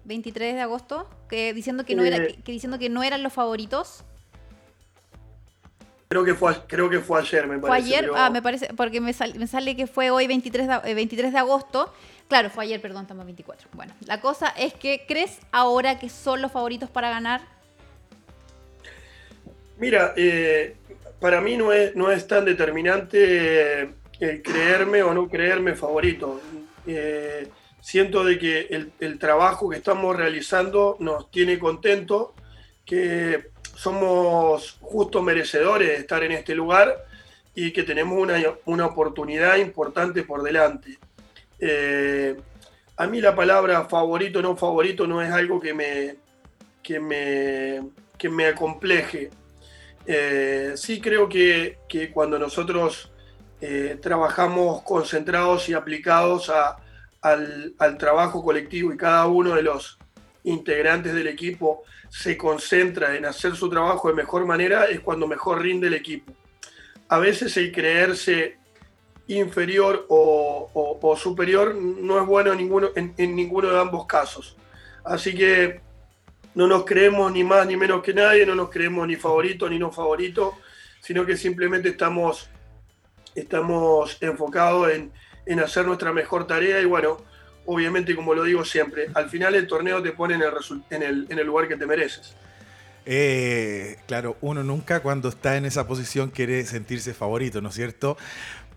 23 0.07 0.57
de 0.57 0.62
agosto, 0.62 1.09
que 1.29 1.55
diciendo 1.55 1.85
que 1.85 1.95
no, 1.95 2.03
era, 2.03 2.16
eh. 2.16 2.38
que 2.45 2.51
diciendo 2.51 2.81
que 2.81 2.88
no 2.88 3.05
eran 3.05 3.23
los 3.23 3.33
favoritos. 3.33 4.03
Creo 6.09 6.25
que 6.25 6.35
fue, 6.35 6.55
creo 6.69 6.88
que 6.88 7.01
fue 7.01 7.21
ayer, 7.21 7.49
me 7.49 7.59
parece. 7.59 7.66
Fue 7.66 7.77
ayer, 7.97 8.11
ah, 8.14 8.31
me 8.31 8.40
parece, 8.40 8.69
porque 8.77 9.01
me, 9.01 9.12
me, 9.37 9.47
sale 9.47 9.77
que 9.77 9.88
fue 9.88 10.11
hoy 10.11 10.29
23 10.29 10.69
de, 10.69 10.95
23 10.95 11.29
eh, 11.29 11.33
de 11.33 11.38
agosto. 11.38 11.92
Claro, 12.29 12.49
fue 12.49 12.64
ayer, 12.64 12.81
perdón, 12.81 13.03
estamos 13.03 13.25
24. 13.25 13.69
Bueno, 13.73 13.92
la 14.07 14.21
cosa 14.21 14.49
es 14.51 14.73
que, 14.73 15.05
¿crees 15.09 15.40
ahora 15.51 15.99
que 15.99 16.09
son 16.09 16.42
los 16.42 16.53
favoritos 16.53 16.90
para 16.90 17.11
ganar? 17.11 17.40
Mira, 19.79 20.14
eh, 20.16 20.77
para 21.19 21.40
mí 21.40 21.57
no 21.57 21.73
es, 21.73 21.97
no 21.97 22.12
es 22.12 22.27
tan 22.29 22.45
determinante 22.45 23.81
el 23.81 23.95
eh, 24.21 24.42
creerme 24.42 25.03
o 25.03 25.12
no 25.12 25.29
creerme 25.29 25.75
favorito. 25.75 26.40
siento 27.81 28.23
de 28.25 28.38
que 28.38 28.69
el, 28.71 28.92
el 29.01 29.19
trabajo 29.19 29.69
que 29.69 29.77
estamos 29.77 30.14
realizando 30.16 30.97
nos 31.01 31.33
tiene 31.33 31.59
contentos, 31.59 32.31
que 32.85 33.51
somos 33.77 34.79
justo 34.81 35.23
merecedores 35.23 35.89
de 35.89 35.97
estar 35.97 36.23
en 36.25 36.33
este 36.33 36.55
lugar 36.55 37.05
y 37.55 37.73
que 37.73 37.83
tenemos 37.83 38.19
una, 38.65 38.87
oportunidad 38.87 39.57
importante 39.57 40.23
por 40.23 40.43
delante. 40.43 40.99
Eh, 41.59 42.37
a 42.97 43.07
mí 43.07 43.21
la 43.21 43.35
palabra 43.35 43.85
favorito 43.85 44.39
o 44.39 44.43
no 44.43 44.57
favorito 44.57 45.07
no 45.07 45.23
es 45.23 45.31
algo 45.31 45.61
que 45.61 45.75
me, 45.75 46.17
que 46.83 46.99
me, 46.99 47.83
me 48.31 48.47
acompleje. 48.47 49.31
Eh, 50.07 50.73
sí 50.77 51.00
creo 51.00 51.29
que, 51.29 51.79
cuando 52.13 52.38
nosotros 52.38 53.11
eh, 53.61 53.98
trabajamos 54.00 54.83
concentrados 54.83 55.69
y 55.69 55.75
aplicados 55.75 56.50
al, 57.21 57.75
al, 57.79 57.98
trabajo 57.98 58.42
colectivo 58.42 58.92
y 58.92 58.96
cada 58.96 59.27
uno 59.27 59.55
de 59.55 59.63
los 59.63 59.98
integrantes 60.44 61.13
del 61.13 61.27
equipo 61.27 61.83
se 62.09 62.37
concentra 62.37 63.17
en 63.17 63.25
hacer 63.27 63.57
su 63.57 63.69
trabajo 63.69 64.09
de 64.09 64.15
mejor 64.15 64.46
manera, 64.46 64.87
es 64.87 65.00
cuando 65.00 65.27
mejor 65.27 65.63
rinde 65.63 65.88
el 65.88 65.94
equipo. 65.94 66.33
A 67.09 67.19
veces 67.19 67.57
el 67.57 67.73
creerse 67.73 68.59
inferior 69.29 70.07
o, 70.09 71.17
superior 71.17 71.75
no 71.75 72.21
es 72.21 72.27
bueno 72.27 72.52
en 72.52 73.37
ninguno, 73.37 73.71
de 73.71 73.81
ambos 73.81 74.07
casos. 74.07 74.57
Así 75.04 75.35
que 75.35 75.81
no 76.54 76.67
nos 76.67 76.85
creemos 76.85 77.31
ni 77.33 77.44
más 77.44 77.67
ni 77.67 77.77
menos 77.77 78.02
que 78.02 78.15
nadie, 78.15 78.46
no 78.46 78.54
nos 78.54 78.71
creemos 78.71 79.07
ni 79.07 79.17
favorito 79.17 79.69
ni 79.69 79.79
no 79.79 79.92
favorito, 79.92 80.54
sino 81.00 81.27
que 81.27 81.37
simplemente 81.37 81.90
estamos, 81.90 82.48
estamos 83.35 84.19
enfocados 84.21 84.90
en, 84.90 85.13
en 85.44 85.61
hacer 85.61 85.87
nuestra 85.87 86.13
mejor 86.13 86.46
tarea 86.46 86.81
y 86.81 86.85
bueno, 86.85 87.19
obviamente, 87.67 88.14
como 88.14 88.35
lo 88.35 88.44
digo 88.44 88.64
siempre, 88.64 89.08
al 89.14 89.29
final 89.29 89.54
el 89.54 89.67
torneo 89.67 90.02
te 90.02 90.12
pone 90.12 90.35
en 90.35 91.02
el, 91.02 91.46
lugar 91.46 91.69
que 91.69 91.77
te 91.77 91.87
mereces. 91.87 92.35
Eh, 93.04 93.98
claro, 94.06 94.37
uno 94.40 94.64
nunca 94.64 95.00
cuando 95.00 95.29
está 95.29 95.56
en 95.56 95.64
esa 95.64 95.87
posición 95.87 96.31
quiere 96.31 96.64
sentirse 96.64 97.14
favorito, 97.14 97.60
¿no 97.60 97.69
es 97.69 97.75
cierto? 97.75 98.17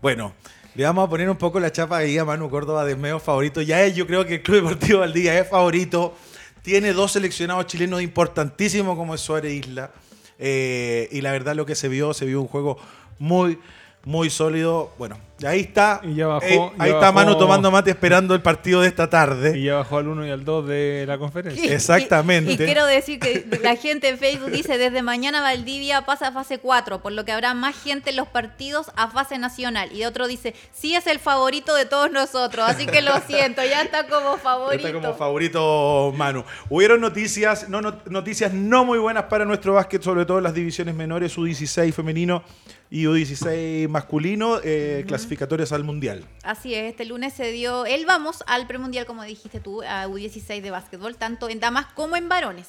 Bueno, 0.00 0.34
Le 0.76 0.84
vamos 0.84 1.04
a 1.04 1.10
poner 1.10 1.28
un 1.28 1.36
poco 1.36 1.58
la 1.58 1.72
chapa 1.72 1.96
ahí 1.96 2.16
a 2.16 2.24
Manu 2.24 2.48
Córdoba 2.48 2.84
de 2.84 2.94
medio 2.94 3.18
favorito. 3.18 3.60
Ya 3.60 3.82
es, 3.82 3.96
yo 3.96 4.06
creo 4.06 4.24
que 4.24 4.36
el 4.36 4.42
Club 4.42 4.62
Deportivo 4.62 5.00
Valdivia 5.00 5.36
es 5.36 5.48
favorito. 5.48 6.14
Tiene 6.62 6.92
dos 6.92 7.12
seleccionados 7.12 7.66
chilenos 7.66 8.00
importantísimos 8.02 8.96
como 8.96 9.16
es 9.16 9.20
Suárez 9.20 9.52
Isla. 9.52 9.90
Eh, 10.38 11.08
y 11.10 11.20
la 11.22 11.32
verdad 11.32 11.56
lo 11.56 11.66
que 11.66 11.74
se 11.74 11.88
vio, 11.88 12.14
se 12.14 12.24
vio 12.24 12.40
un 12.40 12.46
juego 12.46 12.78
muy, 13.18 13.58
muy 14.04 14.30
sólido. 14.30 14.92
Bueno, 14.98 15.18
ahí 15.44 15.60
está. 15.60 16.00
Y 16.02 16.14
ya 16.14 16.26
bajó, 16.26 16.46
eh, 16.46 16.72
ahí 16.78 16.90
está 16.90 17.12
Manu 17.12 17.36
tomando 17.36 17.70
mate 17.70 17.90
esperando 17.90 18.34
el 18.34 18.40
partido 18.40 18.80
de 18.80 18.88
esta 18.88 19.10
tarde. 19.10 19.58
Y 19.58 19.64
ya 19.64 19.76
bajó 19.76 19.98
al 19.98 20.08
1 20.08 20.26
y 20.26 20.30
al 20.30 20.44
2 20.44 20.66
de 20.66 21.04
la 21.06 21.18
conferencia. 21.18 21.74
Exactamente. 21.74 22.52
Y, 22.52 22.56
quiero 22.56 22.86
decir 22.86 23.20
que 23.20 23.46
la 23.62 23.76
gente 23.76 24.08
en 24.08 24.18
Facebook 24.18 24.50
dice, 24.50 24.78
desde 24.78 25.02
mañana 25.02 25.42
Valdivia 25.42 26.06
pasa 26.06 26.28
a 26.28 26.32
fase 26.32 26.58
4, 26.58 27.02
por 27.02 27.12
lo 27.12 27.24
que 27.24 27.32
habrá 27.32 27.52
más 27.54 27.76
gente 27.80 28.10
en 28.10 28.16
los 28.16 28.28
partidos 28.28 28.90
a 28.96 29.08
fase 29.08 29.38
nacional. 29.38 29.92
Y 29.92 30.04
otro 30.04 30.26
dice, 30.26 30.54
sí 30.72 30.94
es 30.94 31.06
el 31.06 31.18
favorito 31.18 31.74
de 31.74 31.84
todos 31.84 32.10
nosotros, 32.10 32.66
así 32.66 32.86
que 32.86 33.02
lo 33.02 33.20
siento, 33.26 33.62
ya 33.62 33.82
está 33.82 34.06
como 34.06 34.38
favorito. 34.38 34.86
está 34.86 34.98
como 34.98 35.14
favorito 35.14 36.12
Manu. 36.16 36.44
Hubieron 36.68 37.00
noticias 37.00 37.68
no, 37.68 37.80
noticias 38.06 38.52
no 38.52 38.84
muy 38.84 38.98
buenas 38.98 39.24
para 39.24 39.44
nuestro 39.44 39.74
básquet, 39.74 40.02
sobre 40.02 40.24
todo 40.24 40.38
en 40.38 40.44
las 40.44 40.54
divisiones 40.54 40.94
menores, 40.94 41.36
U16 41.36 41.92
femenino 41.92 42.42
y 42.90 43.04
U16 43.04 43.88
masculino, 43.88 44.58
eh, 44.64 45.04
clasificatorias 45.06 45.70
al 45.70 45.84
Mundial. 45.84 46.26
Así 46.42 46.74
es, 46.74 46.90
este 46.90 47.04
lunes 47.04 47.32
se 47.32 47.52
dio 47.52 47.86
el 47.86 48.04
vamos 48.04 48.42
al 48.48 48.66
premundial, 48.66 49.06
como 49.06 49.22
dijiste 49.22 49.60
tú, 49.60 49.82
a 49.82 50.08
U16 50.08 50.60
de 50.60 50.70
básquetbol, 50.72 51.16
tanto 51.16 51.48
en 51.48 51.60
damas 51.60 51.86
como 51.94 52.16
en 52.16 52.28
varones. 52.28 52.66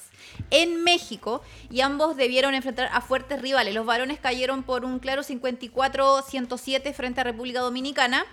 En 0.52 0.84
México, 0.84 1.42
y 1.72 1.82
ambos 1.82 2.16
debieron 2.16 2.54
enfrentar 2.54 2.90
a 2.94 3.02
fuertes 3.02 3.42
rivales. 3.42 3.74
Los 3.74 3.86
varones 3.88 4.20
cayeron 4.20 4.62
por 4.62 4.86
un 4.86 5.00
claro 5.00 5.24
54-107 5.24 6.94
frente 6.94 7.22
a 7.22 7.24
República 7.24 7.62
Dominicana. 7.62 8.24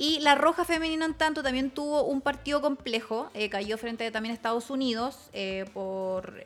Y 0.00 0.18
la 0.20 0.34
Roja 0.34 0.64
Femenina, 0.64 1.04
en 1.04 1.12
tanto, 1.12 1.42
también 1.42 1.70
tuvo 1.70 2.04
un 2.04 2.22
partido 2.22 2.62
complejo. 2.62 3.28
Eh, 3.34 3.50
cayó 3.50 3.76
frente 3.76 4.10
también 4.10 4.30
a 4.30 4.34
Estados 4.34 4.70
Unidos 4.70 5.28
eh, 5.34 5.66
por 5.74 6.42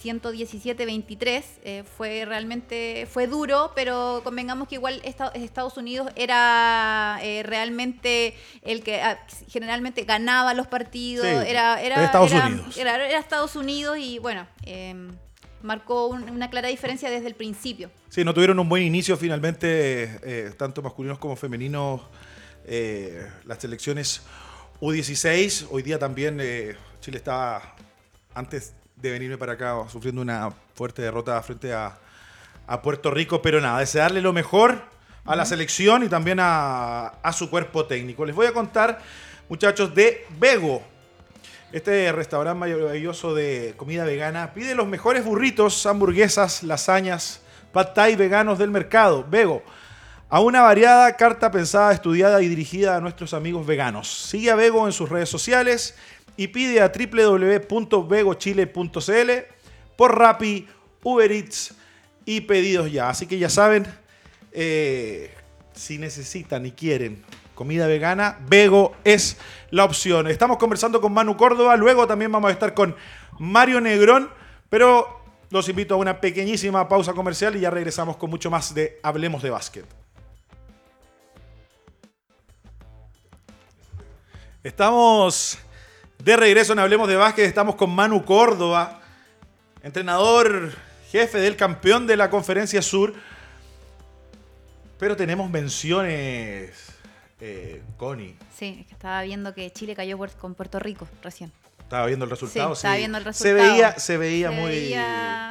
117-23. 0.00 0.78
Em, 0.78 1.42
eh, 1.64 1.82
fue 1.96 2.24
realmente 2.24 3.08
fue 3.10 3.26
duro, 3.26 3.72
pero 3.74 4.20
convengamos 4.22 4.68
que 4.68 4.76
igual 4.76 5.02
Estados 5.02 5.76
Unidos 5.76 6.12
era 6.14 7.18
realmente 7.42 8.36
el 8.62 8.84
que 8.84 9.02
ah, 9.02 9.18
generalmente 9.48 10.04
ganaba 10.04 10.54
los 10.54 10.68
partidos. 10.68 11.26
era, 11.26 11.82
era, 11.82 12.04
Estados 12.04 12.30
Unidos. 12.30 12.76
Era, 12.76 13.18
Estados 13.18 13.56
Unidos 13.56 13.98
y 13.98 14.20
bueno 14.20 14.46
em, 14.62 15.10
marcó 15.62 16.06
una 16.06 16.48
clara 16.48 16.68
diferencia 16.68 17.10
desde 17.10 17.26
el 17.26 17.34
principio. 17.34 17.90
Sí, 18.08 18.22
no 18.22 18.32
tuvieron 18.32 18.56
un 18.60 18.68
buen 18.68 18.84
inicio 18.84 19.16
finalmente, 19.16 20.54
tanto 20.56 20.80
masculinos 20.80 21.18
como 21.18 21.34
femeninos 21.34 22.02
eh, 22.72 23.28
las 23.46 23.58
selecciones 23.58 24.22
U16. 24.80 25.66
Hoy 25.72 25.82
día 25.82 25.98
también 25.98 26.38
eh, 26.40 26.76
Chile 27.00 27.16
estaba, 27.16 27.74
antes 28.32 28.74
de 28.94 29.10
venirme 29.10 29.36
para 29.36 29.54
acá, 29.54 29.74
sufriendo 29.90 30.22
una 30.22 30.52
fuerte 30.74 31.02
derrota 31.02 31.42
frente 31.42 31.74
a, 31.74 31.98
Puerto 32.84 33.10
Rico, 33.10 33.42
pero 33.42 33.60
nada, 33.60 33.80
desearle 33.80 34.20
lo 34.20 34.32
mejor 34.32 34.80
a 35.24 35.34
la 35.34 35.44
selección 35.44 36.04
y 36.04 36.08
también 36.08 36.38
a, 36.40 37.08
a 37.08 37.32
su 37.32 37.50
cuerpo 37.50 37.86
técnico. 37.86 38.24
Les 38.24 38.36
voy 38.36 38.46
a 38.46 38.52
contar, 38.52 39.00
muchachos, 39.48 39.92
de 39.92 40.24
Bego. 40.38 40.80
Este 41.72 42.12
restaurante 42.12 42.60
maravilloso 42.60 43.34
de 43.34 43.74
comida 43.76 44.04
vegana 44.04 44.54
pide 44.54 44.76
los 44.76 44.86
mejores 44.86 45.24
burritos, 45.24 45.84
hamburguesas, 45.84 46.62
lasañas, 46.62 47.40
pad 47.72 47.88
thai 47.92 48.14
veganos 48.14 48.60
del 48.60 48.70
mercado. 48.70 49.26
Bego 49.28 49.64
a 50.30 50.40
una 50.40 50.62
variada 50.62 51.14
carta 51.16 51.50
pensada, 51.50 51.92
estudiada 51.92 52.40
y 52.40 52.48
dirigida 52.48 52.96
a 52.96 53.00
nuestros 53.00 53.34
amigos 53.34 53.66
veganos. 53.66 54.08
Sigue 54.08 54.52
a 54.52 54.54
Vego 54.54 54.86
en 54.86 54.92
sus 54.92 55.08
redes 55.08 55.28
sociales 55.28 55.96
y 56.36 56.46
pide 56.48 56.80
a 56.80 56.92
www.vegochile.cl 56.92 59.30
por 59.96 60.16
Rappi, 60.16 60.68
Uber 61.02 61.32
Eats 61.32 61.74
y 62.24 62.42
pedidos 62.42 62.92
ya. 62.92 63.08
Así 63.10 63.26
que 63.26 63.38
ya 63.38 63.50
saben, 63.50 63.88
eh, 64.52 65.34
si 65.74 65.98
necesitan 65.98 66.64
y 66.64 66.70
quieren 66.72 67.24
comida 67.56 67.88
vegana, 67.88 68.38
Vego 68.48 68.94
es 69.02 69.36
la 69.70 69.82
opción. 69.84 70.28
Estamos 70.28 70.58
conversando 70.58 71.00
con 71.00 71.12
Manu 71.12 71.36
Córdoba, 71.36 71.76
luego 71.76 72.06
también 72.06 72.30
vamos 72.30 72.50
a 72.50 72.52
estar 72.52 72.72
con 72.72 72.94
Mario 73.38 73.80
Negrón, 73.80 74.30
pero 74.70 75.22
los 75.50 75.68
invito 75.68 75.94
a 75.94 75.96
una 75.98 76.20
pequeñísima 76.20 76.88
pausa 76.88 77.14
comercial 77.14 77.56
y 77.56 77.60
ya 77.60 77.70
regresamos 77.70 78.16
con 78.16 78.30
mucho 78.30 78.48
más 78.48 78.74
de 78.74 79.00
Hablemos 79.02 79.42
de 79.42 79.50
Básquet. 79.50 79.99
Estamos 84.62 85.58
de 86.22 86.36
regreso 86.36 86.74
en 86.74 86.80
Hablemos 86.80 87.08
de 87.08 87.16
Básquet. 87.16 87.46
Estamos 87.46 87.76
con 87.76 87.88
Manu 87.94 88.26
Córdoba, 88.26 89.00
entrenador 89.82 90.72
jefe 91.10 91.38
del 91.38 91.56
campeón 91.56 92.06
de 92.06 92.18
la 92.18 92.28
Conferencia 92.28 92.82
Sur. 92.82 93.14
Pero 94.98 95.16
tenemos 95.16 95.48
menciones, 95.48 96.92
eh, 97.40 97.80
Connie. 97.96 98.36
Sí, 98.54 98.80
es 98.80 98.86
que 98.86 98.92
estaba 98.92 99.22
viendo 99.22 99.54
que 99.54 99.70
Chile 99.70 99.96
cayó 99.96 100.18
con 100.38 100.54
Puerto 100.54 100.78
Rico 100.78 101.08
recién. 101.22 101.50
Estaba 101.78 102.04
viendo 102.04 102.26
el 102.26 102.30
resultado. 102.30 102.74
Sí, 102.74 102.80
estaba 102.80 102.96
viendo 102.96 103.16
el 103.16 103.24
resultado. 103.24 103.56
Se 103.56 103.70
veía, 103.70 103.98
se 103.98 104.18
veía 104.18 104.50
muy, 104.50 104.94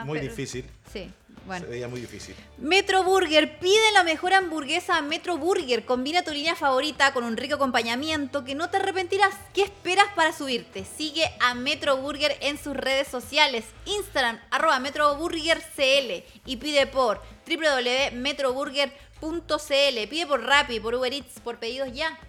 muy 0.06 0.20
difícil. 0.20 0.66
Sí. 0.94 1.12
Se 1.60 1.66
veía 1.66 1.88
muy 1.88 2.02
difícil. 2.02 2.36
Metro 2.58 3.04
Burger. 3.04 3.60
Pide 3.60 3.92
la 3.94 4.04
mejor 4.04 4.34
hamburguesa 4.34 4.98
a 4.98 5.02
Metro 5.02 5.38
Burger. 5.38 5.86
Combina 5.86 6.24
tu 6.24 6.32
línea 6.32 6.56
favorita 6.56 7.14
con 7.14 7.24
un 7.24 7.38
rico 7.38 7.56
acompañamiento 7.56 8.44
que 8.44 8.56
no 8.56 8.70
te 8.70 8.78
arrepentirás. 8.78 9.34
¿Qué 9.54 9.64
esperas 9.64 10.08
para 10.16 10.32
subirte? 10.32 10.86
Sigue 10.86 11.24
a 11.40 11.54
Metro 11.56 11.98
Burger 11.98 12.38
en 12.42 12.58
sus 12.58 12.76
redes 12.76 13.08
sociales. 13.08 13.66
Instagram, 13.86 14.40
arroba 14.52 14.80
MetroBurgerCL. 14.80 16.24
Y 16.46 16.58
pide 16.58 16.88
por 16.88 17.22
www.metroburger.cl. 17.48 20.08
Pide 20.10 20.28
por 20.28 20.44
Rappi, 20.44 20.80
por 20.80 20.96
Uber 20.96 21.14
Eats, 21.14 21.40
por 21.40 21.58
pedidos 21.58 21.90
ya. 21.94 22.20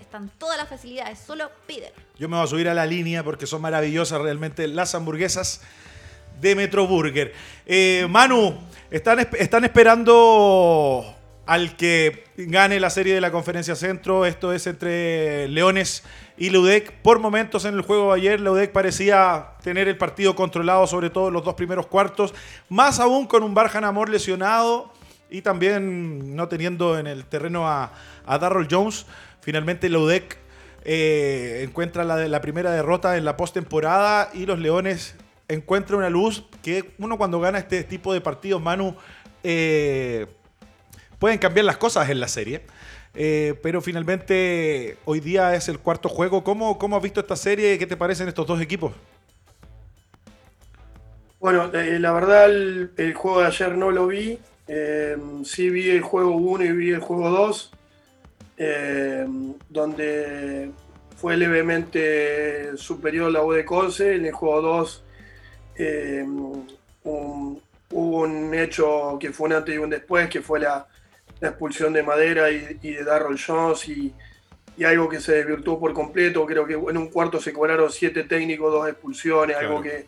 Están 0.00 0.30
todas 0.38 0.56
las 0.56 0.68
facilidades, 0.68 1.18
solo 1.18 1.50
pide. 1.66 1.92
Yo 2.18 2.28
me 2.28 2.36
voy 2.36 2.44
a 2.44 2.48
subir 2.48 2.68
a 2.68 2.74
la 2.74 2.84
línea 2.84 3.22
porque 3.22 3.46
son 3.46 3.62
maravillosas 3.62 4.20
realmente 4.20 4.66
las 4.66 4.94
hamburguesas 4.94 5.60
de 6.40 6.54
Metro 6.54 6.86
Burger. 6.86 7.32
Eh, 7.66 8.06
Manu, 8.08 8.58
están, 8.90 9.64
esperando 9.64 11.14
al 11.46 11.76
que 11.76 12.24
gane 12.36 12.80
la 12.80 12.90
serie 12.90 13.14
de 13.14 13.20
la 13.20 13.30
conferencia 13.30 13.76
centro. 13.76 14.26
Esto 14.26 14.52
es 14.52 14.66
entre 14.66 15.48
Leones 15.48 16.02
y 16.36 16.50
Ludec. 16.50 16.92
Por 17.02 17.20
momentos 17.20 17.64
en 17.64 17.74
el 17.74 17.82
juego 17.82 18.12
de 18.12 18.20
ayer, 18.20 18.40
Ludec 18.40 18.72
parecía 18.72 19.50
tener 19.62 19.86
el 19.86 19.96
partido 19.96 20.34
controlado, 20.34 20.86
sobre 20.86 21.10
todo 21.10 21.30
los 21.30 21.44
dos 21.44 21.54
primeros 21.54 21.86
cuartos. 21.86 22.34
Más 22.68 22.98
aún 22.98 23.26
con 23.26 23.42
un 23.42 23.54
Barjan 23.54 23.84
Amor 23.84 24.08
lesionado 24.08 24.92
y 25.30 25.42
también 25.42 26.34
no 26.34 26.48
teniendo 26.48 26.98
en 26.98 27.06
el 27.06 27.24
terreno 27.24 27.68
a, 27.68 27.92
a 28.26 28.38
Darrell 28.38 28.66
Jones. 28.68 29.06
Finalmente, 29.40 29.88
Ludec 29.88 30.36
eh, 30.84 31.62
encuentra 31.64 32.02
la, 32.04 32.16
la 32.16 32.40
primera 32.40 32.72
derrota 32.72 33.16
en 33.16 33.24
la 33.24 33.36
postemporada 33.36 34.30
y 34.34 34.46
los 34.46 34.58
Leones 34.58 35.14
encuentra 35.50 35.96
una 35.96 36.08
luz 36.08 36.44
que 36.62 36.92
uno 36.98 37.18
cuando 37.18 37.40
gana 37.40 37.58
este 37.58 37.82
tipo 37.84 38.14
de 38.14 38.20
partidos, 38.20 38.62
Manu, 38.62 38.96
eh, 39.42 40.26
pueden 41.18 41.38
cambiar 41.38 41.66
las 41.66 41.76
cosas 41.76 42.08
en 42.08 42.20
la 42.20 42.28
serie. 42.28 42.62
Eh, 43.12 43.58
pero 43.60 43.80
finalmente 43.80 44.96
hoy 45.04 45.18
día 45.18 45.54
es 45.54 45.68
el 45.68 45.80
cuarto 45.80 46.08
juego. 46.08 46.44
¿Cómo, 46.44 46.78
¿Cómo 46.78 46.96
has 46.96 47.02
visto 47.02 47.20
esta 47.20 47.36
serie? 47.36 47.76
¿Qué 47.78 47.86
te 47.86 47.96
parecen 47.96 48.28
estos 48.28 48.46
dos 48.46 48.60
equipos? 48.60 48.92
Bueno, 51.40 51.70
eh, 51.74 51.98
la 51.98 52.12
verdad 52.12 52.48
el, 52.48 53.14
juego 53.14 53.40
de 53.40 53.46
ayer 53.46 53.76
no 53.76 53.90
lo 53.90 54.06
vi. 54.06 54.38
sí 55.44 55.70
vi 55.70 55.90
el 55.90 56.02
juego 56.02 56.36
1 56.36 56.64
y 56.64 56.72
vi 56.72 56.90
el 56.90 57.00
juego 57.00 57.30
2, 57.30 57.72
donde 59.68 60.70
fue 61.16 61.36
levemente 61.36 62.76
superior 62.76 63.32
la 63.32 63.42
U 63.42 63.50
de 63.50 63.64
Conce. 63.64 64.14
En 64.14 64.26
el 64.26 64.32
juego 64.32 64.62
2 64.62 65.04
eh, 65.76 66.24
hubo 67.04 67.60
un 67.90 68.54
hecho 68.54 69.18
que 69.20 69.32
fue 69.32 69.48
un 69.48 69.54
antes 69.54 69.74
y 69.74 69.78
un 69.78 69.90
después, 69.90 70.28
que 70.28 70.42
fue 70.42 70.60
la, 70.60 70.86
expulsión 71.42 71.94
de 71.94 72.02
Madera 72.02 72.50
y, 72.50 72.76
de 72.82 73.02
Darrell 73.02 73.38
Jones 73.44 73.88
y, 73.88 74.14
algo 74.84 75.10
que 75.10 75.20
se 75.20 75.32
desvirtuó 75.32 75.78
por 75.78 75.92
completo. 75.92 76.46
Creo 76.46 76.66
que 76.66 76.72
en 76.72 76.96
un 76.96 77.08
cuarto 77.08 77.38
se 77.38 77.52
cobraron 77.52 77.92
siete 77.92 78.24
técnicos, 78.24 78.72
dos 78.72 78.88
expulsiones, 78.88 79.56
algo 79.56 79.82
que, 79.82 80.06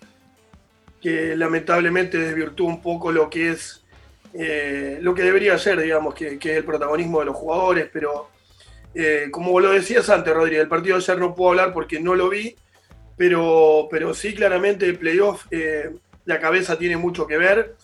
que 1.01 1.37
lamentablemente 1.37 2.17
desvirtuó 2.17 2.69
un 2.69 2.81
poco 2.81 3.13
lo 3.13 3.29
que 3.29 3.51
es 3.51 3.83
eh, 4.35 4.99
lo 5.03 5.15
que 5.15 5.23
debería 5.23 5.59
ser, 5.59 5.81
digamos, 5.81 6.15
que, 6.15 6.39
es 6.41 6.47
el 6.47 6.65
protagonismo 6.65 7.21
de 7.21 7.27
los 7.27 7.37
jugadores, 7.37 7.89
pero 7.93 8.31
eh, 8.95 9.29
como 9.31 9.59
lo 9.61 9.73
decías 9.73 10.09
antes, 10.09 10.33
Rodríguez, 10.33 10.63
el 10.63 10.69
partido 10.69 10.97
de 10.97 11.03
ayer 11.03 11.19
no 11.19 11.35
puedo 11.35 11.51
hablar 11.51 11.73
porque 11.75 12.01
no 12.01 12.15
lo 12.15 12.31
vi, 12.31 12.57
pero, 13.17 13.89
pero 13.91 14.15
sí, 14.15 14.35
claramente 14.35 14.87
el 14.87 14.99
playoff, 14.99 15.47
eh, 15.51 15.91
la 16.25 16.41
cabeza 16.41 16.79
tiene 16.79 16.97
mucho 16.97 17.27
que 17.27 17.37
ver. 17.37 17.77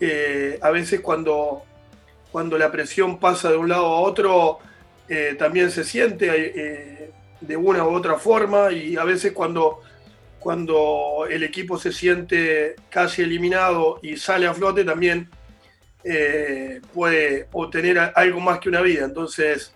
Eh, 0.00 0.58
a 0.60 0.70
veces 0.70 1.00
cuando, 1.00 1.62
cuando 2.30 2.58
la 2.58 2.70
presión 2.70 3.18
pasa 3.18 3.50
de 3.50 3.56
un 3.56 3.68
lado 3.68 3.86
a 3.86 4.00
otro, 4.00 4.58
eh, 5.08 5.36
también 5.38 5.70
se 5.70 5.84
siente 5.84 7.12
de 7.40 7.56
una 7.56 7.84
u 7.84 7.94
otra 7.94 8.18
forma 8.18 8.72
y 8.72 8.96
a 8.96 9.04
veces 9.04 9.32
cuando, 9.32 9.80
cuando 10.38 11.26
el 11.30 11.42
equipo 11.42 11.78
se 11.78 11.92
siente 11.92 12.76
casi 12.90 13.22
eliminado 13.22 13.98
y 14.02 14.16
sale 14.16 14.46
a 14.46 14.54
flote, 14.54 14.84
también 14.84 15.28
puede 16.94 17.48
obtener 17.52 18.12
algo 18.14 18.40
más 18.40 18.60
que 18.60 18.68
una 18.68 18.80
vida. 18.80 19.04
Entonces, 19.04 19.74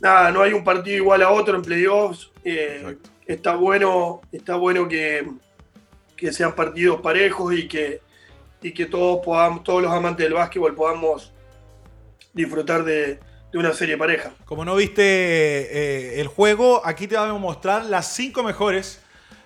nada, 0.00 0.30
no 0.30 0.42
hay 0.42 0.52
un 0.52 0.62
partido 0.64 0.96
igual 0.96 1.22
a 1.22 1.30
otro 1.30 1.56
en 1.56 1.62
playoffs. 1.62 2.30
Está 3.32 3.54
bueno, 3.54 4.20
está 4.32 4.56
bueno 4.56 4.88
que, 4.88 5.24
que 6.16 6.32
sean 6.32 6.54
partidos 6.54 7.00
parejos 7.00 7.54
y 7.54 7.68
que, 7.68 8.00
y 8.60 8.72
que 8.72 8.86
todos 8.86 9.24
podamos, 9.24 9.62
todos 9.62 9.82
los 9.82 9.92
amantes 9.92 10.24
del 10.24 10.34
básquetbol 10.34 10.74
podamos 10.74 11.32
disfrutar 12.32 12.84
de, 12.84 13.20
una 13.54 13.72
serie 13.72 13.96
pareja. 13.96 14.32
Como 14.44 14.64
no 14.64 14.76
viste 14.76 15.02
eh, 15.02 16.20
el 16.20 16.28
juego, 16.28 16.82
aquí 16.84 17.06
te 17.06 17.16
vamos 17.16 17.36
a 17.36 17.38
mostrar 17.38 17.84
las 17.84 18.14
cinco 18.14 18.42
mejores, 18.42 19.00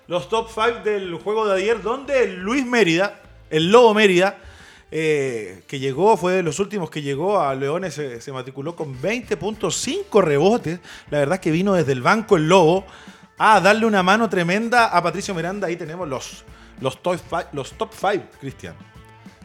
los 0.08 0.28
top 0.28 0.48
5 0.48 0.80
del 0.84 1.14
juego 1.14 1.46
de 1.46 1.62
ayer, 1.62 1.80
donde 1.82 2.26
Luis 2.26 2.66
Mérida, 2.66 3.20
el 3.48 3.70
Lobo 3.70 3.94
Mérida, 3.94 4.38
eh, 4.90 5.62
que 5.66 5.78
llegó, 5.78 6.16
fue 6.18 6.34
de 6.34 6.42
los 6.42 6.58
últimos 6.58 6.90
que 6.90 7.00
llegó 7.00 7.40
a 7.40 7.54
Leones, 7.54 7.94
se, 7.94 8.32
matriculó 8.32 8.76
con 8.76 9.00
20.5 9.00 10.22
rebotes. 10.22 10.80
La 11.10 11.18
verdad 11.18 11.36
es 11.36 11.40
que 11.40 11.50
vino 11.50 11.72
desde 11.72 11.92
el 11.92 12.02
banco 12.02 12.36
el 12.36 12.46
Lobo 12.48 12.84
a 13.38 13.60
darle 13.60 13.86
una 13.86 14.02
mano 14.02 14.28
tremenda 14.28 14.86
a 14.86 15.02
Patricio 15.02 15.34
Miranda. 15.34 15.66
Ahí 15.66 15.76
tenemos 15.76 16.08
los, 16.08 16.44
los 16.80 17.02
top 17.02 17.18
5, 17.28 17.44
los 17.52 17.72
top 17.72 17.90
Cristian. 18.40 18.74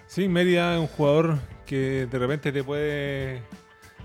Sí, 0.07 0.27
Mérida 0.27 0.73
es 0.73 0.79
un 0.79 0.87
jugador 0.87 1.37
que 1.65 2.07
de 2.09 2.17
repente 2.17 2.51
te 2.51 2.63
puede, 2.63 3.43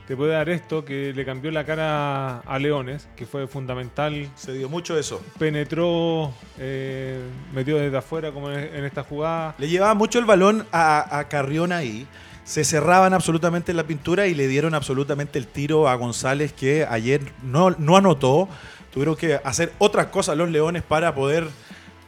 te 0.06 0.14
puede 0.14 0.32
dar 0.32 0.50
esto, 0.50 0.84
que 0.84 1.14
le 1.14 1.24
cambió 1.24 1.50
la 1.50 1.64
cara 1.64 2.40
a 2.40 2.58
Leones, 2.58 3.08
que 3.16 3.24
fue 3.24 3.46
fundamental. 3.46 4.28
Se 4.34 4.52
dio 4.52 4.68
mucho 4.68 4.98
eso. 4.98 5.22
Penetró, 5.38 6.34
eh, 6.58 7.18
metió 7.54 7.78
desde 7.78 7.96
afuera 7.96 8.32
como 8.32 8.50
en, 8.50 8.84
esta 8.84 9.02
jugada. 9.02 9.54
Le 9.56 9.68
llevaba 9.68 9.94
mucho 9.94 10.18
el 10.18 10.26
balón 10.26 10.66
a, 10.72 11.24
Carrión 11.30 11.72
ahí. 11.72 12.06
Se 12.44 12.64
cerraban 12.64 13.14
absolutamente 13.14 13.72
en 13.72 13.78
la 13.78 13.86
pintura 13.86 14.26
y 14.26 14.34
le 14.34 14.46
dieron 14.46 14.74
absolutamente 14.74 15.38
el 15.38 15.46
tiro 15.46 15.88
a 15.88 15.94
González 15.94 16.52
que 16.52 16.84
ayer 16.84 17.32
no, 17.42 17.70
no 17.70 17.96
anotó. 17.96 18.50
Tuvieron 18.94 19.16
que 19.16 19.34
hacer 19.42 19.72
otras 19.78 20.06
cosas 20.06 20.36
los 20.36 20.48
Leones 20.48 20.84
para 20.84 21.16
poder 21.16 21.48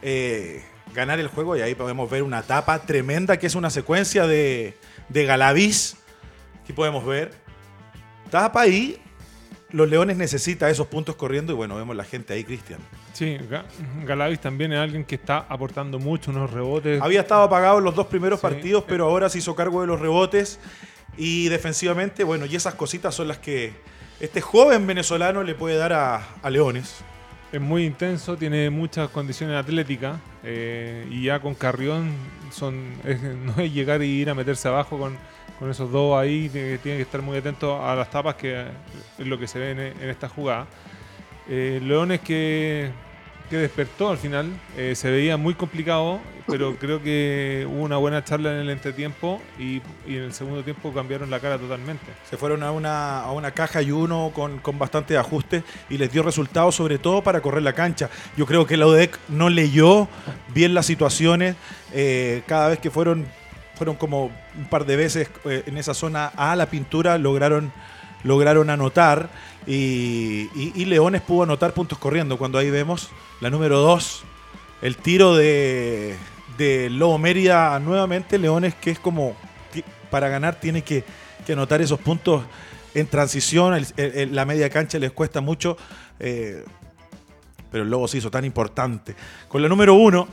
eh, 0.01 0.63
ganar 0.95 1.19
el 1.19 1.27
juego 1.27 1.57
y 1.57 1.61
ahí 1.61 1.75
podemos 1.75 2.09
ver 2.09 2.23
una 2.23 2.39
etapa 2.39 2.79
tremenda 2.79 3.37
que 3.37 3.45
es 3.45 3.55
una 3.55 3.69
secuencia 3.69 4.25
de, 4.25 4.77
de 5.09 5.25
Galavis. 5.25 5.97
Aquí 6.63 6.71
podemos 6.71 7.05
ver. 7.05 7.33
Tapa 8.31 8.61
ahí. 8.61 9.01
Los 9.69 9.89
Leones 9.89 10.15
necesitan 10.15 10.69
esos 10.69 10.87
puntos 10.87 11.17
corriendo 11.17 11.51
y 11.51 11.57
bueno, 11.57 11.75
vemos 11.75 11.93
la 11.93 12.05
gente 12.05 12.33
ahí, 12.33 12.45
Cristian. 12.45 12.79
Sí, 13.11 13.37
Galavis 14.05 14.39
también 14.39 14.71
es 14.71 14.79
alguien 14.79 15.03
que 15.03 15.15
está 15.15 15.39
aportando 15.49 15.99
mucho, 15.99 16.31
unos 16.31 16.51
rebotes. 16.51 17.01
Había 17.01 17.19
estado 17.19 17.41
apagado 17.41 17.79
en 17.79 17.83
los 17.83 17.95
dos 17.95 18.07
primeros 18.07 18.39
partidos, 18.39 18.85
pero 18.87 19.03
ahora 19.03 19.27
se 19.27 19.39
hizo 19.39 19.57
cargo 19.57 19.81
de 19.81 19.87
los 19.87 19.99
rebotes 19.99 20.57
y 21.17 21.49
defensivamente, 21.49 22.23
bueno, 22.23 22.45
y 22.45 22.55
esas 22.55 22.75
cositas 22.75 23.13
son 23.13 23.27
las 23.27 23.39
que 23.39 23.73
este 24.19 24.41
joven 24.41 24.87
venezolano 24.87 25.43
le 25.43 25.55
puede 25.55 25.77
dar 25.77 25.93
a 25.93 26.49
Leones. 26.49 27.03
Es 27.49 27.61
muy 27.61 27.85
intenso, 27.85 28.35
tiene 28.35 28.69
muchas 28.69 29.09
condiciones 29.09 29.55
atléticas 29.55 30.19
eh, 30.43 31.07
y 31.09 31.23
ya 31.23 31.39
con 31.39 31.55
Carrión 31.55 32.11
son, 32.51 32.91
no 33.45 33.61
es 33.61 33.73
llegar 33.73 34.03
y 34.03 34.07
ir 34.07 34.29
a 34.29 34.35
meterse 34.35 34.67
abajo 34.67 34.97
con, 34.97 35.17
esos 35.69 35.89
dos 35.89 36.19
ahí, 36.19 36.49
tiene, 36.49 36.77
que 36.79 37.01
estar 37.01 37.21
muy 37.21 37.37
atento 37.37 37.83
a 37.83 37.95
las 37.95 38.11
tapas 38.11 38.35
que 38.35 38.65
es 39.17 39.25
lo 39.25 39.39
que 39.39 39.47
se 39.47 39.59
ve 39.59 39.71
en, 39.71 40.09
esta 40.09 40.27
jugada. 40.27 40.67
Eh, 41.49 41.79
Leones 41.81 42.19
que 42.19 42.91
que 43.49 43.57
despertó 43.57 44.09
al 44.09 44.17
final. 44.17 44.49
Eh, 44.77 44.95
se 44.95 45.09
veía 45.09 45.37
muy 45.37 45.53
complicado, 45.53 46.19
pero 46.47 46.75
creo 46.79 47.01
que 47.01 47.67
hubo 47.69 47.83
una 47.83 47.97
buena 47.97 48.23
charla 48.23 48.51
en 48.53 48.59
el 48.59 48.69
entretiempo 48.69 49.41
y, 49.57 49.81
y, 50.07 50.17
en 50.17 50.23
el 50.23 50.33
segundo 50.33 50.63
tiempo 50.63 50.93
cambiaron 50.93 51.29
la 51.29 51.39
cara 51.39 51.57
totalmente. 51.57 52.05
Se 52.29 52.37
fueron 52.37 52.63
a 52.63 52.71
una, 52.71 53.21
a 53.21 53.31
una 53.31 53.51
caja 53.51 53.81
y 53.81 53.91
uno 53.91 54.31
con, 54.33 54.59
con 54.59 54.77
bastante 54.77 55.17
ajuste 55.17 55.63
y 55.89 55.97
les 55.97 56.11
dio 56.11 56.23
resultados, 56.23 56.75
sobre 56.75 56.97
todo 56.97 57.21
para 57.21 57.41
correr 57.41 57.63
la 57.63 57.73
cancha. 57.73 58.09
Yo 58.35 58.45
creo 58.45 58.65
que 58.65 58.77
la 58.77 58.87
UDEC 58.87 59.17
no 59.29 59.49
leyó 59.49 60.07
bien 60.53 60.73
las 60.73 60.85
situaciones. 60.85 61.55
Eh, 61.93 62.43
cada 62.47 62.69
vez 62.69 62.79
que 62.79 62.91
fueron, 62.91 63.25
fueron 63.75 63.95
como 63.95 64.31
un 64.57 64.65
par 64.69 64.85
de 64.85 64.95
veces 64.95 65.29
eh, 65.45 65.63
en 65.65 65.77
esa 65.77 65.93
zona 65.93 66.27
a 66.35 66.55
la 66.55 66.67
pintura, 66.67 67.17
lograron 67.17 67.71
lograron 68.23 68.69
anotar 68.69 69.29
y, 69.67 70.49
y, 70.55 70.85
Leones 70.85 71.21
pudo 71.21 71.43
anotar 71.43 71.73
puntos 71.73 71.97
corriendo. 71.97 72.37
Cuando 72.37 72.57
ahí 72.57 72.69
vemos 72.69 73.09
la 73.41 73.49
número 73.49 73.79
2, 73.79 74.23
el 74.81 74.95
tiro 74.95 75.35
de, 75.35 76.15
de 76.57 76.89
Lobo 76.89 77.17
Mérida 77.17 77.77
nuevamente. 77.79 78.39
Leones 78.39 78.75
que 78.75 78.91
es 78.91 78.99
como 78.99 79.35
para 80.09 80.29
ganar 80.29 80.59
tiene 80.59 80.83
que, 80.83 81.03
anotar 81.51 81.81
esos 81.81 81.99
puntos 81.99 82.43
en 82.93 83.07
transición. 83.07 83.85
la 83.97 84.45
media 84.45 84.69
cancha 84.69 84.99
les 84.99 85.11
cuesta 85.11 85.41
mucho. 85.41 85.77
Eh, 86.19 86.63
pero 87.69 87.83
el 87.83 87.89
Lobo 87.89 88.07
se 88.07 88.19
hizo 88.19 88.31
tan 88.31 88.45
importante. 88.45 89.15
Con 89.49 89.61
la 89.61 89.67
número 89.67 89.95
1, 89.95 90.27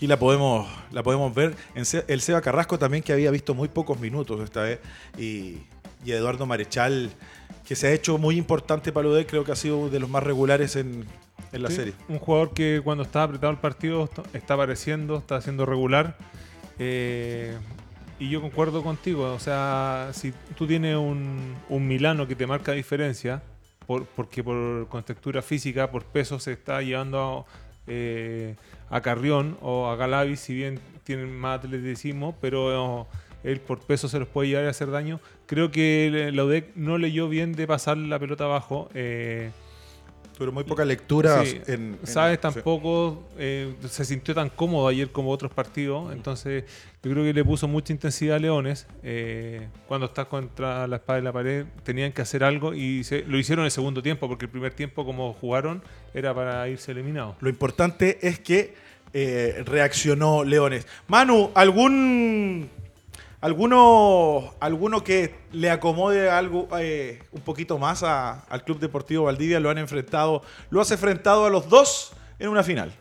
y 0.00 0.06
la 0.06 0.18
podemos, 0.18 0.68
la 0.90 1.02
podemos 1.02 1.34
ver. 1.34 1.56
El 1.74 2.20
Seba 2.20 2.40
Carrasco 2.40 2.78
también, 2.78 3.02
que 3.02 3.12
había 3.12 3.30
visto 3.30 3.54
muy 3.54 3.68
pocos 3.68 3.98
minutos 3.98 4.40
esta 4.40 4.62
vez. 4.62 4.80
Y, 5.18 5.58
Eduardo 6.06 6.46
Marechal, 6.46 7.10
que 7.66 7.76
se 7.76 7.88
ha 7.88 7.92
hecho 7.92 8.18
muy 8.18 8.36
importante 8.36 8.92
para 8.92 9.08
UDEC, 9.08 9.28
creo 9.28 9.44
que 9.44 9.52
ha 9.52 9.56
sido 9.56 9.90
de 9.90 10.00
los 10.00 10.08
más 10.08 10.22
regulares 10.22 10.76
en, 10.76 11.06
la 11.52 11.70
serie. 11.70 11.94
Un 12.08 12.18
jugador 12.18 12.52
que 12.52 12.80
cuando 12.84 13.04
está 13.04 13.22
apretado 13.22 13.50
el 13.50 13.58
partido 13.58 14.10
está 14.34 14.54
apareciendo, 14.54 15.16
está 15.16 15.36
haciendo 15.36 15.64
regular. 15.64 16.16
Eh, 16.78 17.56
y 18.20 18.28
yo 18.28 18.40
concuerdo 18.40 18.82
contigo, 18.82 19.32
o 19.32 19.38
sea, 19.38 20.10
si 20.12 20.32
tú 20.56 20.66
tienes 20.66 20.96
un, 20.96 21.56
Milano 21.70 22.26
que 22.26 22.34
te 22.34 22.46
marca 22.46 22.72
diferencia, 22.72 23.42
por, 23.86 24.04
porque 24.06 24.42
por 24.42 24.88
contextura 24.88 25.40
física, 25.40 25.90
por 25.90 26.04
peso 26.04 26.38
se 26.38 26.52
está 26.52 26.82
llevando 26.82 27.46
eh, 27.86 28.56
a 28.90 29.00
Carrión 29.00 29.56
o 29.62 29.88
a 29.88 29.96
Galavi, 29.96 30.36
si 30.36 30.54
bien 30.54 30.80
tienen 31.04 31.34
más 31.34 31.64
atleticismo, 31.64 32.36
pero 32.40 33.06
él 33.44 33.60
por 33.60 33.78
peso 33.80 34.08
se 34.08 34.18
los 34.18 34.28
puede 34.28 34.48
llevar 34.48 34.66
a 34.66 34.70
hacer 34.70 34.90
daño. 34.90 35.20
Creo 35.48 35.72
que 35.72 36.30
la 36.32 36.44
UDEC 36.44 36.76
no 36.76 36.98
leyó 36.98 37.28
bien 37.28 37.52
de 37.54 37.66
pasar 37.66 37.96
la 37.96 38.20
pelota 38.20 38.44
abajo. 38.44 38.88
Eh, 38.94 39.50
pero 40.38 40.52
muy 40.52 40.62
poca 40.62 40.84
lectura. 40.84 41.42
en, 41.66 41.98
Sabes, 42.04 42.40
tampoco 42.40 43.24
eh, 43.38 43.74
se 43.88 44.04
sintió 44.04 44.34
tan 44.34 44.48
cómodo 44.48 44.86
ayer 44.86 45.10
como 45.10 45.30
otros 45.30 45.52
partidos. 45.52 46.12
Entonces, 46.12 46.64
yo 47.02 47.10
creo 47.10 47.24
que 47.24 47.34
le 47.34 47.44
puso 47.44 47.66
mucha 47.66 47.92
intensidad 47.92 48.36
a 48.36 48.38
Leones. 48.38 48.86
Eh, 49.02 49.66
cuando 49.88 50.06
estás 50.06 50.26
contra 50.26 50.86
la 50.86 50.96
espada 50.96 51.16
de 51.16 51.24
la 51.24 51.32
pared, 51.32 51.66
tenían 51.82 52.12
que 52.12 52.22
hacer 52.22 52.44
algo 52.44 52.72
y 52.72 53.02
lo 53.26 53.36
hicieron 53.36 53.64
en 53.64 53.66
el 53.66 53.72
segundo 53.72 54.00
tiempo, 54.00 54.28
porque 54.28 54.44
el 54.44 54.50
primer 54.50 54.72
tiempo, 54.74 55.04
como 55.04 55.32
jugaron, 55.32 55.82
era 56.14 56.32
para 56.32 56.68
irse 56.68 56.92
eliminados. 56.92 57.34
Lo 57.40 57.48
importante 57.48 58.18
es 58.22 58.38
que 58.38 58.74
eh, 59.12 59.64
reaccionó 59.66 60.44
Leones. 60.44 60.86
Manu, 61.08 61.50
¿algún 61.54 62.70
¿Alguno, 63.40 64.52
¿Alguno 64.58 65.04
que 65.04 65.32
le 65.52 65.70
acomode 65.70 66.28
algo 66.28 66.68
eh, 66.80 67.22
un 67.30 67.40
poquito 67.42 67.78
más 67.78 68.02
al 68.02 68.64
Club 68.64 68.80
Deportivo 68.80 69.24
Valdivia? 69.24 69.60
Lo 69.60 69.70
han 69.70 69.78
enfrentado, 69.78 70.42
lo 70.70 70.80
has 70.80 70.90
enfrentado 70.90 71.46
a 71.46 71.50
los 71.50 71.68
dos 71.68 72.12
en 72.40 72.48
una 72.48 72.64
final. 72.64 72.92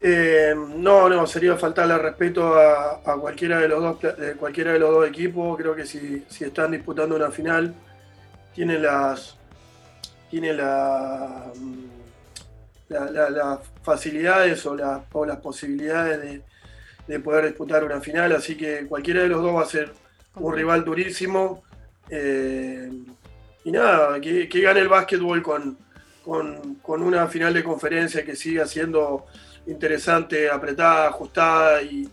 Eh, 0.00 0.54
no, 0.54 1.10
no, 1.10 1.26
sería 1.26 1.56
faltarle 1.56 1.98
respeto 1.98 2.54
a, 2.58 3.20
cualquiera 3.20 3.58
de 3.58 3.68
los 3.68 3.82
dos, 3.82 4.14
cualquiera 4.38 4.72
de 4.72 4.78
los 4.78 4.90
dos 4.90 5.06
equipos. 5.06 5.58
Creo 5.58 5.74
que 5.74 5.84
si, 5.84 6.24
están 6.40 6.70
disputando 6.70 7.14
una 7.14 7.30
final, 7.30 7.74
tienen 8.54 8.82
las, 8.82 9.36
tiene 10.30 10.54
la, 10.54 11.52
las 12.88 13.58
facilidades 13.82 14.64
o, 14.64 14.76
o 15.12 15.26
las 15.26 15.38
posibilidades 15.40 16.22
de 16.22 16.53
de 17.06 17.20
poder 17.20 17.46
disputar 17.46 17.84
una 17.84 18.00
final, 18.00 18.32
así 18.32 18.56
que 18.56 18.86
cualquiera 18.86 19.22
de 19.22 19.28
los 19.28 19.42
dos 19.42 19.54
va 19.54 19.62
a 19.62 19.66
ser 19.66 19.92
un 20.36 20.54
rival 20.54 20.84
durísimo. 20.84 21.62
Eh, 22.10 22.90
y 23.64 23.70
nada, 23.70 24.20
que, 24.20 24.46
gane 24.46 24.80
el 24.80 24.88
básquetbol 24.88 25.42
con, 25.42 25.78
con, 26.22 27.02
una 27.02 27.26
final 27.28 27.54
de 27.54 27.64
conferencia 27.64 28.24
que 28.24 28.36
siga 28.36 28.66
siendo 28.66 29.26
interesante, 29.66 30.50
apretada, 30.50 31.08
ajustada 31.08 31.82
y, 31.82 32.08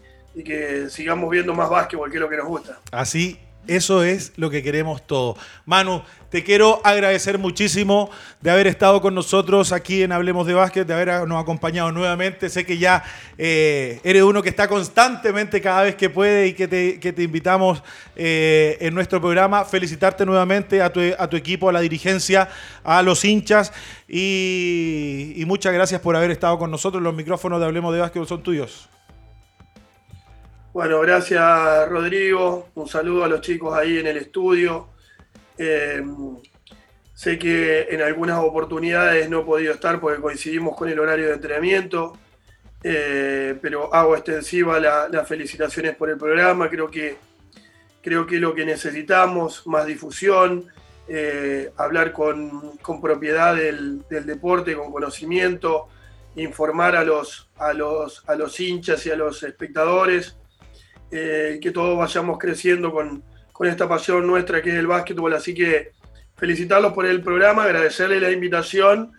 que 0.46 0.90
sigamos 0.90 1.30
viendo 1.30 1.54
más 1.54 1.70
básquetbol, 1.70 2.10
que 2.10 2.16
es 2.16 2.22
lo 2.22 2.30
que 2.30 2.38
nos 2.38 2.48
gusta. 2.48 2.80
Así 2.92 3.38
Eso 3.68 4.04
es 4.04 4.34
lo 4.38 4.50
que 4.50 4.64
queremos 4.64 5.06
todos. 5.06 5.38
Manu, 5.66 6.02
te 6.32 6.44
quiero 6.44 6.82
agradecer 6.84 7.38
muchísimo 7.38 8.10
de 8.40 8.50
haber 8.50 8.66
estado 8.66 9.02
con 9.02 9.14
nosotros 9.14 9.72
aquí 9.72 10.02
en 10.02 10.12
Hablemos 10.12 10.48
de 10.48 10.54
Básquet, 10.54 10.88
de 10.88 10.94
habernos 10.94 11.42
acompañado 11.42 11.92
nuevamente. 11.92 12.50
Sé 12.50 12.66
que 12.66 12.78
ya 12.78 13.04
eh, 13.38 14.00
eres 14.04 14.24
uno 14.24 14.42
que 14.42 14.50
está 14.50 14.68
constantemente 14.68 15.62
cada 15.62 15.84
vez 15.84 15.96
que 15.96 16.10
puede 16.10 16.48
y 16.48 16.54
que 16.54 16.68
te, 16.68 17.24
invitamos 17.24 17.84
eh, 18.16 18.78
en 18.80 18.96
nuestro 18.96 19.22
programa. 19.22 19.64
Felicitarte 19.66 20.26
nuevamente 20.26 20.82
a 20.82 20.92
tu, 20.92 21.02
a 21.18 21.30
tu, 21.30 21.38
equipo, 21.38 21.70
a 21.70 21.74
la 21.74 21.82
dirigencia, 21.82 22.50
a 22.84 23.04
los 23.04 23.24
hinchas 23.26 23.74
y, 24.08 25.34
y 25.36 25.46
muchas 25.46 25.74
gracias 25.74 26.02
por 26.02 26.16
haber 26.16 26.32
estado 26.32 26.58
con 26.58 26.72
nosotros. 26.72 27.04
Los 27.04 27.14
micrófonos 27.14 27.60
de 27.60 27.66
Hablemos 27.66 27.94
de 27.94 28.00
Básquet 28.00 28.26
son 28.26 28.42
tuyos. 28.42 28.90
Bueno, 30.74 31.02
gracias 31.02 31.90
Rodrigo. 31.90 32.70
Un 32.76 32.88
saludo 32.88 33.26
a 33.26 33.28
los 33.28 33.42
chicos 33.42 33.78
ahí 33.78 33.98
en 33.98 34.08
el 34.08 34.16
estudio. 34.16 34.88
Eh, 35.58 36.02
sé 37.14 37.38
que 37.38 37.88
en 37.90 38.02
algunas 38.02 38.40
oportunidades 38.40 39.30
no 39.30 39.42
he 39.42 39.44
podido 39.44 39.74
estar 39.74 40.00
porque 40.00 40.22
coincidimos 40.22 40.78
con 40.78 40.88
el 40.88 40.98
horario 40.98 41.28
de 41.28 41.34
entrenamiento, 41.34 42.18
eh, 42.84 43.58
pero 43.62 43.94
hago 43.94 44.16
extensiva 44.16 44.80
las 44.80 45.28
felicitaciones 45.28 45.94
por 45.98 46.10
el 46.10 46.18
programa. 46.18 46.70
Creo 46.70 46.90
que, 46.90 47.18
creo 48.02 48.26
que 48.26 48.38
lo 48.38 48.56
que 48.56 48.64
necesitamos, 48.64 49.68
más 49.68 49.86
difusión, 49.86 50.68
eh, 51.10 51.74
hablar 51.76 52.14
con, 52.14 52.80
propiedad 53.02 53.58
del, 53.58 54.08
del, 54.10 54.26
deporte, 54.26 54.74
con 54.78 54.90
conocimiento, 54.90 55.90
informar 56.38 56.96
a 56.96 57.04
los, 57.04 57.50
a, 57.58 57.74
los, 57.74 58.24
a 58.26 58.36
los 58.36 58.58
hinchas 58.58 59.06
y 59.06 59.12
a 59.12 59.18
los 59.18 59.44
espectadores 59.44 60.38
eh, 61.12 61.60
que 61.62 61.72
todos 61.72 61.98
vayamos 61.98 62.38
creciendo 62.38 62.92
con, 62.92 63.24
esta 63.64 63.88
pasión 63.88 64.26
nuestra 64.26 64.60
que 64.60 64.72
es 64.72 64.76
el 64.76 64.88
básquetbol. 64.88 65.36
Así 65.36 65.54
que 65.54 65.92
felicitarlos 66.36 66.94
por 66.94 67.06
el 67.06 67.22
programa, 67.22 67.66
agradecerles 67.66 68.20
la 68.20 68.32
invitación 68.32 69.12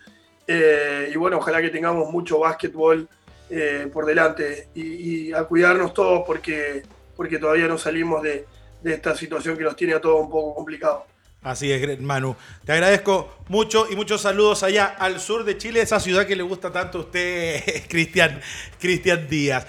eh, 0.49 1.13
y 1.15 1.17
bueno, 1.17 1.37
ojalá 1.37 1.63
que 1.63 1.69
tengamos 1.69 2.11
mucho 2.11 2.41
básquetbol 2.41 3.09
eh, 3.51 3.89
por 3.93 4.05
delante 4.05 4.67
y, 4.75 5.33
a 5.33 5.45
cuidarnos 5.45 5.95
todos 5.95 6.25
porque, 6.27 6.83
porque 7.15 7.39
todavía 7.39 7.69
no 7.69 7.79
salimos 7.79 8.21
de, 8.21 8.47
de 8.83 8.95
esta 8.95 9.15
situación 9.15 9.57
que 9.57 9.63
nos 9.63 9.77
tiene 9.77 9.95
a 9.95 10.01
todos 10.01 10.21
un 10.21 10.31
poco 10.31 10.57
complicado. 10.57 11.07
Así 11.43 11.71
es, 11.71 12.01
Manu. 12.01 12.35
Te 12.65 12.73
agradezco 12.73 13.45
mucho 13.47 13.87
y 13.91 13.95
muchos 13.95 14.23
saludos 14.23 14.65
allá 14.65 14.87
al 14.87 15.21
sur 15.21 15.45
de 15.45 15.57
Chile, 15.57 15.83
esa 15.83 16.01
ciudad 16.01 16.27
que 16.27 16.35
le 16.35 16.43
gusta 16.43 16.73
tanto 16.73 16.99
a 16.99 17.01
usted, 17.03 17.63
Cristian, 17.89 18.41
Cristian 18.81 19.29
Díaz. 19.29 19.69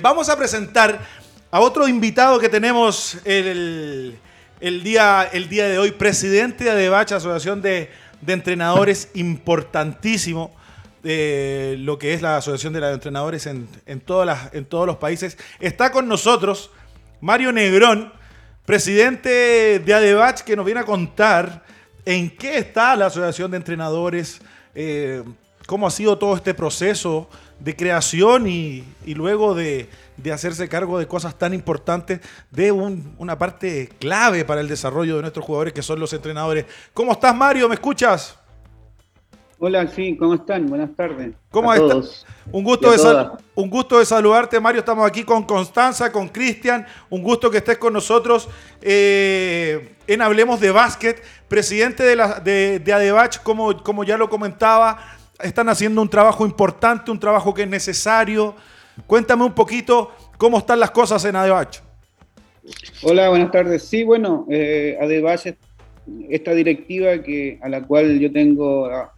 vamos 0.00 0.28
a 0.28 0.36
presentar 0.36 1.21
a 1.52 1.60
otro 1.60 1.86
invitado 1.86 2.40
que 2.40 2.48
tenemos 2.48 3.18
el, 3.26 4.16
día, 4.82 5.28
el 5.30 5.50
día 5.50 5.68
de 5.68 5.78
hoy, 5.78 5.90
presidente 5.90 6.64
de 6.64 6.70
ADEBACH, 6.70 7.12
Asociación 7.12 7.60
de, 7.60 7.90
Entrenadores, 8.26 9.10
importantísimo 9.12 10.50
de 11.02 11.76
lo 11.80 11.98
que 11.98 12.14
es 12.14 12.22
la 12.22 12.38
Asociación 12.38 12.72
de 12.72 12.90
Entrenadores 12.90 13.46
en, 13.46 13.68
todas 14.00 14.26
las, 14.26 14.54
en 14.54 14.64
todos 14.64 14.86
los 14.86 14.96
países. 14.96 15.36
Está 15.60 15.92
con 15.92 16.08
nosotros 16.08 16.70
Mario 17.20 17.52
Negrón, 17.52 18.14
presidente 18.64 19.78
de 19.78 19.94
ADEBACH, 19.94 20.44
que 20.44 20.56
nos 20.56 20.64
viene 20.64 20.80
a 20.80 20.84
contar 20.84 21.64
en 22.06 22.34
qué 22.34 22.56
está 22.56 22.96
la 22.96 23.06
Asociación 23.06 23.50
de 23.50 23.58
Entrenadores, 23.58 24.40
eh, 24.74 25.22
cómo 25.66 25.86
ha 25.86 25.90
sido 25.90 26.16
todo 26.16 26.34
este 26.34 26.54
proceso 26.54 27.28
de 27.60 27.76
creación 27.76 28.46
y 28.46 28.84
luego 29.04 29.54
de, 29.54 29.90
de 30.22 30.32
hacerse 30.32 30.68
cargo 30.68 30.98
de 30.98 31.06
cosas 31.06 31.38
tan 31.38 31.52
importantes, 31.54 32.20
de 32.50 32.70
una 32.72 33.38
parte 33.38 33.88
clave 33.98 34.44
para 34.44 34.60
el 34.60 34.68
desarrollo 34.68 35.16
de 35.16 35.22
nuestros 35.22 35.44
jugadores 35.44 35.72
que 35.72 35.82
son 35.82 35.98
los 35.98 36.12
entrenadores. 36.12 36.66
¿Cómo 36.94 37.12
estás, 37.12 37.34
Mario? 37.34 37.68
¿Me 37.68 37.74
escuchas? 37.74 38.38
Hola, 39.64 39.86
sí, 39.86 40.16
¿cómo 40.16 40.34
están? 40.34 40.66
Buenas 40.66 40.90
tardes. 40.96 41.36
¿Cómo 41.48 41.72
estás? 41.72 42.26
Un 42.50 42.64
gusto, 42.64 42.90
de 42.90 43.30
un 43.54 43.70
gusto 43.70 44.00
de 44.00 44.04
saludarte, 44.04 44.58
Mario. 44.58 44.80
Estamos 44.80 45.06
aquí 45.06 45.22
con 45.22 45.44
Constanza, 45.44 46.10
con 46.10 46.28
Cristian. 46.28 46.84
Un 47.08 47.22
gusto 47.22 47.48
que 47.48 47.58
estés 47.58 47.78
con 47.78 47.92
nosotros 47.92 48.48
eh, 48.80 49.94
en 50.08 50.20
Hablemos 50.20 50.58
de 50.58 50.72
Básquet. 50.72 51.22
Presidente 51.46 52.02
de, 52.02 52.16
la, 52.16 52.40
de, 52.40 52.80
de 52.80 52.92
Adebach, 52.92 53.40
como, 53.44 53.80
como 53.84 54.02
ya 54.02 54.16
lo 54.16 54.28
comentaba, 54.28 54.98
están 55.38 55.68
haciendo 55.68 56.02
un 56.02 56.08
trabajo 56.08 56.44
importante, 56.44 57.12
un 57.12 57.20
trabajo 57.20 57.54
que 57.54 57.62
es 57.62 57.68
necesario. 57.68 58.56
Cuéntame 59.06 59.44
un 59.44 59.52
poquito 59.52 60.10
cómo 60.38 60.58
están 60.58 60.80
las 60.80 60.90
cosas 60.90 61.24
en 61.24 61.36
Adebach. 61.36 61.80
Hola, 63.02 63.28
buenas 63.28 63.50
tardes. 63.50 63.82
Sí, 63.82 64.04
bueno, 64.04 64.46
eh, 64.50 64.96
Adebach, 65.00 65.46
esta 66.28 66.54
directiva 66.54 67.22
que, 67.22 67.58
a 67.62 67.68
la 67.68 67.82
cual 67.82 68.18
yo 68.18 68.32
tengo 68.32 68.88
la, 68.88 69.12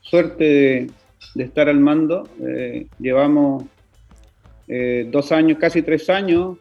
suerte 0.00 0.90
de, 1.34 1.44
estar 1.44 1.68
al 1.68 1.78
mando, 1.78 2.28
eh, 2.44 2.86
llevamos 2.98 3.64
eh, 4.68 5.08
dos 5.10 5.32
años, 5.32 5.58
casi 5.58 5.82
tres 5.82 6.08
años, 6.10 6.56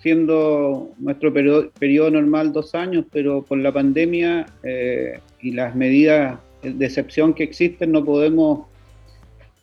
siendo 0.00 0.90
nuestro 0.98 1.32
periodo, 1.32 2.10
normal 2.10 2.52
dos 2.52 2.74
años, 2.74 3.06
pero 3.10 3.42
por 3.42 3.58
la 3.58 3.72
pandemia 3.72 4.46
eh, 4.62 5.20
y 5.40 5.52
las 5.52 5.74
medidas 5.74 6.38
de 6.62 6.84
excepción 6.84 7.32
que 7.32 7.44
existen 7.44 7.92
no 7.92 8.04
podemos 8.04 8.66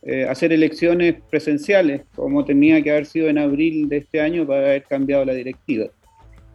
eh, 0.04 0.26
hacer 0.28 0.52
elecciones 0.52 1.16
presenciales, 1.30 2.02
como 2.16 2.43
tenía 2.43 2.82
que 2.82 2.89
haber 2.89 3.06
sido 3.06 3.30
en 3.30 3.38
abril 3.38 3.88
de 3.88 3.97
este 3.97 4.20
año 4.20 4.47
para 4.47 4.62
haber 4.62 4.84
cambiado 4.84 5.24
la 5.26 5.34
directiva. 5.34 5.86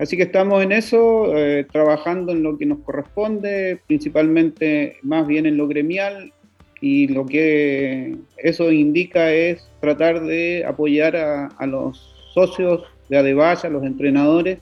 Así 0.01 0.17
que 0.17 0.25
estamos 0.25 0.65
en 0.65 0.73
eso, 0.73 1.33
eh, 1.39 1.65
trabajando 1.71 2.33
en 2.33 2.43
lo 2.43 2.59
que 2.59 2.67
nos 2.67 2.81
corresponde, 2.81 3.79
principalmente 3.87 4.97
más 5.03 5.29
bien 5.29 5.47
en 5.47 5.57
lo 5.57 5.69
gremial, 5.69 6.33
y 6.81 7.07
lo 7.07 7.25
que 7.25 8.17
eso 8.37 8.73
indica 8.73 9.33
es 9.33 9.71
tratar 9.81 10.25
de 10.25 10.65
apoyar 10.67 11.17
a, 11.17 11.67
los 11.67 11.99
socios 12.35 12.83
de 13.09 13.19
Adebaya, 13.19 13.69
a 13.69 13.73
los 13.73 13.85
entrenadores, 13.85 14.59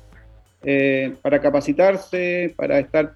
eh, 0.62 1.14
para 1.22 1.40
capacitarse, 1.40 2.52
para 2.54 2.78
estar 2.80 3.14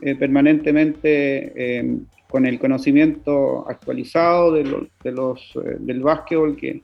permanentemente 0.00 1.96
con 2.30 2.44
el 2.44 2.58
conocimiento 2.58 3.66
actualizado 3.68 4.52
de, 4.52 4.64
los, 4.64 5.40
eh, 5.56 5.76
del 5.78 6.00
básquetbol 6.00 6.56
que, 6.56 6.82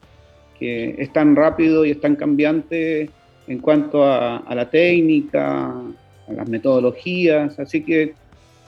que, 0.59 0.95
es 0.99 1.13
tan 1.13 1.37
rápido 1.37 1.85
y 1.85 1.91
es 1.91 2.01
tan 2.01 2.17
cambiante 2.17 3.11
en 3.47 3.59
cuanto 3.59 4.05
a, 4.05 4.43
la 4.55 4.71
técnica, 4.71 5.67
a 5.67 6.33
las 6.33 6.49
metodologías. 6.49 7.59
Así 7.59 7.85
que 7.85 8.15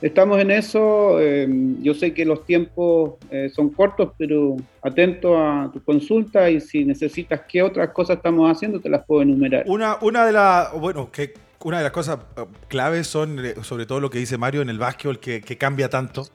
estamos 0.03 0.39
en 0.39 0.51
eso. 0.51 1.19
Em, 1.19 1.81
yo 1.81 1.95
sé 1.95 2.13
que 2.13 2.25
los 2.25 2.45
tiempos 2.45 3.15
eh, 3.31 3.49
son 3.51 3.69
cortos, 3.69 4.11
pero 4.15 4.57
atento 4.83 5.35
a 5.35 5.71
tu 5.73 5.83
consulta 5.83 6.47
y 6.51 6.61
si 6.61 6.85
necesitas 6.85 7.41
qué 7.49 7.63
otras 7.63 7.89
cosas 7.89 8.17
estamos 8.17 8.51
haciendo, 8.51 8.79
te 8.79 8.89
las 8.89 9.03
puedo 9.03 9.23
enumerar. 9.23 9.63
Una, 9.65 9.97
una 10.01 10.27
de 10.27 10.31
las, 10.31 10.71
bueno, 10.79 11.09
que 11.11 11.33
una 11.63 11.79
de 11.79 11.83
las 11.85 11.91
cosas 11.91 12.19
eh, 12.37 12.45
claves 12.67 13.07
son, 13.07 13.39
sobre 13.63 13.87
todo 13.87 13.99
lo 13.99 14.11
que 14.11 14.19
dice 14.19 14.37
Mario 14.37 14.61
en 14.61 14.69
el 14.69 14.77
básquetbol, 14.77 15.19
que, 15.19 15.41
que 15.41 15.57
cambia 15.57 15.89
tanto 15.89 16.27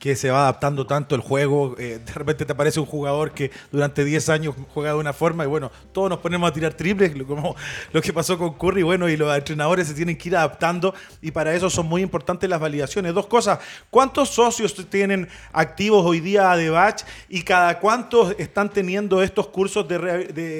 que 0.00 0.16
se 0.16 0.30
va 0.30 0.40
adaptando 0.40 0.86
tanto 0.86 1.14
el 1.14 1.20
juego. 1.20 1.76
Eh, 1.78 2.00
de 2.04 2.12
repente 2.12 2.46
te 2.46 2.52
aparece 2.52 2.80
un 2.80 2.86
jugador 2.86 3.32
que 3.32 3.50
durante 3.70 4.02
10 4.02 4.30
años 4.30 4.54
juega 4.72 4.92
de 4.92 4.98
una 4.98 5.12
forma 5.12 5.44
y 5.44 5.46
bueno, 5.46 5.70
todos 5.92 6.08
nos 6.08 6.18
ponemos 6.20 6.50
a 6.50 6.52
tirar 6.52 6.72
triples, 6.72 7.12
como 7.24 7.54
lo 7.92 8.00
que 8.00 8.12
pasó 8.12 8.38
con 8.38 8.54
Curry, 8.54 8.82
bueno, 8.82 9.08
y 9.10 9.16
los 9.18 9.32
entrenadores 9.36 9.86
se 9.86 9.94
tienen 9.94 10.16
que 10.16 10.30
ir 10.30 10.36
adaptando 10.36 10.94
y 11.20 11.30
para 11.30 11.54
eso 11.54 11.68
son 11.68 11.86
muy 11.86 12.00
importantes 12.00 12.48
las 12.48 12.58
validaciones. 12.58 13.12
Dos 13.12 13.26
cosas, 13.26 13.58
¿cuántos 13.90 14.30
socios 14.30 14.74
tienen 14.88 15.28
activos 15.52 16.04
hoy 16.06 16.20
día 16.20 16.56
de 16.56 16.70
Batch 16.70 17.02
y 17.28 17.42
cada 17.42 17.78
cuánto 17.78 18.30
están 18.38 18.70
teniendo 18.70 19.22
estos 19.22 19.48
cursos 19.48 19.86
de, 19.86 19.98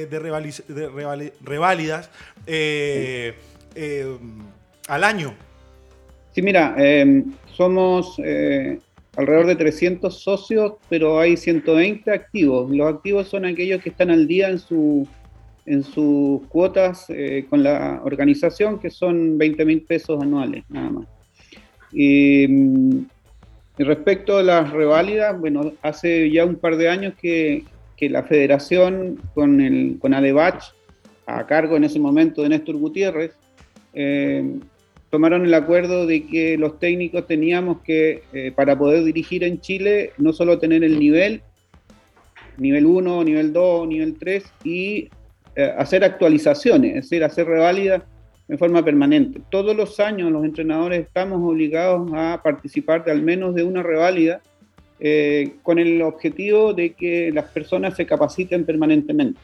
de, 0.08 1.30
reválidas 1.40 2.10
eh, 2.46 3.34
eh, 3.74 4.18
al 4.86 5.02
año? 5.02 5.34
Sí, 6.34 6.42
mira, 6.42 6.76
somos 7.56 8.20
alrededor 9.16 9.46
de 9.46 9.56
300 9.56 10.22
socios, 10.22 10.74
pero 10.88 11.18
hay 11.18 11.36
120 11.36 12.10
activos. 12.10 12.70
Los 12.70 12.94
activos 12.94 13.28
son 13.28 13.44
aquellos 13.44 13.82
que 13.82 13.90
están 13.90 14.10
al 14.10 14.26
día 14.26 14.48
en, 14.48 14.58
su, 14.58 15.06
en 15.66 15.82
sus 15.82 16.42
cuotas 16.48 17.06
eh, 17.08 17.46
con 17.48 17.62
la 17.62 18.00
organización, 18.04 18.78
que 18.78 18.90
son 18.90 19.36
20 19.38 19.64
mil 19.64 19.82
pesos 19.82 20.22
anuales, 20.22 20.64
nada 20.68 20.90
más. 20.90 21.06
Y, 21.92 23.06
respecto 23.78 24.36
a 24.36 24.42
las 24.42 24.70
reválidas, 24.70 25.40
bueno, 25.40 25.72
hace 25.80 26.30
ya 26.30 26.44
un 26.44 26.56
par 26.56 26.76
de 26.76 26.90
años 26.90 27.14
que, 27.18 27.64
que 27.96 28.10
la 28.10 28.22
federación 28.24 29.18
con, 29.32 29.60
el, 29.60 29.98
con 29.98 30.12
Adebach, 30.12 30.74
a 31.26 31.46
cargo 31.46 31.76
en 31.76 31.84
ese 31.84 31.98
momento 31.98 32.42
de 32.42 32.50
Néstor 32.50 32.76
Gutiérrez, 32.76 33.32
eh, 33.94 34.58
tomaron 35.10 35.44
el 35.44 35.54
acuerdo 35.54 36.06
de 36.06 36.26
que 36.26 36.56
los 36.56 36.78
técnicos 36.78 37.26
teníamos 37.26 37.82
que, 37.82 38.22
eh, 38.32 38.52
para 38.54 38.78
poder 38.78 39.04
dirigir 39.04 39.44
en 39.44 39.60
Chile, 39.60 40.12
no 40.18 40.32
solo 40.32 40.58
tener 40.58 40.84
el 40.84 40.98
nivel, 40.98 41.42
nivel 42.56 42.86
1, 42.86 43.24
nivel 43.24 43.52
2, 43.52 43.88
nivel 43.88 44.16
3, 44.18 44.44
y 44.64 45.10
eh, 45.56 45.74
hacer 45.76 46.04
actualizaciones, 46.04 46.90
es 46.90 47.04
decir, 47.04 47.24
hacer 47.24 47.46
reválidas 47.46 48.02
en 48.48 48.58
forma 48.58 48.84
permanente. 48.84 49.40
Todos 49.50 49.76
los 49.76 49.98
años 50.00 50.30
los 50.30 50.44
entrenadores 50.44 51.00
estamos 51.06 51.40
obligados 51.42 52.10
a 52.14 52.40
participar 52.42 53.04
de 53.04 53.10
al 53.10 53.22
menos 53.22 53.54
de 53.54 53.64
una 53.64 53.82
reválida 53.82 54.40
eh, 55.00 55.54
con 55.62 55.78
el 55.78 56.02
objetivo 56.02 56.72
de 56.72 56.92
que 56.92 57.32
las 57.32 57.46
personas 57.46 57.96
se 57.96 58.06
capaciten 58.06 58.64
permanentemente. 58.64 59.40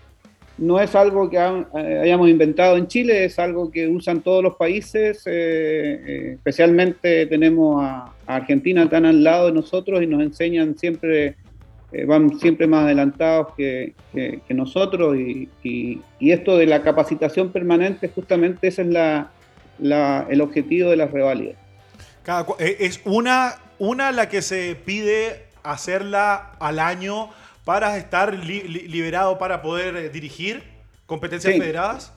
No 0.59 0.81
es 0.81 0.95
algo 0.95 1.29
que 1.29 1.37
eh, 1.37 2.01
hayamos 2.03 2.29
inventado 2.31 2.77
en 2.77 2.87
Chile, 2.87 3.27
es 3.27 3.39
algo 3.39 3.71
que 3.71 3.89
usan 3.89 4.23
todos 4.23 4.43
los 4.43 4.55
países, 4.57 5.23
eh, 5.27 6.33
especialmente 6.35 7.27
tenemos 7.27 7.85
a, 7.85 8.13
Argentina 8.27 8.89
tan 8.89 9.07
al 9.07 9.23
lado 9.23 9.47
de 9.47 9.53
nosotros 9.53 10.03
y 10.03 10.07
nos 10.09 10.21
enseñan 10.21 10.77
siempre, 10.77 11.37
van 12.09 12.37
siempre 12.41 12.67
más 12.67 12.85
adelantados 12.85 13.55
que, 13.57 13.93
nosotros 14.49 15.17
y, 15.17 15.49
esto 16.19 16.57
de 16.57 16.67
la 16.67 16.83
capacitación 16.83 17.53
permanente 17.53 18.09
justamente 18.09 18.67
ese 18.67 18.83
es 18.83 18.89
la, 18.89 19.31
el 20.29 20.41
objetivo 20.41 20.91
de 20.91 20.97
las 20.97 21.13
reválidas. 21.13 21.57
es 22.59 23.01
una, 23.05 23.55
una 23.79 24.11
la 24.11 24.29
que 24.29 24.43
se 24.43 24.75
pide 24.75 25.47
hacerla 25.67 26.53
al 26.59 26.79
año 26.79 27.31
para 27.67 27.99
estar 27.99 28.33
liberado 28.33 29.39
para 29.39 29.61
poder 29.61 29.97
eh, 29.97 30.09
dirigir 30.09 30.63
competencias 31.05 31.59
federadas? 31.59 32.15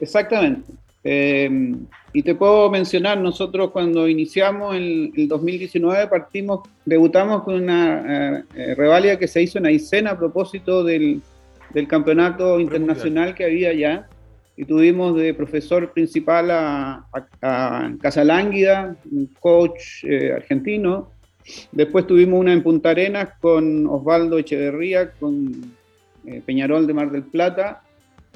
Exactamente. 0.00 0.72
Em, 1.04 1.86
y 2.12 2.24
te 2.24 2.34
puedo 2.34 2.68
mencionar, 2.68 3.16
nosotros 3.16 3.70
cuando 3.70 4.08
iniciamos 4.08 4.74
en 4.74 5.12
el 5.16 5.28
2019 5.28 6.08
partimos, 6.08 6.68
debutamos 6.84 7.44
con 7.44 7.54
una 7.54 8.44
eh, 8.52 9.16
que 9.16 9.28
se 9.28 9.42
hizo 9.42 9.58
en 9.58 9.66
Aysén 9.66 10.08
a 10.08 10.18
propósito 10.18 10.82
del, 10.82 11.22
del 11.72 11.86
campeonato 11.86 12.58
internacional 12.58 13.36
que 13.36 13.44
había 13.44 13.70
allá. 13.70 14.08
Y 14.56 14.64
tuvimos 14.64 15.14
de 15.14 15.32
profesor 15.34 15.92
principal 15.92 16.50
a, 16.50 17.06
a, 17.40 17.92
Casalánguida, 18.02 18.96
un 19.08 19.26
coach 19.38 20.02
eh, 20.02 20.32
argentino, 20.32 21.10
Después 21.72 22.06
tuvimos 22.06 22.40
una 22.40 22.52
en 22.52 22.62
Punta 22.62 22.90
Arenas 22.90 23.30
con 23.40 23.86
Osvaldo 23.86 24.38
Echeverría, 24.38 25.12
con 25.12 25.74
eh, 26.26 26.42
Peñarol 26.44 26.86
de 26.86 26.94
Mar 26.94 27.10
del 27.10 27.22
Plata. 27.22 27.82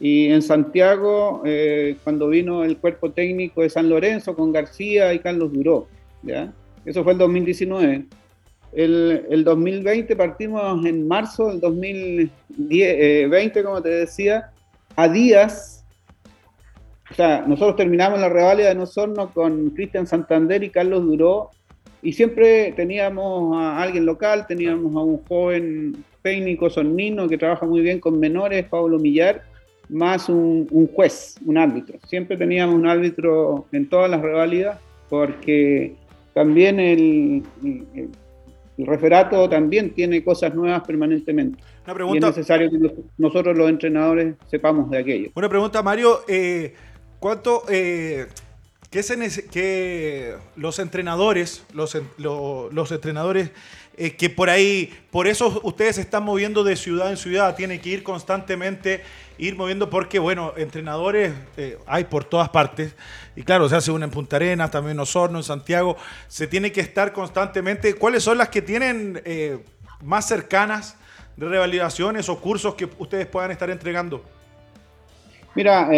Y 0.00 0.28
en 0.28 0.42
Santiago, 0.42 1.42
eh, 1.44 1.96
cuando 2.02 2.28
vino 2.28 2.64
el 2.64 2.78
cuerpo 2.78 3.12
técnico 3.12 3.62
de 3.62 3.70
San 3.70 3.88
Lorenzo 3.88 4.34
con 4.34 4.52
García 4.52 5.14
y 5.14 5.20
Carlos 5.20 5.52
Duró. 5.52 5.86
¿ya? 6.22 6.52
Eso 6.84 7.04
fue 7.04 7.12
el 7.12 7.18
2019. 7.18 8.06
El, 8.72 9.26
el 9.30 9.44
2020 9.44 10.16
partimos 10.16 10.84
en 10.84 11.06
marzo 11.06 11.48
del 11.48 11.60
2020, 11.60 13.62
como 13.62 13.80
te 13.80 13.90
decía, 13.90 14.50
a 14.96 15.08
días. 15.08 15.84
O 17.10 17.14
sea, 17.14 17.44
nosotros 17.46 17.76
terminamos 17.76 18.18
la 18.18 18.28
reválida 18.28 18.70
de 18.70 18.74
Nosorno 18.74 19.32
con 19.32 19.70
Cristian 19.70 20.06
Santander 20.06 20.64
y 20.64 20.70
Carlos 20.70 21.04
Duró 21.04 21.50
y 22.04 22.12
siempre 22.12 22.72
teníamos 22.72 23.56
a 23.56 23.82
alguien 23.82 24.04
local, 24.04 24.46
teníamos 24.46 24.94
a 24.94 25.00
un 25.00 25.24
joven 25.24 26.04
técnico 26.20 26.68
sonino 26.68 27.26
que 27.26 27.38
trabaja 27.38 27.64
muy 27.64 27.80
bien 27.80 27.98
con 27.98 28.20
menores, 28.20 28.66
Pablo 28.66 28.98
Millar, 28.98 29.42
más 29.88 30.28
un, 30.28 30.68
juez, 30.94 31.36
un 31.46 31.56
árbitro. 31.56 31.98
Siempre 32.06 32.36
teníamos 32.36 32.74
un 32.74 32.86
árbitro 32.86 33.66
en 33.72 33.88
todas 33.88 34.10
las 34.10 34.20
reválidas 34.20 34.78
porque 35.08 35.94
también 36.34 36.78
el, 36.78 37.42
referato 38.76 39.48
también 39.48 39.90
tiene 39.94 40.22
cosas 40.22 40.54
nuevas 40.54 40.82
permanentemente. 40.86 41.58
Una 41.86 41.94
pregunta, 41.94 42.26
y 42.26 42.30
es 42.30 42.36
necesario 42.36 42.70
que 42.70 42.94
nosotros 43.16 43.56
los 43.56 43.70
entrenadores 43.70 44.34
sepamos 44.50 44.90
de 44.90 44.98
aquello. 44.98 45.30
Una 45.34 45.48
pregunta, 45.48 45.82
Mario. 45.82 46.20
Eh, 46.28 46.74
¿Cuánto... 47.18 47.62
Eh, 47.70 48.26
que, 49.50 50.36
los 50.54 50.78
entrenadores, 50.78 51.64
los, 51.72 51.94
entrenadores 52.92 53.50
eh, 53.96 54.14
que 54.14 54.30
por 54.30 54.50
ahí, 54.50 54.92
por 55.10 55.26
eso 55.26 55.60
ustedes 55.64 55.96
se 55.96 56.02
están 56.02 56.22
moviendo 56.22 56.62
de 56.62 56.76
ciudad 56.76 57.10
en 57.10 57.16
ciudad, 57.16 57.56
tienen 57.56 57.80
que 57.80 57.88
ir 57.88 58.02
constantemente, 58.04 59.02
ir 59.36 59.56
moviendo 59.56 59.90
porque, 59.90 60.20
bueno, 60.20 60.52
entrenadores 60.56 61.32
eh, 61.56 61.76
hay 61.86 62.04
por 62.04 62.24
todas 62.24 62.50
partes. 62.50 62.94
Y 63.34 63.42
claro, 63.42 63.68
se 63.68 63.74
hace 63.74 63.90
una 63.90 64.04
en 64.04 64.12
Punta 64.12 64.36
Arenas, 64.36 64.70
también 64.70 64.92
en 64.92 65.00
Osorno, 65.00 65.38
en 65.38 65.44
Santiago. 65.44 65.96
Se 66.28 66.46
tiene 66.46 66.70
que 66.70 66.80
estar 66.80 67.12
constantemente. 67.12 67.94
¿Cuáles 67.94 68.22
son 68.22 68.38
las 68.38 68.48
que 68.48 68.62
tienen 68.62 69.20
eh, 69.24 69.58
más 70.02 70.28
cercanas 70.28 70.96
de 71.36 71.48
revalidaciones 71.48 72.28
o 72.28 72.40
cursos 72.40 72.76
que 72.76 72.88
ustedes 72.98 73.26
puedan 73.26 73.50
estar 73.50 73.70
entregando? 73.70 74.24
Mira, 75.56 75.88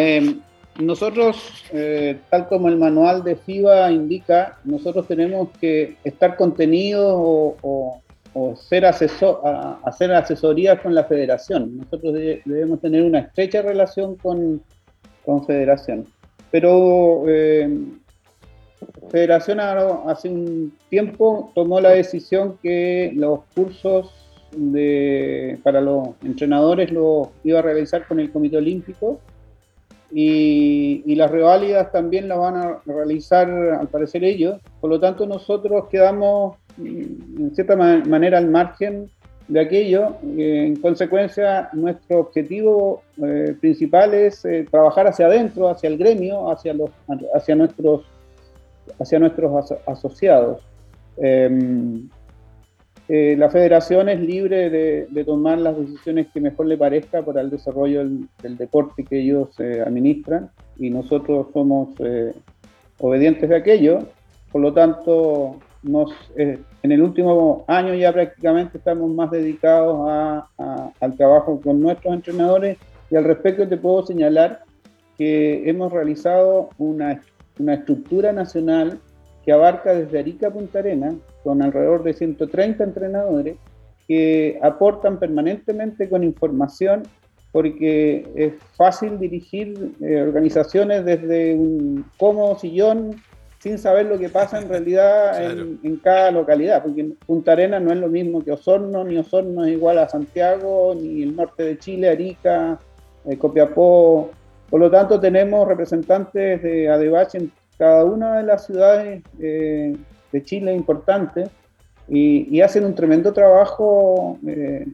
nosotros, 0.79 1.65
eh, 1.73 2.19
tal 2.31 2.49
como 2.49 2.69
el 2.69 2.77
manual 2.77 3.25
de 3.25 3.37
FIBA 3.37 3.91
indica, 3.93 4.59
nosotros 4.65 5.07
tenemos 5.07 5.49
que 5.61 5.97
estar 6.05 6.37
contenidos 6.37 7.15
o, 7.17 8.01
ser 8.69 8.85
asesor, 8.85 9.41
hacer 9.83 10.13
asesorías 10.13 10.81
con 10.81 10.95
la 10.95 11.05
federación. 11.05 11.79
Nosotros 11.79 12.13
debemos 12.13 12.81
tener 12.83 13.03
una 13.03 13.21
estrecha 13.21 13.63
relación 13.63 14.17
con, 14.17 14.61
con 15.25 15.47
federación. 15.47 16.07
Pero 16.51 17.25
eh, 17.27 17.67
Federación 19.11 19.61
hace 19.61 20.29
un 20.29 20.73
tiempo 20.91 21.51
tomó 21.55 21.81
la 21.81 21.91
decisión 21.91 22.59
que 22.63 23.13
los 23.15 23.41
cursos 23.55 24.13
de, 24.57 25.59
para 25.63 25.81
los 25.81 26.09
entrenadores 26.25 26.91
los 26.91 27.29
iba 27.45 27.61
a 27.61 27.63
realizar 27.63 28.07
con 28.07 28.21
el 28.21 28.31
Comité 28.31 28.57
Olímpico 28.57 29.21
y, 30.13 31.15
las 31.15 31.31
reválidas 31.31 31.91
también 31.93 32.29
las 32.29 32.39
van 32.39 32.57
a 32.57 32.79
realizar 32.85 33.51
al 33.51 33.89
parecer 33.89 34.25
ellos. 34.25 34.61
Por 34.81 34.91
lo 34.91 35.01
tanto, 35.01 35.27
nosotros 35.27 35.89
quedamos 35.89 36.57
mm, 36.77 37.41
en 37.41 37.55
cierta 37.55 37.77
manera 37.77 38.39
al 38.39 38.49
margen 38.49 39.11
de 39.49 39.61
aquello. 39.61 40.17
En 40.23 40.77
consecuencia, 40.77 41.71
nuestro 41.73 42.21
objetivo 42.21 43.03
eh, 43.23 43.57
principal 43.61 44.15
es 44.15 44.45
eh, 44.45 44.67
trabajar 44.71 45.07
hacia 45.07 45.27
adentro, 45.27 45.69
hacia 45.69 45.89
el 45.89 45.99
gremio, 45.99 46.51
hacia, 46.51 46.75
los, 46.75 46.91
hacia, 47.35 47.55
nuestros, 47.55 48.05
hacia 49.01 49.19
nuestros 49.19 49.73
asociados. 49.87 50.63
Eh, 53.09 53.37
la 53.39 53.51
federación 53.51 54.09
es 54.09 54.21
libre 54.21 54.69
de, 54.69 55.25
tomar 55.25 55.59
las 55.59 55.79
decisiones 55.79 56.27
que 56.33 56.41
mejor 56.41 56.67
le 56.67 56.77
parezca 56.77 57.25
para 57.25 57.41
el 57.41 57.51
desarrollo 57.51 58.05
del, 58.43 58.57
deporte 58.57 59.05
que 59.05 59.21
ellos 59.21 59.49
eh, 59.61 59.81
administran 59.85 60.51
y 60.77 60.91
nosotros 60.91 61.47
somos 61.53 61.91
eh, 62.01 62.33
obedientes 62.99 63.49
de 63.49 63.57
aquello. 63.57 64.01
Por 64.51 64.61
lo 64.63 64.73
tanto, 64.73 65.61
en 66.35 66.93
el 66.93 67.03
último 67.03 67.65
año 67.69 67.95
ya 67.95 68.13
prácticamente 68.13 68.79
estamos 68.79 69.11
más 69.11 69.31
dedicados 69.31 70.45
al 71.01 71.17
trabajo 71.17 71.61
con 71.61 71.81
nuestros 71.81 72.15
entrenadores 72.15 72.79
y 73.11 73.17
al 73.17 73.25
respecto 73.25 73.69
te 73.69 73.77
puedo 73.77 74.05
señalar 74.05 74.63
que 75.17 75.69
hemos 75.69 75.93
realizado 75.93 76.71
una, 76.79 77.21
una 77.59 77.75
estructura 77.75 78.33
nacional 78.33 78.99
que 79.45 79.53
abarca 79.53 79.95
desde 79.95 80.19
Arica 80.19 80.49
a 80.49 80.53
Punta 80.53 80.81
Arena, 80.81 81.15
con 81.47 81.63
alrededor 81.63 82.03
de 82.03 82.13
130 82.13 82.83
entrenadores 82.83 83.57
que 84.09 84.59
aportan 84.63 85.21
permanentemente 85.21 86.09
con 86.09 86.25
información 86.25 87.05
porque 87.53 88.29
es 88.35 88.55
fácil 88.75 89.21
dirigir 89.21 89.93
eh, 90.01 90.21
organizaciones 90.23 91.05
desde 91.05 91.55
un 91.55 92.05
cómodo 92.19 92.59
sillón 92.59 93.15
sin 93.61 93.79
saber 93.79 94.07
lo 94.07 94.19
que 94.19 94.29
pasa 94.29 94.59
en 94.59 94.69
realidad 94.69 95.53
en, 95.83 95.97
cada 96.03 96.33
localidad, 96.33 96.83
porque 96.83 97.13
Punta 97.27 97.53
Arena 97.53 97.79
no 97.81 97.93
es 97.93 97.99
lo 97.99 98.09
mismo 98.09 98.45
que 98.45 98.53
Osorno, 98.53 99.05
ni 99.05 99.17
Osorno 99.17 99.65
es 99.65 99.73
igual 99.73 99.99
a 99.99 100.09
Santiago, 100.09 100.95
ni 101.01 101.23
el 101.23 101.35
norte 101.35 101.63
de 101.63 101.79
Chile, 101.79 102.11
Arica, 102.11 102.79
eh, 103.25 103.39
Copiapó. 103.39 104.31
Por 104.69 104.81
lo 104.81 104.91
tanto, 104.91 105.19
tenemos 105.19 105.67
representantes 105.67 106.63
de 106.63 106.89
ADEBACH 106.89 107.37
en 107.37 107.53
cada 107.79 108.05
una 108.05 108.39
de 108.39 108.43
las 108.43 108.67
ciudades 108.67 109.23
eh, 109.41 109.97
de 110.33 110.43
Chile 110.45 110.75
importantes 110.75 111.51
y, 112.09 112.61
hacen 112.61 112.85
un 112.85 112.95
tremendo 112.95 113.33
trabajo 113.33 114.39
eh, 114.47 114.87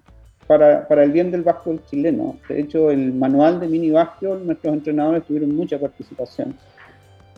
para, 0.47 1.03
el 1.03 1.13
bien 1.13 1.31
del 1.31 1.43
básquetbol 1.43 1.83
chileno. 1.87 2.37
De 2.49 2.61
hecho, 2.61 2.91
el 2.91 3.13
manual 3.13 3.61
de 3.61 3.69
mini 3.69 3.91
básquetbol, 3.91 4.47
nuestros 4.47 4.75
entrenadores 4.75 5.25
tuvieron 5.25 5.55
mucha 5.55 5.79
participación. 5.79 6.55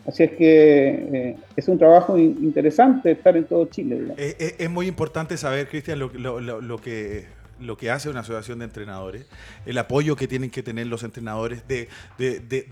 Así 0.07 0.23
es 0.23 0.31
que 0.33 0.87
eh, 1.11 1.37
es 1.55 1.67
un 1.67 1.79
trabajo 1.79 2.17
interesante 2.17 3.11
estar 3.11 3.35
en 3.35 3.45
todo 3.45 3.65
Chile. 3.65 4.13
Es, 4.17 4.69
muy 4.69 4.87
importante 4.87 5.35
saber, 5.35 5.67
Cristian, 5.67 5.99
lo, 5.99 6.09
lo 6.39 6.77
que 6.77 7.25
lo 7.59 7.77
que 7.77 7.91
hace 7.91 8.09
una 8.09 8.21
asociación 8.21 8.59
de 8.59 8.65
entrenadores, 8.65 9.25
el 9.65 9.77
apoyo 9.77 10.15
que 10.15 10.27
tienen 10.27 10.49
que 10.49 10.63
tener 10.63 10.87
los 10.87 11.03
entrenadores 11.03 11.63
de, 11.67 11.87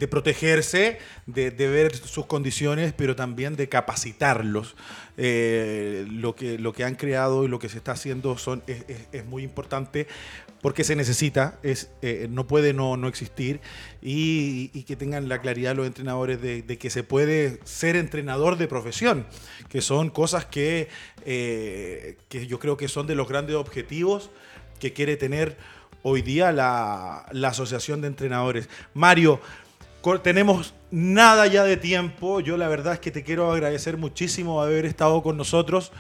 protegerse, 0.10 1.00
de, 1.26 1.52
ver 1.52 1.96
sus 1.96 2.26
condiciones, 2.26 2.94
pero 2.94 3.16
también 3.16 3.56
de 3.56 3.70
capacitarlos. 3.70 4.76
Eh, 5.16 6.08
lo, 6.10 6.36
que, 6.36 6.58
lo 6.58 6.74
que 6.74 6.84
han 6.84 6.96
creado 6.96 7.46
y 7.46 7.48
lo 7.48 7.60
que 7.60 7.70
se 7.70 7.78
está 7.78 7.92
haciendo 7.92 8.36
es, 8.66 9.26
muy 9.26 9.44
importante. 9.44 10.08
porque 10.62 10.84
se 10.84 10.96
necesita, 10.96 11.60
es, 11.62 11.90
eh, 12.02 12.28
no 12.30 12.48
puede 12.48 12.74
no, 12.74 12.96
no 12.96 13.08
existir, 13.10 13.60
y, 14.02 14.70
que 14.84 14.96
tengan 14.96 15.30
la 15.30 15.40
claridad 15.40 15.76
los 15.76 15.86
entrenadores 15.88 16.42
de, 16.42 16.78
que 16.78 16.90
se 16.90 17.04
puede 17.04 17.60
ser 17.64 17.96
entrenador 17.96 18.58
de 18.58 18.68
profesión, 18.68 19.26
que 19.70 19.82
son 19.82 20.10
cosas 20.10 20.46
que, 20.46 20.88
eh, 21.26 22.18
que 22.30 22.48
yo 22.48 22.60
creo 22.60 22.78
que 22.78 22.88
son 22.88 23.08
de 23.08 23.16
los 23.16 23.28
grandes 23.28 23.56
objetivos 23.56 24.32
que 24.84 24.92
quiere 24.92 25.16
tener 25.16 25.56
hoy 26.02 26.22
día 26.22 26.52
la, 26.52 27.26
la 27.32 27.48
Asociación 27.48 28.02
de 28.02 28.08
Entrenadores. 28.08 28.68
Mario, 28.94 29.40
tenemos 30.22 30.74
nada 30.92 31.48
ya 31.48 31.64
de 31.64 31.78
tiempo. 31.78 32.42
Yo 32.42 32.58
la 32.58 32.68
verdad 32.68 32.94
es 32.94 33.00
que 33.00 33.10
te 33.10 33.24
quiero 33.24 33.50
agradecer 33.50 33.96
muchísimo 33.96 34.62
haber 34.62 34.86
estado 34.86 35.24
con 35.24 35.38
nosotros. 35.38 35.94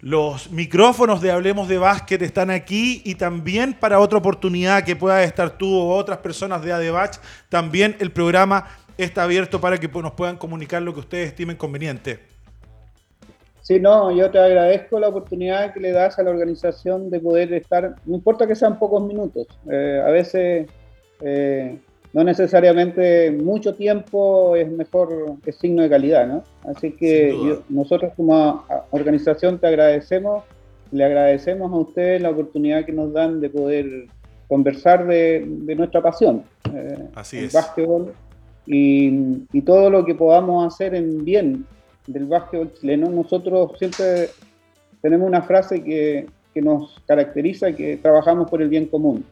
Los 0.00 0.50
micrófonos 0.50 1.20
de 1.20 1.30
Hablemos 1.30 1.68
de 1.68 1.76
Básquet 1.76 2.22
están 2.22 2.48
aquí 2.48 3.02
y 3.04 3.16
también 3.16 3.74
para 3.74 4.00
otra 4.00 4.16
oportunidad 4.16 4.82
que 4.82 4.96
puedas 4.96 5.26
estar 5.26 5.58
tú 5.58 5.76
o 5.76 5.94
otras 5.94 6.18
personas 6.18 6.62
de 6.62 6.72
ADEBACH, 6.72 7.18
también 7.50 7.96
el 8.00 8.12
programa 8.12 8.66
está 8.96 9.24
abierto 9.24 9.60
para 9.60 9.78
que 9.78 9.88
nos 9.88 10.12
puedan 10.12 10.38
comunicar 10.38 10.80
lo 10.80 10.94
que 10.94 11.00
ustedes 11.00 11.28
estimen 11.28 11.56
conveniente. 11.56 12.31
Sí, 13.62 13.78
no, 13.78 14.10
yo 14.10 14.28
te 14.30 14.40
agradezco 14.40 14.98
la 14.98 15.08
oportunidad 15.08 15.72
que 15.72 15.78
le 15.78 15.92
das 15.92 16.18
a 16.18 16.24
la 16.24 16.30
organización 16.30 17.10
de 17.10 17.20
poder 17.20 17.52
estar, 17.52 17.94
no 18.04 18.16
importa 18.16 18.46
que 18.46 18.56
sean 18.56 18.76
pocos 18.76 19.06
minutos, 19.06 19.46
eh, 19.70 20.02
a 20.04 20.10
veces 20.10 20.68
eh, 21.20 21.78
no 22.12 22.24
necesariamente 22.24 23.30
mucho 23.30 23.76
tiempo 23.76 24.56
es 24.56 24.68
mejor, 24.68 25.36
es 25.46 25.56
signo 25.56 25.82
de 25.82 25.88
calidad, 25.88 26.26
¿no? 26.26 26.42
Así 26.64 26.90
que 26.90 27.60
nosotros 27.68 28.12
como 28.16 28.64
organización 28.90 29.60
te 29.60 29.68
agradecemos, 29.68 30.42
le 30.90 31.04
agradecemos 31.04 31.72
a 31.72 31.76
ustedes 31.76 32.20
la 32.20 32.30
oportunidad 32.30 32.84
que 32.84 32.92
nos 32.92 33.12
dan 33.12 33.40
de 33.40 33.48
poder 33.48 33.86
conversar 34.48 35.06
de, 35.06 35.46
nuestra 35.76 36.02
pasión, 36.02 36.42
eh, 36.74 37.08
Así 37.14 37.38
el 37.38 37.48
básquetbol, 37.48 38.12
y, 38.66 39.44
y, 39.52 39.62
todo 39.62 39.88
lo 39.88 40.04
que 40.04 40.14
podamos 40.14 40.66
hacer 40.66 40.94
en 40.94 41.24
bien 41.24 41.64
del 42.06 42.26
básquetbol 42.26 42.72
chileno. 42.74 43.10
Nosotros 43.10 43.72
siempre 43.78 44.30
tenemos 45.00 45.28
una 45.28 45.42
frase 45.42 45.82
que, 45.82 46.26
que 46.54 46.62
nos 46.62 47.00
caracteriza, 47.06 47.72
que 47.72 47.96
trabajamos 47.96 48.50
por 48.50 48.62
el 48.62 48.68
bien 48.68 48.86
común, 48.86 49.24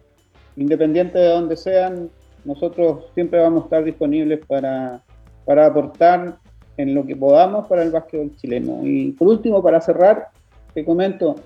independiente 0.56 1.18
de 1.18 1.28
donde 1.28 1.56
sean 1.56 2.10
nosotros 2.44 3.04
siempre 3.14 3.40
vamos 3.40 3.62
a 3.62 3.64
estar 3.64 3.84
disponibles 3.84 4.40
para, 4.46 5.02
para 5.44 5.66
aportar 5.66 6.38
en 6.76 6.94
lo 6.94 7.04
que 7.04 7.16
podamos 7.16 7.66
para 7.66 7.82
el 7.82 7.90
básquetbol 7.90 8.34
chileno. 8.36 8.80
Y 8.82 9.12
por 9.12 9.28
último, 9.28 9.62
para 9.62 9.80
cerrar, 9.80 10.28
te 10.72 10.84
comento, 10.84 11.36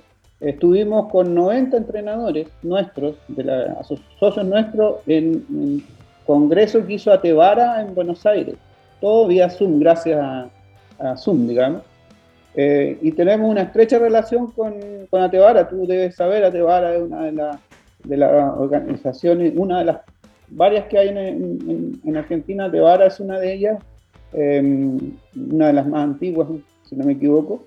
estuvimos 0.41 1.11
con 1.11 1.35
90 1.35 1.77
entrenadores 1.77 2.49
nuestros, 2.63 3.17
de 3.29 3.45
la, 3.45 3.83
socios 3.83 4.47
nuestros, 4.47 4.97
en, 5.07 5.45
un 5.49 5.85
congreso 6.27 6.87
que 6.87 6.95
hizo 6.95 7.13
Atevara 7.13 7.83
en 7.83 7.95
Buenos 7.95 8.25
Aires, 8.25 8.55
todo 9.01 9.27
vía 9.27 9.51
Zoom, 9.51 9.81
gracias 9.81 10.19
a, 10.21 10.49
Zoom, 11.17 11.47
digamos. 11.47 11.83
Eh, 12.57 12.99
y 13.03 13.13
tenemos 13.13 13.51
una 13.51 13.63
estrecha 13.63 13.99
relación 13.99 14.51
con, 14.53 14.75
con 15.11 15.23
Atevara, 15.23 15.69
tú 15.69 15.87
debes 15.87 16.15
saber, 16.15 16.45
Atevara 16.45 16.95
es 16.95 17.03
una 17.03 17.23
de, 17.25 17.59
de 18.05 18.17
las 18.17 18.57
organizaciones, 18.57 19.53
una 19.57 19.81
de 19.81 19.87
las 19.87 20.01
varias 20.49 20.87
que 20.87 20.99
hay 20.99 21.09
en, 21.09 22.01
en, 22.05 22.17
Argentina, 22.17 22.69
Vara 22.69 23.07
es 23.07 23.19
una 23.19 23.39
de 23.41 23.55
ellas, 23.55 23.83
em, 24.33 24.99
una 25.35 25.69
de 25.69 25.73
las 25.73 25.87
más 25.87 26.05
antiguas, 26.05 26.49
si 26.85 26.97
no 26.97 27.05
me 27.05 27.15
equivoco. 27.15 27.65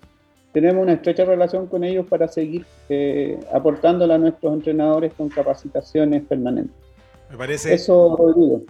Tenemos 0.54 0.84
una 0.84 0.94
estrecha 0.94 1.26
relación 1.26 1.68
con 1.68 1.84
ellos 1.84 2.08
para 2.08 2.28
seguir 2.28 2.66
eh, 2.90 3.38
a 3.52 4.18
nuestros 4.18 4.54
entrenadores 4.54 5.14
con 5.14 5.30
capacitaciones 5.30 6.24
permanentes. 6.24 6.87
Me 7.30 7.38
parece, 7.38 7.74
Eso, 7.74 8.18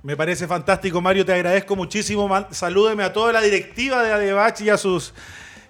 me 0.01 0.17
parece 0.17 0.47
fantástico, 0.47 0.99
Mario. 0.99 1.25
Te 1.25 1.33
agradezco 1.33 1.75
muchísimo. 1.75 2.27
Salúdeme 2.51 3.03
a 3.03 3.13
toda 3.13 3.31
la 3.31 3.41
directiva 3.41 4.01
de 4.03 4.11
Adebach 4.11 4.59
y 4.61 4.69
a 4.69 4.77
sus 4.77 5.13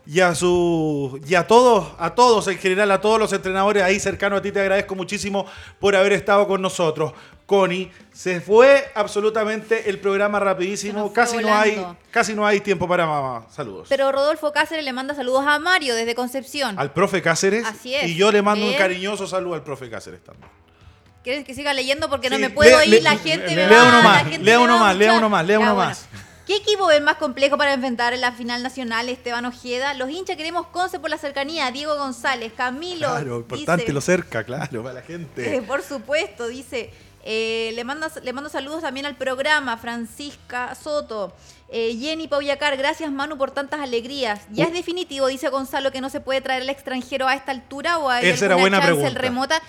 y 0.05 0.21
a 0.21 0.33
su 0.33 1.19
y 1.27 1.35
a 1.35 1.45
todos, 1.45 1.89
a 1.99 2.15
todos 2.15 2.47
en 2.47 2.57
general, 2.57 2.89
a 2.91 3.01
todos 3.01 3.19
los 3.19 3.33
entrenadores 3.33 3.83
ahí 3.83 3.99
cercanos 3.99 4.39
a 4.39 4.41
ti 4.41 4.53
te 4.53 4.61
agradezco 4.61 4.95
muchísimo 4.95 5.45
por 5.79 5.95
haber 5.95 6.13
estado 6.13 6.47
con 6.47 6.61
nosotros. 6.61 7.11
Connie, 7.45 7.91
se 8.13 8.41
fue 8.41 8.85
absolutamente 8.93 9.89
el 9.89 9.99
programa 9.99 10.39
rapidísimo, 10.39 11.11
casi 11.13 11.37
no 11.37 11.53
hay 11.53 11.85
casi 12.11 12.33
no 12.33 12.45
hay 12.45 12.61
tiempo 12.61 12.87
para 12.87 13.05
mamá. 13.05 13.47
Saludos. 13.49 13.87
Pero 13.89 14.11
Rodolfo 14.11 14.51
Cáceres 14.53 14.85
le 14.85 14.93
manda 14.93 15.13
saludos 15.13 15.43
a 15.45 15.59
Mario 15.59 15.93
desde 15.95 16.15
Concepción. 16.15 16.79
Al 16.79 16.93
profe 16.93 17.21
Cáceres. 17.21 17.65
Así 17.65 17.93
es. 17.93 18.05
Y 18.07 18.15
yo 18.15 18.31
le 18.31 18.41
mando 18.41 18.65
un 18.65 18.73
cariñoso 18.75 19.27
saludo 19.27 19.55
al 19.55 19.63
profe 19.63 19.89
Cáceres 19.89 20.23
también. 20.23 20.49
¿Quieres 21.27 21.43
que 21.43 21.53
siga 21.53 21.73
leyendo 21.73 22.09
porque 22.09 22.29
no 22.29 22.39
me 22.39 22.49
puedo 22.49 22.81
ir? 22.83 23.03
La 23.03 23.17
gente 23.17 23.53
me 23.53 23.67
va, 23.67 23.83
uno 23.83 24.01
más, 24.01 24.39
lea 24.39 24.61
uno 24.61 24.79
más, 24.79 24.95
lea 24.95 25.11
uno 25.11 25.29
más, 25.29 25.45
lea 25.45 25.59
uno 25.59 25.75
más. 25.75 26.05
¿Qué 26.45 26.55
equipo 26.55 26.89
es 26.89 27.01
más 27.01 27.17
complejo 27.17 27.57
para 27.57 27.73
enfrentar 27.73 28.13
en 28.13 28.21
la 28.21 28.31
final 28.31 28.63
nacional 28.63 29.09
Esteban 29.09 29.43
Ojeda? 29.43 29.93
Los 29.93 30.09
hinchas 30.09 30.37
queremos 30.37 30.67
Conce 30.67 31.01
por 31.01 31.09
la 31.09 31.17
cercanía. 31.17 31.69
Diego 31.71 31.97
González, 31.97 32.53
Camilo. 32.55 33.09
Claro, 33.09 33.39
importante 33.39 33.91
lo 33.91 33.99
cerca, 33.99 34.45
claro, 34.45 34.81
para 34.83 34.93
la 34.93 35.01
gente. 35.01 35.57
Eh, 35.57 35.61
por 35.67 35.83
supuesto, 35.83 36.47
dice. 36.47 36.91
Eh, 37.25 37.73
le, 37.75 37.83
mando, 37.83 38.07
le 38.23 38.31
mando 38.31 38.49
saludos 38.49 38.83
también 38.83 39.05
al 39.05 39.17
programa, 39.17 39.75
Francisca 39.75 40.75
Soto. 40.75 41.33
Eh, 41.67 41.97
Jenny 41.99 42.29
Pauyacar, 42.29 42.77
gracias 42.77 43.11
Manu 43.11 43.37
por 43.37 43.51
tantas 43.51 43.81
alegrías. 43.81 44.39
¿Ya 44.51 44.63
es 44.63 44.69
uh. 44.69 44.73
definitivo, 44.73 45.27
dice 45.27 45.49
Gonzalo, 45.49 45.91
que 45.91 45.99
no 45.99 46.09
se 46.09 46.21
puede 46.21 46.39
traer 46.39 46.61
al 46.61 46.69
extranjero 46.69 47.27
a 47.27 47.35
esta 47.35 47.51
altura 47.51 47.97
o 47.97 48.09
hay 48.09 48.29
Esa 48.29 48.45
era 48.45 48.55
buena 48.55 48.81
pregunta. 48.81 49.09
remota? 49.09 49.61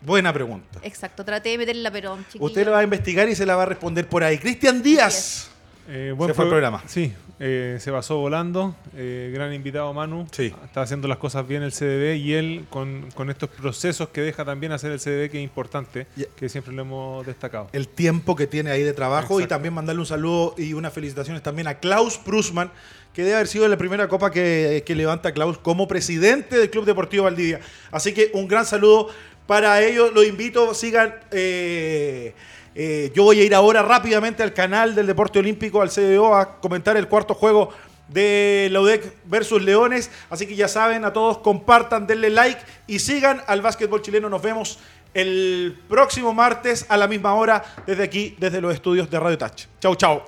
Buena 0.00 0.32
pregunta. 0.32 0.80
Exacto, 0.82 1.24
traté 1.24 1.50
de 1.50 1.58
meterle 1.58 1.82
la 1.82 1.90
perón, 1.90 2.24
Usted 2.38 2.64
lo 2.64 2.72
va 2.72 2.80
a 2.80 2.84
investigar 2.84 3.28
y 3.28 3.34
se 3.34 3.44
la 3.44 3.56
va 3.56 3.64
a 3.64 3.66
responder 3.66 4.08
por 4.08 4.22
ahí. 4.22 4.38
Cristian 4.38 4.82
Díaz. 4.82 5.50
Eh, 5.90 6.12
buen 6.14 6.28
se 6.28 6.34
fue 6.34 6.44
el 6.44 6.50
programa. 6.50 6.82
Sí, 6.86 7.14
eh, 7.40 7.78
se 7.80 7.90
pasó 7.90 8.18
volando. 8.18 8.76
Eh, 8.94 9.30
gran 9.32 9.54
invitado 9.54 9.92
Manu. 9.94 10.26
Sí. 10.30 10.52
Está 10.62 10.82
haciendo 10.82 11.08
las 11.08 11.16
cosas 11.16 11.48
bien 11.48 11.62
el 11.62 11.72
CDB 11.72 12.16
y 12.16 12.34
él 12.34 12.66
con, 12.68 13.08
estos 13.30 13.48
procesos 13.48 14.10
que 14.10 14.20
deja 14.20 14.44
también 14.44 14.72
hacer 14.72 14.92
el 14.92 15.00
CDB, 15.00 15.30
que 15.30 15.38
es 15.38 15.44
importante, 15.44 16.06
que 16.36 16.48
siempre 16.50 16.74
lo 16.74 16.82
hemos 16.82 17.26
destacado. 17.26 17.70
El 17.72 17.88
tiempo 17.88 18.36
que 18.36 18.46
tiene 18.46 18.70
ahí 18.70 18.82
de 18.82 18.92
trabajo 18.92 19.40
y 19.40 19.46
también 19.46 19.72
mandarle 19.72 20.00
un 20.00 20.06
saludo 20.06 20.54
y 20.58 20.74
unas 20.74 20.92
felicitaciones 20.92 21.42
también 21.42 21.68
a 21.68 21.78
Klaus 21.78 22.18
Prusman, 22.18 22.70
que 23.14 23.22
debe 23.22 23.36
haber 23.36 23.48
sido 23.48 23.66
la 23.66 23.78
primera 23.78 24.08
copa 24.08 24.30
que, 24.30 24.82
que 24.84 24.94
levanta 24.94 25.32
Klaus 25.32 25.56
como 25.56 25.88
presidente 25.88 26.58
del 26.58 26.68
Club 26.68 26.84
Deportivo 26.84 27.24
Valdivia. 27.24 27.60
Así 27.90 28.12
que 28.12 28.30
un 28.34 28.46
gran 28.46 28.66
saludo 28.66 29.08
para 29.48 29.82
ellos. 29.82 30.12
Los 30.12 30.26
invito, 30.26 30.74
sigan. 30.74 31.14
Eh, 31.32 32.34
eh, 32.74 33.10
yo 33.14 33.24
voy 33.24 33.40
a 33.40 33.44
ir 33.44 33.54
ahora 33.54 33.82
rápidamente 33.82 34.42
al 34.42 34.52
canal 34.52 34.94
del 34.94 35.06
Deporte 35.06 35.38
Olímpico, 35.38 35.80
al 35.80 35.88
CDO, 35.88 36.36
a 36.36 36.60
comentar 36.60 36.96
el 36.98 37.08
cuarto 37.08 37.34
juego 37.34 37.70
de 38.08 38.68
la 38.70 38.82
UDEC 38.82 39.14
versus 39.24 39.62
Leones. 39.62 40.10
Así 40.28 40.46
que 40.46 40.54
ya 40.54 40.68
saben, 40.68 41.04
a 41.06 41.14
todos 41.14 41.38
compartan, 41.38 42.06
denle 42.06 42.28
like 42.28 42.60
y 42.86 42.98
sigan 42.98 43.42
al 43.46 43.62
básquetbol 43.62 44.02
chileno. 44.02 44.28
Nos 44.28 44.42
vemos 44.42 44.78
el 45.14 45.80
próximo 45.88 46.34
martes 46.34 46.84
a 46.90 46.98
la 46.98 47.08
misma 47.08 47.34
hora 47.34 47.64
desde 47.86 48.04
aquí, 48.04 48.36
desde 48.38 48.60
los 48.60 48.74
estudios 48.74 49.10
de 49.10 49.18
Radio 49.18 49.38
Touch. 49.38 49.64
Chau, 49.80 49.96
chau. 49.96 50.22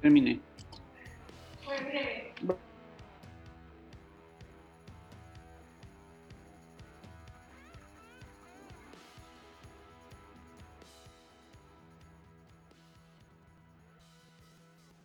terminé. 0.00 0.47